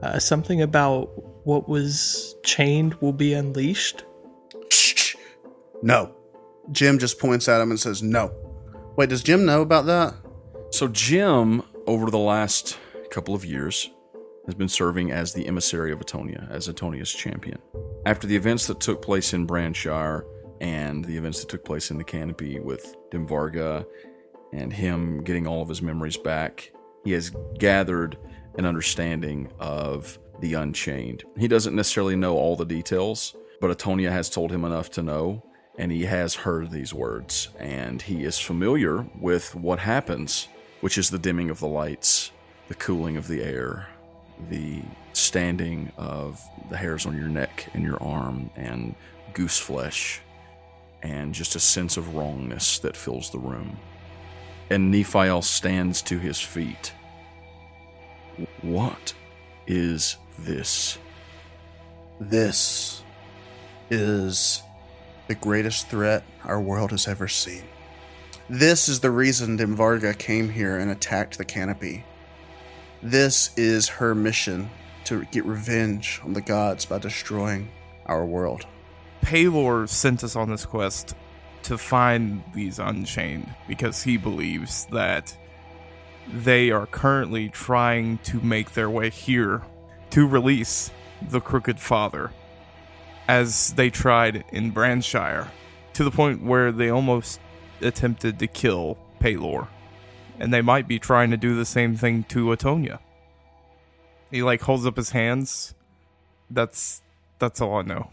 Uh, 0.03 0.19
something 0.19 0.63
about 0.63 1.11
what 1.47 1.69
was 1.69 2.37
chained 2.45 2.95
will 2.97 3.13
be 3.13 3.35
unleashed. 3.35 4.05
No. 5.81 6.13
Jim 6.73 6.99
just 6.99 7.21
points 7.21 7.49
at 7.49 7.61
him 7.61 7.71
and 7.71 7.79
says, 7.79 8.03
No. 8.03 8.33
Wait, 8.97 9.11
does 9.11 9.23
Jim 9.23 9.45
know 9.45 9.63
about 9.63 9.87
that? 9.87 10.13
So 10.71 10.89
Jim, 10.89 11.63
over 11.87 12.11
the 12.11 12.19
last 12.19 12.77
couple 13.11 13.33
of 13.33 13.45
years, 13.45 13.89
has 14.47 14.57
been 14.57 14.69
serving 14.69 15.13
as 15.13 15.35
the 15.35 15.47
emissary 15.47 15.93
of 15.93 16.01
Atonia, 16.01 16.51
as 16.51 16.69
Atonia's 16.69 17.13
champion. 17.13 17.59
After 18.09 18.27
the 18.27 18.37
events 18.37 18.67
that 18.69 18.81
took 18.81 19.03
place 19.03 19.35
in 19.35 19.45
Branshire 19.45 20.25
and 20.63 21.05
the 21.05 21.19
events 21.19 21.41
that 21.41 21.51
took 21.51 21.63
place 21.63 21.91
in 21.91 21.99
the 21.99 22.05
Canopy 22.05 22.59
with 22.59 22.97
Dimvarga 23.11 23.85
and 24.51 24.73
him 24.73 25.23
getting 25.25 25.47
all 25.47 25.61
of 25.61 25.69
his 25.69 25.83
memories 25.83 26.17
back, 26.17 26.73
he 27.05 27.13
has 27.13 27.31
gathered 27.59 28.17
an 28.57 28.65
understanding 28.65 29.53
of 29.61 30.19
the 30.41 30.55
Unchained. 30.55 31.25
He 31.37 31.49
doesn't 31.49 31.77
necessarily 31.77 32.17
know 32.17 32.39
all 32.39 32.57
the 32.57 32.65
details, 32.65 33.37
but 33.61 33.77
Atonia 33.77 34.11
has 34.11 34.31
told 34.31 34.53
him 34.53 34.65
enough 34.65 34.91
to 34.93 35.03
know, 35.03 35.45
and 35.77 35.93
he 35.93 36.07
has 36.07 36.35
heard 36.35 36.71
these 36.71 36.95
words, 36.95 37.51
and 37.59 38.01
he 38.01 38.25
is 38.25 38.39
familiar 38.39 39.07
with 39.21 39.55
what 39.55 39.81
happens, 39.81 40.49
which 40.81 40.97
is 40.97 41.11
the 41.11 41.19
dimming 41.19 41.51
of 41.51 41.61
the 41.61 41.69
lights, 41.69 42.33
the 42.69 42.75
cooling 42.75 43.19
of 43.19 43.29
the 43.29 43.43
air, 43.43 43.87
the 44.49 44.81
standing 45.19 45.93
of 45.97 46.41
the 46.71 46.77
hairs 46.77 47.07
on 47.07 47.17
your 47.17 47.29
neck 47.29 47.69
and 47.75 47.83
your 47.83 48.03
arm, 48.03 48.51
and 48.57 48.95
goose 49.33 49.59
flesh, 49.59 50.21
and 51.03 51.35
just 51.35 51.55
a 51.57 51.61
sense 51.61 51.97
of 51.97 52.15
wrongness 52.15 52.79
that 52.81 52.97
fills 52.97 53.31
the 53.31 53.39
room. 53.39 53.79
And 54.71 54.93
Nephiel 54.93 55.43
stands 55.43 56.03
to 56.03 56.19
his 56.19 56.41
feet. 56.41 56.93
What 58.63 59.15
is 59.67 60.17
this? 60.39 60.99
This 62.21 63.03
is 63.91 64.63
the 65.27 65.35
greatest 65.35 65.89
threat 65.89 66.25
our 66.45 66.61
world 66.61 66.91
has 66.91 67.09
ever 67.09 67.29
seen. 67.29 67.65
This 68.51 68.89
is 68.89 69.01
the 69.01 69.11
reason 69.11 69.59
Dimvarga 69.59 70.17
came 70.19 70.51
here 70.51 70.79
and 70.79 70.91
attacked 70.91 71.39
the 71.39 71.45
canopy. 71.45 72.05
This 73.03 73.51
is 73.57 73.89
her 73.89 74.15
mission 74.15 74.71
to 75.09 75.25
get 75.27 75.47
revenge 75.47 76.21
on 76.23 76.35
the 76.35 76.41
gods 76.43 76.85
by 76.85 76.99
destroying 76.99 77.71
our 78.05 78.27
world. 78.27 78.67
Pelor 79.23 79.89
sent 79.89 80.23
us 80.23 80.37
on 80.37 80.51
this 80.51 80.67
quest 80.67 81.15
to 81.63 81.79
find 81.79 82.43
these 82.55 82.79
Unchained 82.79 83.55
because 83.67 84.03
he 84.03 84.19
believes 84.19 84.85
that 84.93 85.35
they 86.31 86.71
are 86.71 86.87
currently 86.87 87.49
trying 87.49 88.19
to 88.19 88.39
make 88.41 88.73
their 88.73 88.91
way 88.91 89.09
here 89.09 89.63
to 90.11 90.27
release 90.27 90.91
the 91.23 91.41
Crooked 91.41 91.81
Father, 91.81 92.31
as 93.27 93.73
they 93.73 93.89
tried 93.89 94.45
in 94.53 94.73
Branshire, 94.73 95.49
to 95.95 96.05
the 96.05 96.11
point 96.11 96.43
where 96.43 96.71
they 96.71 96.91
almost 96.91 97.41
attempted 97.81 98.39
to 98.39 98.47
kill 98.47 98.99
Pelor. 99.21 99.69
And 100.39 100.53
they 100.53 100.61
might 100.61 100.87
be 100.87 100.99
trying 100.99 101.31
to 101.31 101.39
do 101.39 101.55
the 101.57 101.65
same 101.65 101.97
thing 101.97 102.25
to 102.25 102.49
Atonia. 102.49 102.99
He 104.31 104.43
like 104.43 104.63
holds 104.63 104.87
up 104.87 104.97
his 104.97 105.11
hands. 105.11 105.75
That's 106.51 107.03
that's 107.39 107.61
all 107.61 107.77
I 107.77 107.83
know. 107.83 108.11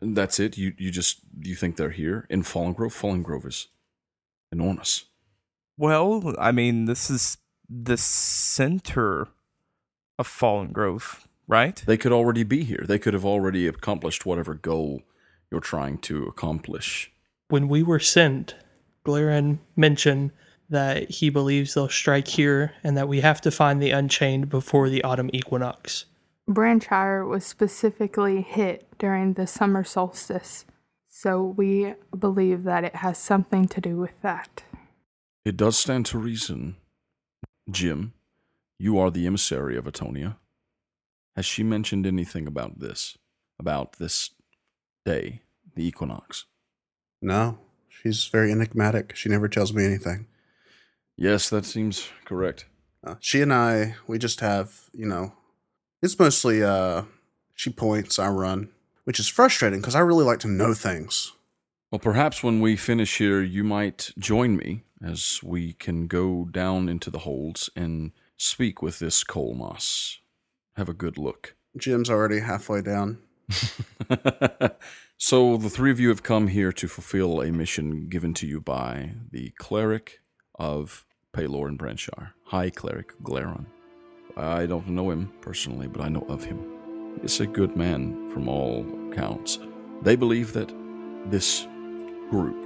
That's 0.00 0.40
it. 0.40 0.58
You 0.58 0.74
you 0.78 0.90
just 0.90 1.20
you 1.40 1.54
think 1.54 1.76
they're 1.76 1.90
here 1.90 2.26
in 2.28 2.42
Fallen 2.42 2.72
Grove? 2.72 2.92
Fallen 2.92 3.22
Grove 3.22 3.46
is 3.46 3.68
enormous. 4.50 5.06
Well, 5.76 6.34
I 6.38 6.52
mean, 6.52 6.84
this 6.84 7.08
is 7.08 7.38
the 7.68 7.96
center 7.96 9.28
of 10.18 10.26
Fallen 10.26 10.72
Grove, 10.72 11.26
right? 11.46 11.82
They 11.86 11.96
could 11.96 12.12
already 12.12 12.42
be 12.42 12.64
here. 12.64 12.84
They 12.86 12.98
could 12.98 13.14
have 13.14 13.24
already 13.24 13.66
accomplished 13.66 14.26
whatever 14.26 14.54
goal 14.54 15.02
you're 15.50 15.60
trying 15.60 15.98
to 15.98 16.24
accomplish. 16.24 17.12
When 17.48 17.68
we 17.68 17.82
were 17.82 17.98
sent, 17.98 18.56
Glaron 19.04 19.58
mentioned 19.76 20.32
that 20.72 21.10
he 21.10 21.30
believes 21.30 21.74
they'll 21.74 21.88
strike 21.88 22.28
here 22.28 22.72
and 22.82 22.96
that 22.96 23.08
we 23.08 23.20
have 23.20 23.40
to 23.42 23.50
find 23.50 23.80
the 23.80 23.90
Unchained 23.90 24.48
before 24.48 24.88
the 24.88 25.04
autumn 25.04 25.30
equinox. 25.32 26.06
Branshire 26.48 27.24
was 27.24 27.46
specifically 27.46 28.42
hit 28.42 28.88
during 28.98 29.34
the 29.34 29.46
summer 29.46 29.84
solstice, 29.84 30.64
so 31.08 31.42
we 31.42 31.94
believe 32.18 32.64
that 32.64 32.84
it 32.84 32.96
has 32.96 33.16
something 33.16 33.68
to 33.68 33.80
do 33.80 33.96
with 33.96 34.20
that. 34.22 34.64
It 35.44 35.56
does 35.56 35.78
stand 35.78 36.06
to 36.06 36.18
reason. 36.18 36.76
Jim, 37.70 38.12
you 38.78 38.98
are 38.98 39.10
the 39.10 39.26
emissary 39.26 39.76
of 39.76 39.84
Atonia. 39.84 40.36
Has 41.36 41.46
she 41.46 41.62
mentioned 41.62 42.06
anything 42.06 42.46
about 42.46 42.80
this? 42.80 43.16
About 43.58 43.94
this 43.94 44.30
day, 45.04 45.42
the 45.74 45.86
equinox? 45.86 46.46
No, 47.20 47.58
she's 47.88 48.24
very 48.24 48.50
enigmatic. 48.50 49.14
She 49.14 49.28
never 49.28 49.48
tells 49.48 49.72
me 49.72 49.84
anything. 49.84 50.26
Yes, 51.16 51.50
that 51.50 51.64
seems 51.64 52.08
correct. 52.24 52.66
Uh, 53.04 53.16
she 53.20 53.40
and 53.40 53.52
I, 53.52 53.96
we 54.06 54.18
just 54.18 54.40
have, 54.40 54.88
you 54.92 55.06
know, 55.06 55.32
it's 56.02 56.18
mostly 56.18 56.62
uh 56.62 57.02
she 57.54 57.70
points, 57.70 58.18
I 58.18 58.28
run, 58.28 58.70
which 59.04 59.20
is 59.20 59.28
frustrating 59.28 59.80
because 59.80 59.94
I 59.94 60.00
really 60.00 60.24
like 60.24 60.40
to 60.40 60.48
know 60.48 60.74
things. 60.74 61.32
Well, 61.90 61.98
perhaps 61.98 62.42
when 62.42 62.60
we 62.60 62.76
finish 62.76 63.18
here, 63.18 63.42
you 63.42 63.62
might 63.62 64.12
join 64.18 64.56
me 64.56 64.84
as 65.04 65.40
we 65.42 65.74
can 65.74 66.06
go 66.06 66.46
down 66.46 66.88
into 66.88 67.10
the 67.10 67.20
holds 67.20 67.68
and 67.76 68.12
speak 68.36 68.80
with 68.80 68.98
this 68.98 69.22
Colmas. 69.22 70.16
Have 70.76 70.88
a 70.88 70.94
good 70.94 71.18
look. 71.18 71.54
Jim's 71.76 72.08
already 72.08 72.40
halfway 72.40 72.80
down. 72.80 73.18
so 75.18 75.56
the 75.58 75.68
three 75.68 75.90
of 75.90 76.00
you 76.00 76.08
have 76.08 76.22
come 76.22 76.48
here 76.48 76.72
to 76.72 76.88
fulfill 76.88 77.42
a 77.42 77.52
mission 77.52 78.08
given 78.08 78.32
to 78.34 78.46
you 78.46 78.60
by 78.60 79.12
the 79.30 79.52
cleric 79.58 80.21
of 80.62 81.04
Pelor 81.32 81.66
and 81.66 81.76
Branshire, 81.76 82.34
High 82.44 82.70
Cleric 82.70 83.20
Glaron. 83.24 83.66
I 84.36 84.64
don't 84.64 84.86
know 84.86 85.10
him 85.10 85.32
personally, 85.40 85.88
but 85.88 86.00
I 86.00 86.08
know 86.08 86.24
of 86.28 86.44
him. 86.44 87.18
He's 87.20 87.40
a 87.40 87.46
good 87.46 87.76
man 87.76 88.30
from 88.30 88.48
all 88.48 88.86
accounts. 89.10 89.58
They 90.02 90.14
believe 90.14 90.52
that 90.52 90.72
this 91.26 91.66
group, 92.30 92.56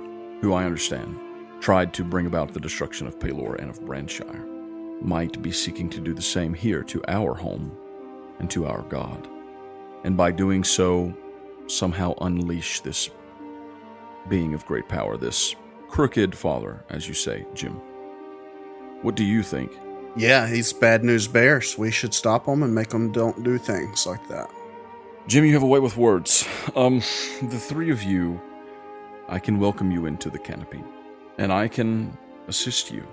who 0.42 0.52
I 0.52 0.64
understand, 0.64 1.18
tried 1.60 1.94
to 1.94 2.04
bring 2.04 2.26
about 2.26 2.52
the 2.52 2.60
destruction 2.60 3.06
of 3.06 3.18
Pelor 3.18 3.58
and 3.58 3.70
of 3.70 3.80
Branshire, 3.80 4.44
might 5.00 5.40
be 5.40 5.50
seeking 5.50 5.88
to 5.88 6.00
do 6.00 6.12
the 6.12 6.20
same 6.20 6.52
here 6.52 6.82
to 6.82 7.02
our 7.08 7.34
home 7.34 7.74
and 8.40 8.50
to 8.50 8.66
our 8.66 8.82
God. 8.82 9.26
And 10.04 10.18
by 10.18 10.32
doing 10.32 10.64
so, 10.64 11.14
somehow 11.66 12.12
unleash 12.20 12.80
this 12.80 13.08
being 14.28 14.52
of 14.52 14.66
great 14.66 14.86
power, 14.86 15.16
this 15.16 15.56
crooked 15.96 16.36
father, 16.36 16.84
as 16.90 17.08
you 17.08 17.14
say, 17.14 17.46
Jim. 17.54 17.72
What 19.00 19.14
do 19.14 19.24
you 19.24 19.42
think? 19.42 19.72
Yeah, 20.14 20.46
he's 20.46 20.70
bad 20.70 21.02
news 21.02 21.26
bears. 21.26 21.78
We 21.78 21.90
should 21.90 22.12
stop 22.12 22.46
him 22.46 22.62
and 22.62 22.74
make 22.74 22.92
him 22.92 23.12
don't 23.12 23.42
do 23.42 23.56
things 23.56 24.06
like 24.06 24.28
that. 24.28 24.50
Jim, 25.26 25.46
you 25.46 25.54
have 25.54 25.62
a 25.62 25.66
way 25.66 25.80
with 25.80 25.96
words. 25.96 26.46
Um, 26.74 26.98
the 27.40 27.58
three 27.58 27.90
of 27.90 28.02
you, 28.02 28.38
I 29.26 29.38
can 29.38 29.58
welcome 29.58 29.90
you 29.90 30.04
into 30.04 30.28
the 30.28 30.38
canopy, 30.38 30.84
and 31.38 31.50
I 31.50 31.66
can 31.66 32.14
assist 32.46 32.90
you. 32.90 33.06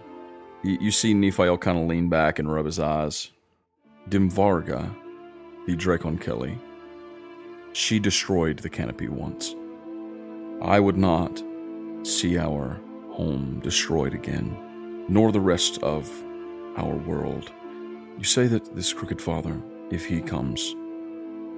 You, 0.61 0.77
you 0.81 0.91
see 0.91 1.13
Nephiel 1.13 1.61
kind 1.61 1.79
of 1.79 1.87
lean 1.87 2.09
back 2.09 2.37
and 2.37 2.53
rub 2.53 2.65
his 2.65 2.79
eyes. 2.81 3.31
Dimvarga, 4.09 4.93
the 5.67 5.77
Dracon 5.77 6.19
Kelly, 6.19 6.59
she 7.71 7.97
destroyed 7.97 8.59
the 8.59 8.69
canopy 8.69 9.07
once. 9.07 9.55
I 10.61 10.81
would 10.81 10.97
not 10.97 11.41
see 12.03 12.37
our 12.37 12.79
home 13.11 13.59
destroyed 13.63 14.13
again, 14.13 15.05
nor 15.07 15.31
the 15.31 15.39
rest 15.39 15.81
of 15.83 16.09
our 16.77 16.95
world. 16.95 17.51
You 18.17 18.23
say 18.23 18.47
that 18.47 18.75
this 18.75 18.93
crooked 18.93 19.21
father, 19.21 19.59
if 19.91 20.05
he 20.05 20.21
comes, 20.21 20.75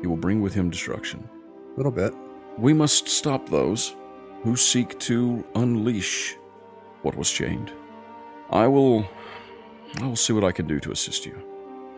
he 0.02 0.08
will 0.08 0.18
bring 0.18 0.42
with 0.42 0.54
him 0.54 0.70
destruction. 0.70 1.28
A 1.74 1.78
little 1.78 1.92
bit. 1.92 2.14
We 2.58 2.74
must 2.74 3.08
stop 3.08 3.50
those 3.50 3.96
who 4.44 4.56
seek 4.56 4.98
to 5.00 5.44
unleash 5.56 6.38
what 7.02 7.16
was 7.16 7.32
chained. 7.32 7.72
I 8.50 8.68
will 8.68 9.06
I 10.02 10.06
will 10.06 10.16
see 10.16 10.34
what 10.34 10.44
I 10.44 10.52
can 10.52 10.68
do 10.68 10.80
to 10.82 10.92
assist 10.92 11.26
you. 11.26 11.42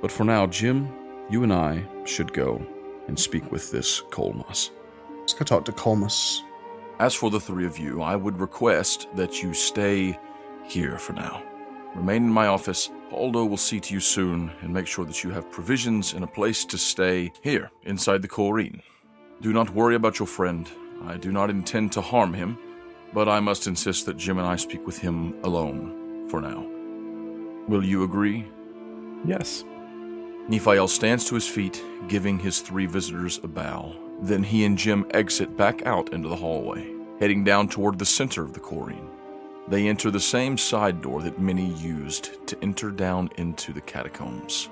But 0.02 0.12
for 0.12 0.24
now, 0.24 0.45
Jim, 0.48 0.93
you 1.30 1.43
and 1.43 1.52
I 1.52 1.84
should 2.06 2.32
go 2.32 2.66
and 3.08 3.20
speak 3.20 3.52
with 3.52 3.72
this 3.72 4.02
Colmas. 4.12 4.70
Let's 5.20 5.34
go 5.34 5.43
talk 5.43 5.66
to 5.66 5.72
Colmas. 5.72 6.41
As 7.00 7.14
for 7.14 7.30
the 7.30 7.39
three 7.39 7.66
of 7.66 7.78
you, 7.78 8.02
I 8.02 8.16
would 8.16 8.39
request 8.39 9.08
that 9.16 9.43
you 9.43 9.54
stay 9.54 10.20
here 10.64 10.98
for 10.98 11.14
now. 11.14 11.43
Remain 11.93 12.24
in 12.24 12.32
my 12.32 12.48
office. 12.48 12.89
Aldo 13.12 13.45
will 13.45 13.58
see 13.58 13.80
to 13.80 13.93
you 13.93 14.00
soon 14.00 14.52
and 14.62 14.74
make 14.74 14.88
sure 14.88 15.06
that 15.06 15.24
you 15.24 15.30
have 15.30 15.52
provisions 15.52 16.14
and 16.14 16.24
a 16.24 16.28
place 16.28 16.66
to 16.66 16.78
stay 16.78 17.32
here 17.41 17.70
inside 17.84 18.24
the 18.24 18.28
Corrine. 18.28 18.82
Do 19.41 19.54
not 19.54 19.70
worry 19.70 19.93
about 19.93 20.18
your 20.18 20.28
friend. 20.28 20.68
I 21.06 21.18
do 21.18 21.32
not 21.32 21.52
intend 21.52 21.91
to 21.93 22.02
harm 22.02 22.34
him, 22.34 22.58
but 23.14 23.30
I 23.30 23.39
must 23.39 23.68
insist 23.68 24.08
that 24.08 24.18
Jim 24.18 24.39
and 24.39 24.48
I 24.48 24.56
speak 24.56 24.86
with 24.88 24.98
him 24.98 25.36
alone 25.43 26.28
for 26.30 26.41
now. 26.41 26.66
Will 27.68 27.84
you 27.86 28.04
agree? 28.04 28.48
Yes. 29.24 29.64
Nephiel 30.50 30.89
stands 30.89 31.26
to 31.26 31.36
his 31.36 31.48
feet, 31.48 31.84
giving 32.08 32.39
his 32.39 32.62
three 32.62 32.88
visitors 32.88 33.39
a 33.43 33.48
bow. 33.48 33.95
Then 34.20 34.43
he 34.43 34.65
and 34.65 34.78
Jim 34.78 35.05
exit 35.11 35.55
back 35.55 35.86
out 35.86 36.11
into 36.13 36.30
the 36.30 36.36
hallway, 36.36 36.91
heading 37.20 37.43
down 37.43 37.70
toward 37.70 37.99
the 37.99 38.05
center 38.05 38.43
of 38.43 38.53
the 38.53 38.59
Corrine. 38.59 39.09
They 39.68 39.88
enter 39.88 40.09
the 40.09 40.20
same 40.20 40.57
side 40.57 41.01
door 41.01 41.22
that 41.22 41.39
Minnie 41.39 41.74
used 41.74 42.47
to 42.47 42.57
enter 42.61 42.89
down 42.89 43.30
into 43.38 43.74
the 43.74 43.82
catacombs. 43.82 44.70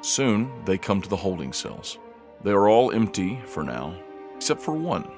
Soon, 0.00 0.50
they 0.64 0.78
come 0.78 1.02
to 1.02 1.08
the 1.08 1.16
holding 1.16 1.52
cells. 1.52 1.98
They 2.44 2.52
are 2.52 2.68
all 2.68 2.92
empty 2.92 3.40
for 3.46 3.64
now, 3.64 3.94
except 4.36 4.60
for 4.60 4.74
one. 4.74 5.10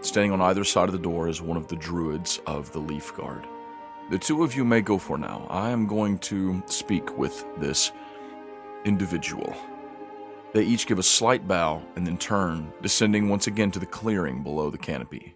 Standing 0.00 0.32
on 0.32 0.40
either 0.40 0.64
side 0.64 0.88
of 0.88 0.92
the 0.92 0.98
door 0.98 1.28
is 1.28 1.42
one 1.42 1.56
of 1.56 1.68
the 1.68 1.76
druids 1.76 2.40
of 2.46 2.72
the 2.72 2.78
Leaf 2.78 3.14
Guard. 3.14 3.46
The 4.10 4.18
two 4.18 4.42
of 4.42 4.54
you 4.54 4.64
may 4.64 4.80
go 4.80 4.98
for 4.98 5.18
now. 5.18 5.46
I 5.48 5.70
am 5.70 5.86
going 5.86 6.18
to 6.20 6.62
speak 6.66 7.16
with 7.16 7.44
this 7.58 7.92
individual. 8.84 9.54
They 10.54 10.62
each 10.62 10.86
give 10.86 11.00
a 11.00 11.02
slight 11.02 11.48
bow 11.48 11.82
and 11.96 12.06
then 12.06 12.16
turn, 12.16 12.72
descending 12.80 13.28
once 13.28 13.48
again 13.48 13.72
to 13.72 13.80
the 13.80 13.86
clearing 13.86 14.44
below 14.44 14.70
the 14.70 14.78
canopy. 14.78 15.34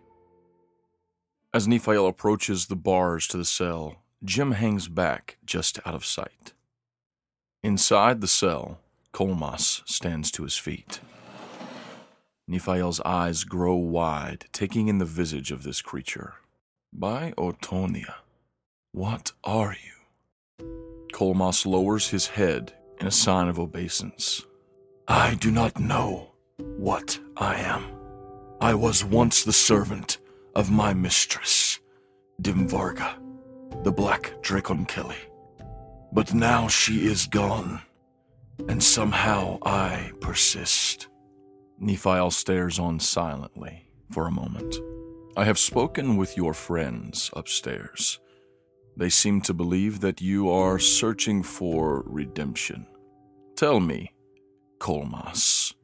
As 1.53 1.67
Nephiel 1.67 2.09
approaches 2.09 2.67
the 2.67 2.77
bars 2.77 3.27
to 3.29 3.37
the 3.37 3.45
cell, 3.45 3.97
Jim 4.25 4.53
hangs 4.53 4.87
back 4.87 5.39
just 5.45 5.81
out 5.85 5.97
of 5.97 6.07
sight. 6.07 6.53
Inside 7.65 8.21
the 8.21 8.29
cell, 8.29 8.79
Colmas 9.13 9.83
stands 9.89 10.31
to 10.31 10.45
his 10.45 10.57
feet. 10.57 11.01
Nephiel's 12.49 13.01
eyes 13.01 13.43
grow 13.43 13.75
wide, 13.75 14.45
taking 14.53 14.87
in 14.87 14.99
the 14.99 15.05
visage 15.05 15.51
of 15.51 15.65
this 15.65 15.83
creature. 15.83 16.35
By 16.93 17.35
Otonia, 17.37 18.15
what 18.93 19.33
are 19.43 19.75
you? 19.75 21.07
Colmas 21.13 21.67
lowers 21.67 22.11
his 22.11 22.29
head 22.29 22.73
in 23.01 23.09
a 23.09 23.11
sign 23.11 23.49
of 23.49 23.59
obeisance. 23.59 24.45
I 25.11 25.37
do 25.37 25.51
not 25.51 25.81
know 25.81 26.33
what 26.59 27.19
I 27.35 27.57
am. 27.61 27.83
I 28.61 28.75
was 28.75 29.03
once 29.03 29.43
the 29.43 29.55
servant 29.55 30.19
of 30.55 30.71
my 30.71 30.93
mistress, 30.93 31.81
Dimvarga, 32.43 33.15
the 33.85 33.91
Black 33.91 34.35
Dracon 34.43 34.87
Kelly. 34.87 35.17
But 36.13 36.35
now 36.35 36.69
she 36.69 37.07
is 37.07 37.27
gone, 37.27 37.81
and 38.69 38.83
somehow 38.83 39.57
I 39.63 40.13
persist. 40.21 41.09
Nephiel 41.83 42.31
stares 42.31 42.79
on 42.79 43.01
silently 43.01 43.89
for 44.11 44.27
a 44.27 44.33
moment. 44.33 44.77
I 45.39 45.45
have 45.45 45.59
spoken 45.59 46.19
with 46.19 46.37
your 46.37 46.53
friends 46.53 47.31
upstairs. 47.33 48.21
They 48.95 49.09
seem 49.09 49.41
to 49.43 49.55
believe 49.55 50.01
that 50.01 50.21
you 50.21 50.51
are 50.51 50.79
searching 50.79 51.43
for 51.43 52.03
redemption. 52.05 52.87
Tell 53.57 53.81
me, 53.81 54.13
Colmas, 54.79 55.75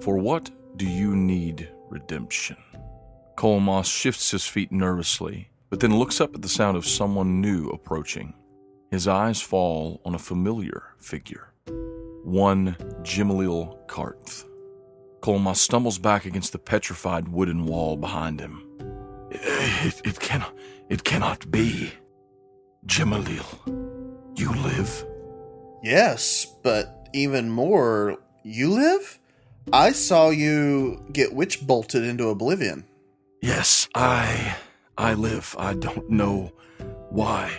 for 0.00 0.16
what 0.16 0.50
do 0.76 0.86
you 0.86 1.14
need 1.14 1.68
redemption? 1.88 2.56
Colmas 3.36 3.84
shifts 3.84 4.30
his 4.30 4.46
feet 4.46 4.72
nervously, 4.72 5.50
but 5.70 5.80
then 5.80 5.98
looks 5.98 6.20
up 6.20 6.34
at 6.34 6.42
the 6.42 6.48
sound 6.48 6.76
of 6.76 6.86
someone 6.86 7.40
new 7.40 7.68
approaching. 7.68 8.34
His 8.90 9.08
eyes 9.08 9.40
fall 9.40 10.00
on 10.04 10.14
a 10.14 10.18
familiar 10.18 10.82
figure, 10.98 11.52
one 12.24 12.76
Jimalil 13.02 13.86
Karth. 13.86 14.44
Colmas 15.20 15.56
stumbles 15.56 15.98
back 15.98 16.24
against 16.24 16.52
the 16.52 16.58
petrified 16.58 17.28
wooden 17.28 17.66
wall 17.66 17.96
behind 17.96 18.40
him. 18.40 18.66
It, 19.30 20.00
it, 20.04 20.20
cannot, 20.20 20.54
it 20.88 21.04
cannot 21.04 21.50
be. 21.50 21.92
Jimalil, 22.86 23.46
you 24.38 24.52
live? 24.52 25.06
Yes, 25.82 26.46
but 26.62 27.01
even 27.12 27.50
more, 27.50 28.18
you 28.42 28.70
live? 28.70 29.18
I 29.72 29.92
saw 29.92 30.30
you 30.30 31.04
get 31.12 31.34
witch 31.34 31.66
bolted 31.66 32.04
into 32.04 32.28
oblivion. 32.28 32.84
Yes, 33.40 33.88
I. 33.94 34.56
I 34.98 35.14
live. 35.14 35.54
I 35.58 35.74
don't 35.74 36.10
know 36.10 36.52
why. 37.10 37.52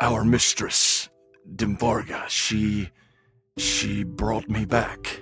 Our 0.00 0.24
mistress, 0.24 1.08
Dimvarga, 1.54 2.28
she. 2.28 2.90
she 3.56 4.02
brought 4.04 4.48
me 4.48 4.64
back 4.64 5.20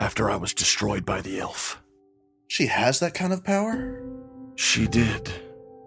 after 0.00 0.30
I 0.30 0.36
was 0.36 0.54
destroyed 0.54 1.04
by 1.04 1.20
the 1.20 1.40
elf. 1.40 1.82
She 2.48 2.66
has 2.66 3.00
that 3.00 3.14
kind 3.14 3.32
of 3.32 3.44
power? 3.44 4.02
She 4.56 4.86
did, 4.86 5.30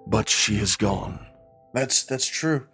but 0.07 0.29
she 0.29 0.57
is 0.57 0.75
gone. 0.75 1.25
That's 1.73 2.03
that's 2.03 2.27
true. 2.27 2.67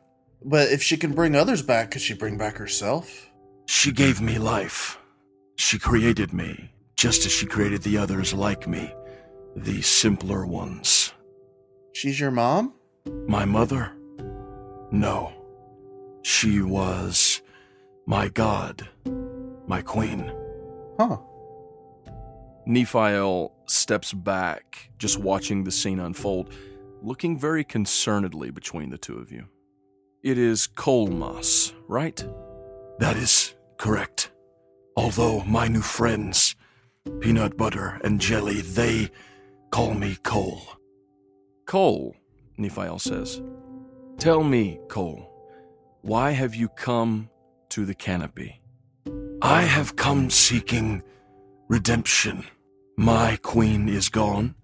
But 0.43 0.69
if 0.69 0.83
she 0.83 0.97
can 0.97 1.13
bring 1.13 1.35
others 1.35 1.61
back, 1.61 1.91
could 1.91 2.01
she 2.01 2.13
bring 2.13 2.37
back 2.37 2.57
herself? 2.57 3.26
She 3.67 3.91
gave 3.91 4.21
me 4.21 4.39
life. 4.39 4.97
She 5.57 5.77
created 5.77 6.33
me, 6.33 6.71
just 6.95 7.25
as 7.25 7.31
she 7.33 7.45
created 7.45 7.83
the 7.83 7.97
others 7.97 8.33
like 8.33 8.65
me, 8.65 8.93
the 9.55 9.81
simpler 9.81 10.45
ones. 10.45 11.13
She's 11.93 12.19
your 12.19 12.31
mom? 12.31 12.73
My 13.27 13.43
mother? 13.43 13.91
No. 14.91 15.33
She 16.23 16.61
was 16.61 17.41
my 18.05 18.29
god, 18.29 18.87
my 19.67 19.81
queen. 19.81 20.31
Huh. 20.97 21.17
Nephiel 22.65 23.51
steps 23.65 24.13
back, 24.13 24.91
just 24.97 25.19
watching 25.19 25.65
the 25.65 25.71
scene 25.71 25.99
unfold, 25.99 26.53
looking 27.01 27.37
very 27.37 27.65
concernedly 27.65 28.53
between 28.53 28.91
the 28.91 28.97
two 28.97 29.17
of 29.17 29.29
you. 29.29 29.47
It 30.23 30.37
is 30.37 30.67
Colmas, 30.67 31.73
right? 31.87 32.25
That 32.99 33.17
is 33.17 33.53
correct. 33.77 34.31
Although 34.95 35.43
my 35.43 35.67
new 35.67 35.81
friends, 35.81 36.55
Peanut 37.21 37.57
Butter 37.57 37.99
and 38.03 38.19
Jelly, 38.19 38.61
they 38.61 39.09
call 39.71 39.93
me 39.93 40.17
Cole. 40.23 40.61
Cole, 41.65 42.15
Nephiel 42.57 42.99
says. 42.99 43.41
Tell 44.17 44.43
me, 44.43 44.79
Cole, 44.87 45.29
why 46.01 46.31
have 46.31 46.55
you 46.55 46.69
come 46.69 47.29
to 47.69 47.85
the 47.85 47.93
canopy? 47.93 48.61
I 49.41 49.61
have 49.61 49.95
come 49.95 50.29
seeking 50.29 51.03
redemption. 51.67 52.43
My 52.97 53.37
queen 53.43 53.87
is 53.87 54.09
gone. 54.09 54.55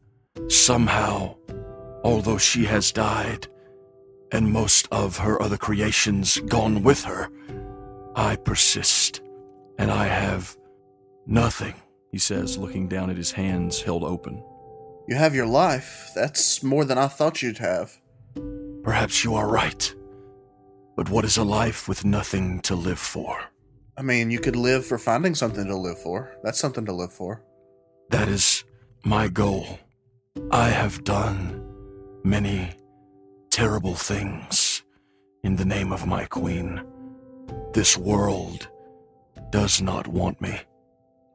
Somehow, 0.48 1.36
although 2.04 2.40
she 2.40 2.66
has 2.66 2.92
died, 2.92 3.48
and 4.32 4.52
most 4.52 4.88
of 4.92 5.18
her 5.18 5.40
other 5.42 5.58
creations 5.58 6.40
gone 6.48 6.82
with 6.82 7.04
her, 7.04 7.30
I 8.16 8.36
persist, 8.36 9.22
and 9.80 9.92
I 9.92 10.06
have 10.06 10.56
nothing, 11.26 11.74
he 12.12 12.18
says, 12.18 12.58
looking 12.58 12.88
down 12.88 13.10
at 13.10 13.18
his 13.18 13.32
hands 13.32 13.82
held 13.82 14.04
open. 14.04 14.44
You 15.08 15.16
have 15.16 15.36
your 15.36 15.48
life. 15.48 16.12
That's 16.16 16.64
more 16.64 16.86
than 16.86 16.98
I 16.98 17.08
thought 17.08 17.42
you'd 17.42 17.58
have. 17.58 17.92
Perhaps 18.84 19.24
you 19.24 19.36
are 19.36 19.48
right. 19.48 19.94
But 20.96 21.10
what 21.10 21.26
is 21.26 21.38
a 21.38 21.44
life 21.44 21.88
with 21.88 22.06
nothing 22.06 22.60
to 22.62 22.76
live 22.76 23.00
for? 23.00 23.38
I 23.98 24.02
mean, 24.02 24.32
you 24.32 24.40
could 24.40 24.56
live 24.56 24.86
for 24.86 24.98
finding 24.98 25.36
something 25.36 25.66
to 25.66 25.76
live 25.76 26.00
for. 26.00 26.36
That's 26.44 26.60
something 26.60 26.86
to 26.86 26.94
live 26.94 27.12
for. 27.12 27.44
That 28.10 28.28
is 28.28 28.64
my 29.04 29.28
goal. 29.28 29.80
I 30.52 30.70
have 30.70 31.04
done 31.04 31.64
many 32.24 32.72
terrible 33.50 33.96
things 33.96 34.84
in 35.44 35.56
the 35.56 35.66
name 35.66 35.92
of 35.92 36.08
my 36.08 36.26
queen. 36.26 36.84
This 37.74 37.98
world 37.98 38.70
does 39.50 39.82
not 39.82 40.08
want 40.08 40.42
me. 40.42 40.60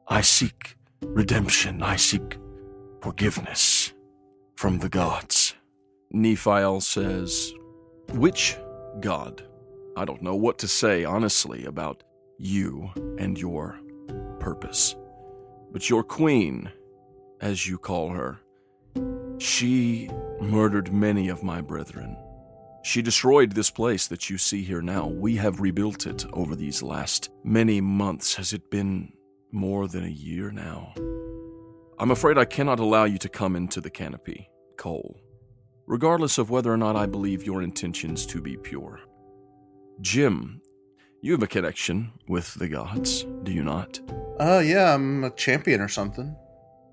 I 0.07 0.21
seek 0.21 0.77
redemption. 1.01 1.83
I 1.83 1.95
seek 1.95 2.37
forgiveness 3.01 3.93
from 4.55 4.79
the 4.79 4.89
gods. 4.89 5.55
Nephiel 6.13 6.81
says, 6.81 7.53
Which 8.13 8.57
god? 8.99 9.43
I 9.95 10.05
don't 10.05 10.21
know 10.21 10.35
what 10.35 10.57
to 10.59 10.67
say, 10.67 11.03
honestly, 11.03 11.65
about 11.65 12.03
you 12.37 12.89
and 13.17 13.37
your 13.37 13.79
purpose. 14.39 14.95
But 15.71 15.89
your 15.89 16.03
queen, 16.03 16.71
as 17.41 17.67
you 17.67 17.77
call 17.77 18.09
her, 18.09 18.39
she 19.39 20.09
murdered 20.41 20.91
many 20.93 21.29
of 21.29 21.43
my 21.43 21.61
brethren. 21.61 22.17
She 22.81 23.01
destroyed 23.01 23.51
this 23.51 23.69
place 23.69 24.07
that 24.07 24.29
you 24.29 24.37
see 24.37 24.63
here 24.63 24.81
now. 24.81 25.07
We 25.07 25.35
have 25.35 25.59
rebuilt 25.59 26.07
it 26.07 26.25
over 26.33 26.55
these 26.55 26.81
last 26.81 27.29
many 27.43 27.81
months. 27.81 28.35
Has 28.35 28.53
it 28.53 28.71
been 28.71 29.13
more 29.51 29.87
than 29.87 30.05
a 30.05 30.09
year 30.09 30.51
now? 30.51 30.93
I'm 31.99 32.11
afraid 32.11 32.37
I 32.37 32.45
cannot 32.45 32.79
allow 32.79 33.03
you 33.03 33.17
to 33.17 33.29
come 33.29 33.55
into 33.55 33.81
the 33.81 33.89
canopy, 33.89 34.49
Cole, 34.77 35.19
regardless 35.85 36.37
of 36.37 36.49
whether 36.49 36.71
or 36.71 36.77
not 36.77 36.95
I 36.95 37.05
believe 37.05 37.45
your 37.45 37.61
intentions 37.61 38.25
to 38.27 38.41
be 38.41 38.55
pure. 38.55 39.01
Jim, 39.99 40.61
you 41.21 41.33
have 41.33 41.43
a 41.43 41.47
connection 41.47 42.13
with 42.29 42.53
the 42.53 42.69
gods, 42.69 43.25
do 43.43 43.51
you 43.51 43.63
not? 43.63 43.99
Uh, 44.39 44.63
yeah, 44.63 44.93
I'm 44.93 45.25
a 45.25 45.31
champion 45.31 45.81
or 45.81 45.89
something. 45.89 46.33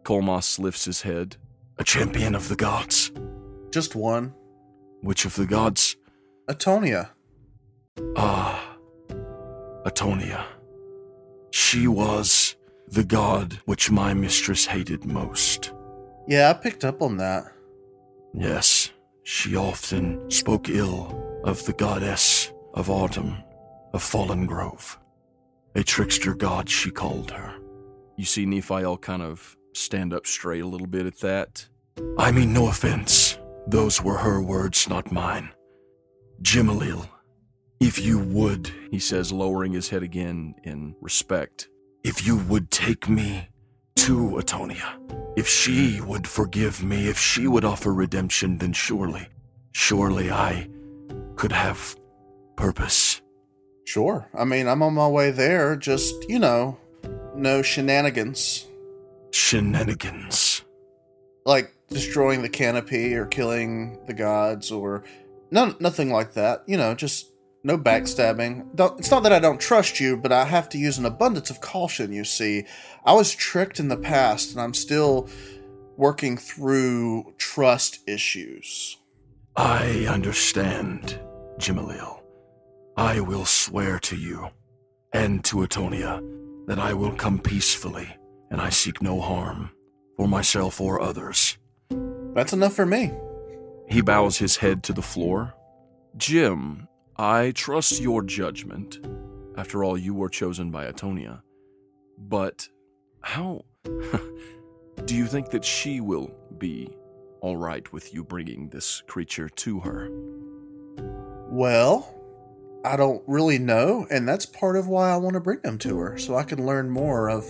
Colmas 0.03 0.59
lifts 0.59 0.87
his 0.87 1.03
head. 1.03 1.37
A 1.78 1.84
champion 1.84 2.34
of 2.34 2.49
the 2.49 2.57
gods. 2.57 3.12
Just 3.70 3.95
one. 3.95 4.34
Which 5.03 5.24
of 5.24 5.34
the 5.36 5.47
gods? 5.47 5.97
Atonia. 6.49 7.11
Ah, 8.16 8.76
Atonia. 9.84 10.44
She 11.51 11.86
was 11.86 12.57
the 12.88 13.05
god 13.05 13.55
which 13.64 13.90
my 13.90 14.14
mistress 14.14 14.66
hated 14.66 15.05
most. 15.05 15.72
Yeah, 16.28 16.51
I 16.51 16.53
picked 16.55 16.84
up 16.84 17.03
on 17.03 17.16
that. 17.18 17.44
Yes, 18.34 18.90
she 19.22 19.57
often 19.57 20.30
spoke 20.30 20.68
ill 20.68 21.40
of 21.44 21.64
the 21.66 21.72
goddess 21.72 22.53
of 22.74 22.90
autumn, 22.90 23.42
of 23.92 24.03
Fallen 24.03 24.47
Grove. 24.47 24.99
A 25.74 25.82
trickster 25.82 26.34
god, 26.34 26.68
she 26.68 26.90
called 26.90 27.30
her. 27.30 27.55
You 28.16 28.24
see 28.24 28.47
Nephiel 28.47 29.01
kind 29.01 29.22
of 29.22 29.57
stand 29.74 30.12
up 30.12 30.26
straight 30.26 30.62
a 30.62 30.66
little 30.66 30.86
bit 30.86 31.07
at 31.07 31.18
that. 31.18 31.66
I 32.18 32.30
mean 32.32 32.53
no 32.53 32.68
offense. 32.68 33.38
Those 33.66 34.02
were 34.02 34.18
her 34.18 34.40
words, 34.40 34.88
not 34.88 35.10
mine. 35.10 35.50
Jimalil, 36.42 37.08
if 37.80 37.98
you 37.98 38.18
would, 38.18 38.70
he 38.90 38.98
says, 38.98 39.32
lowering 39.32 39.72
his 39.72 39.88
head 39.88 40.02
again 40.02 40.54
in 40.62 40.94
respect, 41.00 41.68
if 42.04 42.26
you 42.26 42.36
would 42.36 42.70
take 42.70 43.08
me 43.08 43.48
to 43.96 44.38
Atonia, 44.40 44.98
if 45.36 45.48
she 45.48 46.00
would 46.00 46.28
forgive 46.28 46.82
me, 46.82 47.08
if 47.08 47.18
she 47.18 47.46
would 47.48 47.64
offer 47.64 47.92
redemption, 47.92 48.58
then 48.58 48.72
surely, 48.72 49.26
surely 49.72 50.30
I 50.30 50.68
could 51.34 51.52
have 51.52 51.96
purpose. 52.56 53.20
Sure. 53.84 54.28
I 54.36 54.44
mean, 54.44 54.68
I'm 54.68 54.82
on 54.82 54.94
my 54.94 55.08
way 55.08 55.30
there. 55.30 55.76
Just, 55.76 56.14
you 56.28 56.38
know, 56.38 56.78
no 57.34 57.62
shenanigans. 57.62 58.66
Shenanigans. 59.32 60.55
Like 61.47 61.72
destroying 61.88 62.42
the 62.42 62.49
canopy 62.51 63.14
or 63.14 63.24
killing 63.24 64.05
the 64.07 64.12
gods 64.12 64.70
or 64.70 65.05
no, 65.51 65.74
nothing 65.80 66.11
like 66.11 66.34
that. 66.34 66.64
You 66.66 66.76
know, 66.76 66.94
just 66.94 67.32
no 67.62 67.78
backstabbing. 67.78 68.74
Don't, 68.76 68.99
it's 68.99 69.11
not 69.11 69.22
that 69.24 69.32
I 69.32 69.38
don't 69.38 69.61
trust 69.61 69.99
you, 69.99 70.16
but 70.16 70.32
I 70.32 70.44
have 70.44 70.68
to 70.70 70.78
use 70.78 70.99
an 70.99 71.05
abundance 71.05 71.51
of 71.51 71.61
caution, 71.61 72.12
you 72.12 72.24
see. 72.24 72.64
I 73.05 73.12
was 73.12 73.34
tricked 73.34 73.80
in 73.80 73.88
the 73.88 73.97
past, 73.97 74.53
and 74.53 74.61
I'm 74.61 74.74
still 74.74 75.28
working 75.97 76.36
through 76.36 77.34
trust 77.38 78.09
issues. 78.09 78.99
I 79.57 80.07
understand, 80.09 81.18
Jimalil. 81.59 82.22
I 82.97 83.20
will 83.20 83.44
swear 83.44 83.99
to 84.01 84.16
you 84.16 84.49
and 85.12 85.44
to 85.44 85.59
Atonia 85.59 86.22
that 86.66 86.78
I 86.78 86.94
will 86.94 87.12
come 87.12 87.38
peacefully, 87.38 88.14
and 88.51 88.61
I 88.61 88.70
seek 88.70 89.03
no 89.03 89.20
harm 89.20 89.70
for 90.16 90.26
myself 90.26 90.80
or 90.80 91.00
others. 91.00 91.58
That's 92.34 92.52
enough 92.52 92.74
for 92.74 92.86
me. 92.86 93.12
He 93.88 94.00
bows 94.00 94.38
his 94.38 94.56
head 94.56 94.82
to 94.84 94.92
the 94.92 95.02
floor. 95.02 95.54
Jim, 96.16 96.88
I 97.16 97.52
trust 97.52 98.00
your 98.00 98.22
judgment. 98.22 98.98
After 99.56 99.84
all, 99.84 99.96
you 99.96 100.14
were 100.14 100.28
chosen 100.28 100.70
by 100.70 100.90
Atonia. 100.90 101.42
But 102.18 102.68
how 103.20 103.64
do 105.04 105.14
you 105.14 105.26
think 105.26 105.50
that 105.50 105.64
she 105.64 106.00
will 106.00 106.30
be 106.58 106.90
all 107.40 107.56
right 107.56 107.90
with 107.92 108.12
you 108.12 108.24
bringing 108.24 108.68
this 108.68 109.02
creature 109.06 109.48
to 109.48 109.80
her? 109.80 110.08
Well, 111.48 112.12
I 112.84 112.96
don't 112.96 113.22
really 113.26 113.58
know, 113.58 114.06
and 114.10 114.28
that's 114.28 114.46
part 114.46 114.76
of 114.76 114.88
why 114.88 115.10
I 115.10 115.16
want 115.16 115.34
to 115.34 115.40
bring 115.40 115.60
them 115.60 115.78
to 115.78 115.98
her, 115.98 116.18
so 116.18 116.36
I 116.36 116.42
can 116.42 116.64
learn 116.64 116.90
more 116.90 117.30
of 117.30 117.44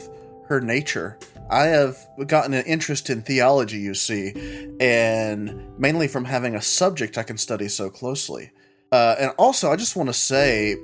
her 0.48 0.60
nature. 0.60 1.18
I 1.50 1.64
have 1.64 1.96
gotten 2.26 2.54
an 2.54 2.64
interest 2.64 3.08
in 3.08 3.22
theology, 3.22 3.78
you 3.78 3.94
see, 3.94 4.32
and 4.80 5.78
mainly 5.78 6.08
from 6.08 6.24
having 6.24 6.54
a 6.54 6.62
subject 6.62 7.18
I 7.18 7.22
can 7.22 7.38
study 7.38 7.68
so 7.68 7.88
closely. 7.88 8.52
Uh, 8.90 9.14
and 9.18 9.32
also, 9.38 9.70
I 9.70 9.76
just 9.76 9.96
want 9.96 10.08
to 10.08 10.14
say, 10.14 10.76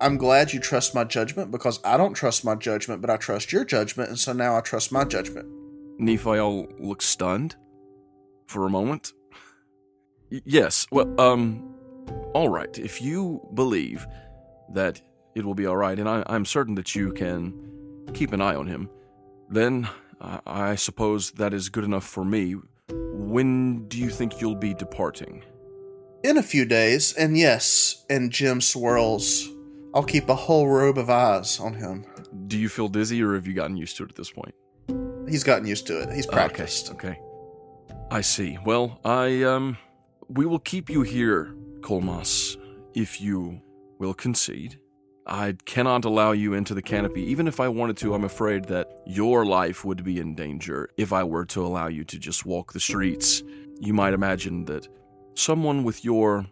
I'm 0.00 0.16
glad 0.16 0.52
you 0.52 0.60
trust 0.60 0.94
my 0.94 1.04
judgment 1.04 1.50
because 1.50 1.80
I 1.84 1.96
don't 1.96 2.14
trust 2.14 2.44
my 2.44 2.54
judgment, 2.54 3.00
but 3.00 3.10
I 3.10 3.16
trust 3.16 3.52
your 3.52 3.64
judgment, 3.64 4.10
and 4.10 4.18
so 4.18 4.32
now 4.32 4.56
I 4.56 4.60
trust 4.60 4.92
my 4.92 5.04
judgment. 5.04 5.48
Nephiel 5.98 6.68
looks 6.78 7.06
stunned 7.06 7.56
for 8.46 8.66
a 8.66 8.70
moment. 8.70 9.12
Yes, 10.30 10.86
well, 10.90 11.20
um, 11.20 11.74
all 12.34 12.48
right. 12.48 12.78
If 12.78 13.00
you 13.00 13.40
believe 13.54 14.06
that 14.72 15.00
it 15.34 15.44
will 15.44 15.54
be 15.54 15.66
all 15.66 15.76
right, 15.76 15.98
and 15.98 16.08
I, 16.08 16.22
I'm 16.26 16.44
certain 16.44 16.74
that 16.74 16.94
you 16.94 17.12
can 17.12 17.54
keep 18.12 18.32
an 18.32 18.40
eye 18.40 18.54
on 18.54 18.66
him, 18.66 18.90
then 19.48 19.88
I, 20.20 20.40
I 20.46 20.74
suppose 20.74 21.32
that 21.32 21.54
is 21.54 21.68
good 21.68 21.84
enough 21.84 22.04
for 22.04 22.24
me. 22.24 22.56
When 22.88 23.86
do 23.88 23.98
you 23.98 24.10
think 24.10 24.40
you'll 24.40 24.54
be 24.54 24.74
departing? 24.74 25.44
In 26.22 26.38
a 26.38 26.42
few 26.42 26.64
days, 26.64 27.12
and 27.12 27.36
yes, 27.36 28.04
and 28.08 28.30
Jim 28.30 28.60
swirls. 28.60 29.48
I'll 29.94 30.02
keep 30.02 30.28
a 30.28 30.34
whole 30.34 30.68
robe 30.68 30.98
of 30.98 31.08
eyes 31.08 31.60
on 31.60 31.74
him. 31.74 32.04
Do 32.46 32.58
you 32.58 32.68
feel 32.68 32.88
dizzy, 32.88 33.22
or 33.22 33.34
have 33.34 33.46
you 33.46 33.54
gotten 33.54 33.76
used 33.76 33.96
to 33.96 34.04
it 34.04 34.10
at 34.10 34.16
this 34.16 34.30
point? 34.30 34.54
He's 35.28 35.44
gotten 35.44 35.66
used 35.66 35.86
to 35.88 36.00
it. 36.00 36.12
He's 36.12 36.26
practiced. 36.26 36.90
Okay, 36.92 37.08
okay. 37.10 37.20
I 38.10 38.20
see. 38.20 38.58
Well, 38.64 39.00
I 39.04 39.42
um 39.42 39.78
we 40.28 40.46
will 40.46 40.58
keep 40.58 40.90
you 40.90 41.02
here, 41.02 41.54
Colmas, 41.80 42.56
if 42.94 43.20
you 43.20 43.60
will 43.98 44.14
concede. 44.14 44.78
I 45.26 45.56
cannot 45.64 46.04
allow 46.04 46.30
you 46.30 46.54
into 46.54 46.72
the 46.72 46.82
canopy. 46.82 47.22
Even 47.22 47.48
if 47.48 47.58
I 47.58 47.68
wanted 47.68 47.96
to, 47.98 48.14
I'm 48.14 48.22
afraid 48.22 48.66
that 48.66 49.02
your 49.06 49.44
life 49.44 49.84
would 49.84 50.04
be 50.04 50.20
in 50.20 50.36
danger 50.36 50.88
if 50.96 51.12
I 51.12 51.24
were 51.24 51.44
to 51.46 51.66
allow 51.66 51.88
you 51.88 52.04
to 52.04 52.18
just 52.18 52.46
walk 52.46 52.72
the 52.72 52.80
streets. 52.80 53.42
You 53.80 53.92
might 53.92 54.14
imagine 54.14 54.66
that 54.66 54.86
someone 55.34 55.82
with 55.82 56.04
your 56.04 56.46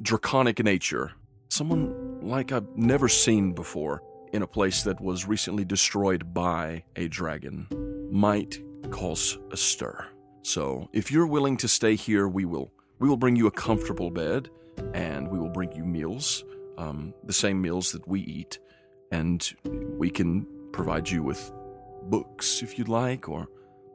draconic 0.00 0.64
nature, 0.64 1.12
someone 1.50 2.20
like 2.22 2.50
I've 2.50 2.76
never 2.76 3.08
seen 3.08 3.52
before 3.52 4.02
in 4.32 4.40
a 4.40 4.46
place 4.46 4.82
that 4.84 5.00
was 5.02 5.26
recently 5.26 5.66
destroyed 5.66 6.32
by 6.32 6.84
a 6.96 7.08
dragon, 7.08 7.66
might 8.10 8.58
cause 8.90 9.38
a 9.50 9.56
stir. 9.56 10.06
So, 10.42 10.88
if 10.94 11.12
you're 11.12 11.26
willing 11.26 11.58
to 11.58 11.68
stay 11.68 11.94
here, 11.94 12.26
we 12.26 12.46
will 12.46 12.72
we 13.00 13.08
will 13.08 13.18
bring 13.18 13.36
you 13.36 13.46
a 13.46 13.50
comfortable 13.50 14.10
bed, 14.10 14.48
and 14.94 15.28
we 15.28 15.38
will 15.38 15.50
bring 15.50 15.72
you 15.72 15.84
meals, 15.84 16.42
um, 16.78 17.12
the 17.24 17.32
same 17.32 17.60
meals 17.60 17.92
that 17.92 18.08
we 18.08 18.20
eat, 18.20 18.58
and 19.12 19.54
we 19.98 20.08
can 20.08 20.46
provide 20.72 21.10
you 21.10 21.22
with 21.22 21.52
books 22.04 22.62
if 22.62 22.78
you'd 22.78 22.88
like, 22.88 23.28
or 23.28 23.48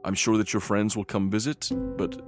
I'm 0.04 0.14
sure 0.14 0.36
that 0.38 0.52
your 0.52 0.60
friends 0.60 0.96
will 0.96 1.04
come 1.04 1.30
visit. 1.30 1.70
But 1.96 2.20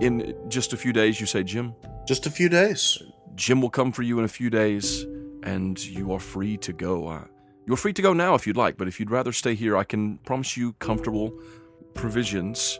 in 0.00 0.36
just 0.48 0.72
a 0.72 0.76
few 0.76 0.92
days, 0.92 1.18
you 1.18 1.26
say, 1.26 1.42
Jim, 1.42 1.74
Just 2.06 2.26
a 2.26 2.30
few 2.30 2.48
days. 2.48 3.02
Jim 3.34 3.60
will 3.60 3.70
come 3.70 3.90
for 3.90 4.02
you 4.02 4.18
in 4.18 4.24
a 4.24 4.28
few 4.28 4.50
days, 4.50 5.04
and 5.42 5.82
you 5.84 6.12
are 6.12 6.20
free 6.20 6.56
to 6.58 6.72
go. 6.72 7.08
Uh, 7.08 7.24
you're 7.66 7.76
free 7.76 7.92
to 7.94 8.02
go 8.02 8.12
now 8.12 8.34
if 8.34 8.46
you'd 8.46 8.56
like, 8.56 8.76
but 8.76 8.86
if 8.86 9.00
you'd 9.00 9.10
rather 9.10 9.32
stay 9.32 9.54
here, 9.54 9.76
I 9.76 9.84
can 9.84 10.18
promise 10.18 10.56
you 10.56 10.74
comfortable 10.74 11.32
provisions. 11.94 12.78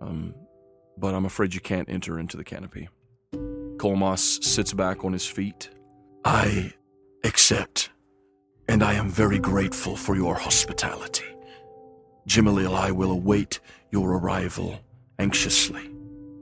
Um, 0.00 0.34
but 0.96 1.14
I'm 1.14 1.26
afraid 1.26 1.52
you 1.52 1.60
can't 1.60 1.88
enter 1.90 2.18
into 2.18 2.36
the 2.36 2.44
canopy. 2.44 2.88
Colmas 3.76 4.42
sits 4.42 4.72
back 4.72 5.04
on 5.04 5.12
his 5.12 5.26
feet. 5.26 5.68
I 6.26 6.72
accept, 7.22 7.90
and 8.68 8.82
I 8.82 8.94
am 8.94 9.08
very 9.08 9.38
grateful 9.38 9.94
for 9.94 10.16
your 10.16 10.34
hospitality. 10.34 11.24
Jimalil, 12.28 12.74
I 12.74 12.90
will 12.90 13.12
await 13.12 13.60
your 13.92 14.10
arrival 14.10 14.80
anxiously, 15.20 15.86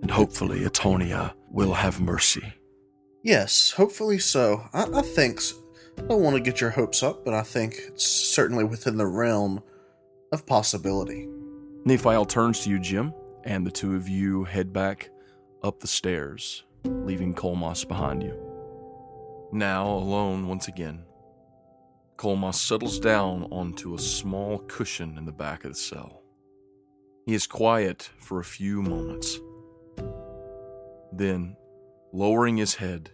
and 0.01 0.11
hopefully 0.11 0.61
Atonia 0.61 1.35
will 1.51 1.75
have 1.75 2.01
mercy. 2.01 2.55
Yes, 3.23 3.73
hopefully 3.73 4.19
so. 4.19 4.67
I, 4.73 4.85
I 4.85 5.03
think. 5.03 5.43
I 5.99 6.03
don't 6.07 6.23
want 6.23 6.37
to 6.37 6.43
get 6.43 6.63
your 6.63 6.71
hopes 6.71 7.03
up, 7.03 7.23
but 7.23 7.35
I 7.35 7.43
think 7.43 7.75
it's 7.89 8.07
certainly 8.07 8.65
within 8.65 8.97
the 8.97 9.07
realm 9.07 9.63
of 10.33 10.47
possibility. 10.47 11.29
Nephiel 11.85 12.27
turns 12.27 12.61
to 12.61 12.71
you, 12.71 12.79
Jim, 12.79 13.13
and 13.45 13.67
the 13.67 13.71
two 13.71 13.97
of 13.97 14.09
you 14.09 14.45
head 14.45 14.73
back 14.73 15.11
up 15.63 15.81
the 15.81 15.87
stairs, 15.87 16.65
leaving 16.85 17.35
Colmas 17.35 17.87
behind 17.87 18.23
you. 18.23 18.54
Now 19.55 19.89
alone 19.89 20.49
once 20.49 20.67
again, 20.67 21.05
Colmas 22.17 22.57
settles 22.57 22.99
down 22.99 23.45
onto 23.53 23.95
a 23.95 24.01
small 24.01 24.59
cushion 24.59 25.17
in 25.17 25.27
the 25.27 25.31
back 25.33 25.65
of 25.65 25.71
the 25.71 25.79
cell. 25.79 26.23
He 27.25 27.35
is 27.35 27.47
quiet 27.47 28.11
for 28.19 28.41
a 28.41 28.45
few 28.45 28.83
moments. 28.83 29.39
Then, 31.13 31.57
lowering 32.13 32.57
his 32.57 32.75
head, 32.75 33.11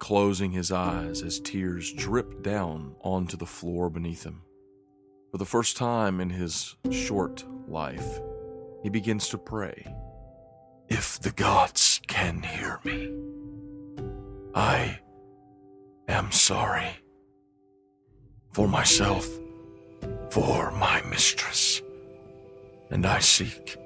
closing 0.00 0.50
his 0.50 0.72
eyes 0.72 1.22
as 1.22 1.38
tears 1.38 1.92
drip 1.92 2.42
down 2.42 2.96
onto 3.02 3.36
the 3.36 3.46
floor 3.46 3.88
beneath 3.88 4.24
him. 4.24 4.42
For 5.30 5.38
the 5.38 5.44
first 5.44 5.76
time 5.76 6.20
in 6.20 6.30
his 6.30 6.74
short 6.90 7.44
life, 7.68 8.18
he 8.82 8.88
begins 8.88 9.28
to 9.28 9.38
pray. 9.38 9.86
If 10.88 11.20
the 11.20 11.30
gods 11.30 12.00
can 12.08 12.42
hear 12.42 12.80
me, 12.82 13.14
I 14.52 14.98
am 16.08 16.30
sorry. 16.30 16.88
For 18.52 18.68
myself, 18.68 19.28
for 20.30 20.70
my 20.72 21.02
mistress, 21.10 21.82
and 22.90 23.04
I 23.04 23.18
seek 23.18 23.76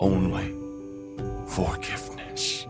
only 0.00 0.54
forgiveness. 1.46 2.66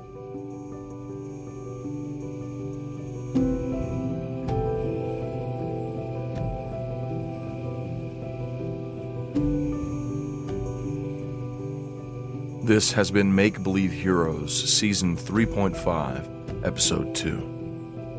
This 12.63 12.93
has 12.93 13.11
been 13.11 13.35
Make 13.35 13.63
Believe 13.63 13.91
Heroes, 13.91 14.53
Season 14.73 15.17
3.5, 15.17 16.65
Episode 16.65 17.15
2. 17.15 17.60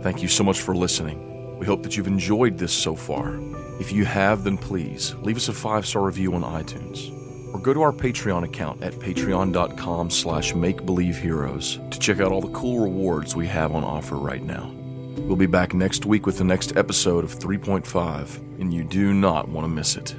Thank 0.01 0.21
you 0.21 0.27
so 0.27 0.43
much 0.43 0.61
for 0.61 0.75
listening. 0.75 1.57
We 1.59 1.65
hope 1.65 1.83
that 1.83 1.95
you've 1.95 2.07
enjoyed 2.07 2.57
this 2.57 2.73
so 2.73 2.95
far. 2.95 3.39
If 3.79 3.91
you 3.91 4.05
have, 4.05 4.43
then 4.43 4.57
please 4.57 5.15
leave 5.21 5.37
us 5.37 5.47
a 5.47 5.53
five-star 5.53 6.03
review 6.03 6.33
on 6.33 6.41
iTunes. 6.41 7.17
Or 7.53 7.59
go 7.59 7.73
to 7.73 7.81
our 7.81 7.91
Patreon 7.91 8.43
account 8.43 8.81
at 8.81 8.93
patreon.com 8.93 10.09
slash 10.09 10.53
makebelieveheroes 10.53 11.91
to 11.91 11.99
check 11.99 12.19
out 12.19 12.31
all 12.31 12.41
the 12.41 12.51
cool 12.53 12.79
rewards 12.79 13.35
we 13.35 13.47
have 13.47 13.73
on 13.73 13.83
offer 13.83 14.15
right 14.15 14.43
now. 14.43 14.71
We'll 15.17 15.35
be 15.35 15.45
back 15.45 15.73
next 15.73 16.05
week 16.05 16.25
with 16.25 16.37
the 16.37 16.43
next 16.43 16.77
episode 16.77 17.23
of 17.23 17.35
3.5, 17.35 18.37
and 18.59 18.73
you 18.73 18.83
do 18.83 19.13
not 19.13 19.49
want 19.49 19.65
to 19.65 19.69
miss 19.69 19.97
it. 19.97 20.15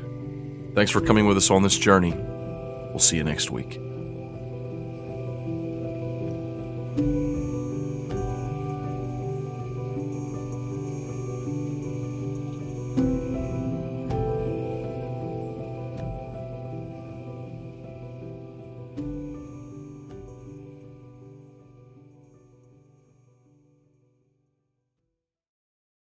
Thanks 0.74 0.91
for 0.91 1.01
coming 1.01 1.26
with 1.26 1.37
us 1.37 1.51
on 1.51 1.62
this 1.62 1.78
journey. 1.78 2.12
We'll 2.12 2.99
see 2.99 3.16
you 3.16 3.24
next 3.24 3.51
week. 3.51 3.91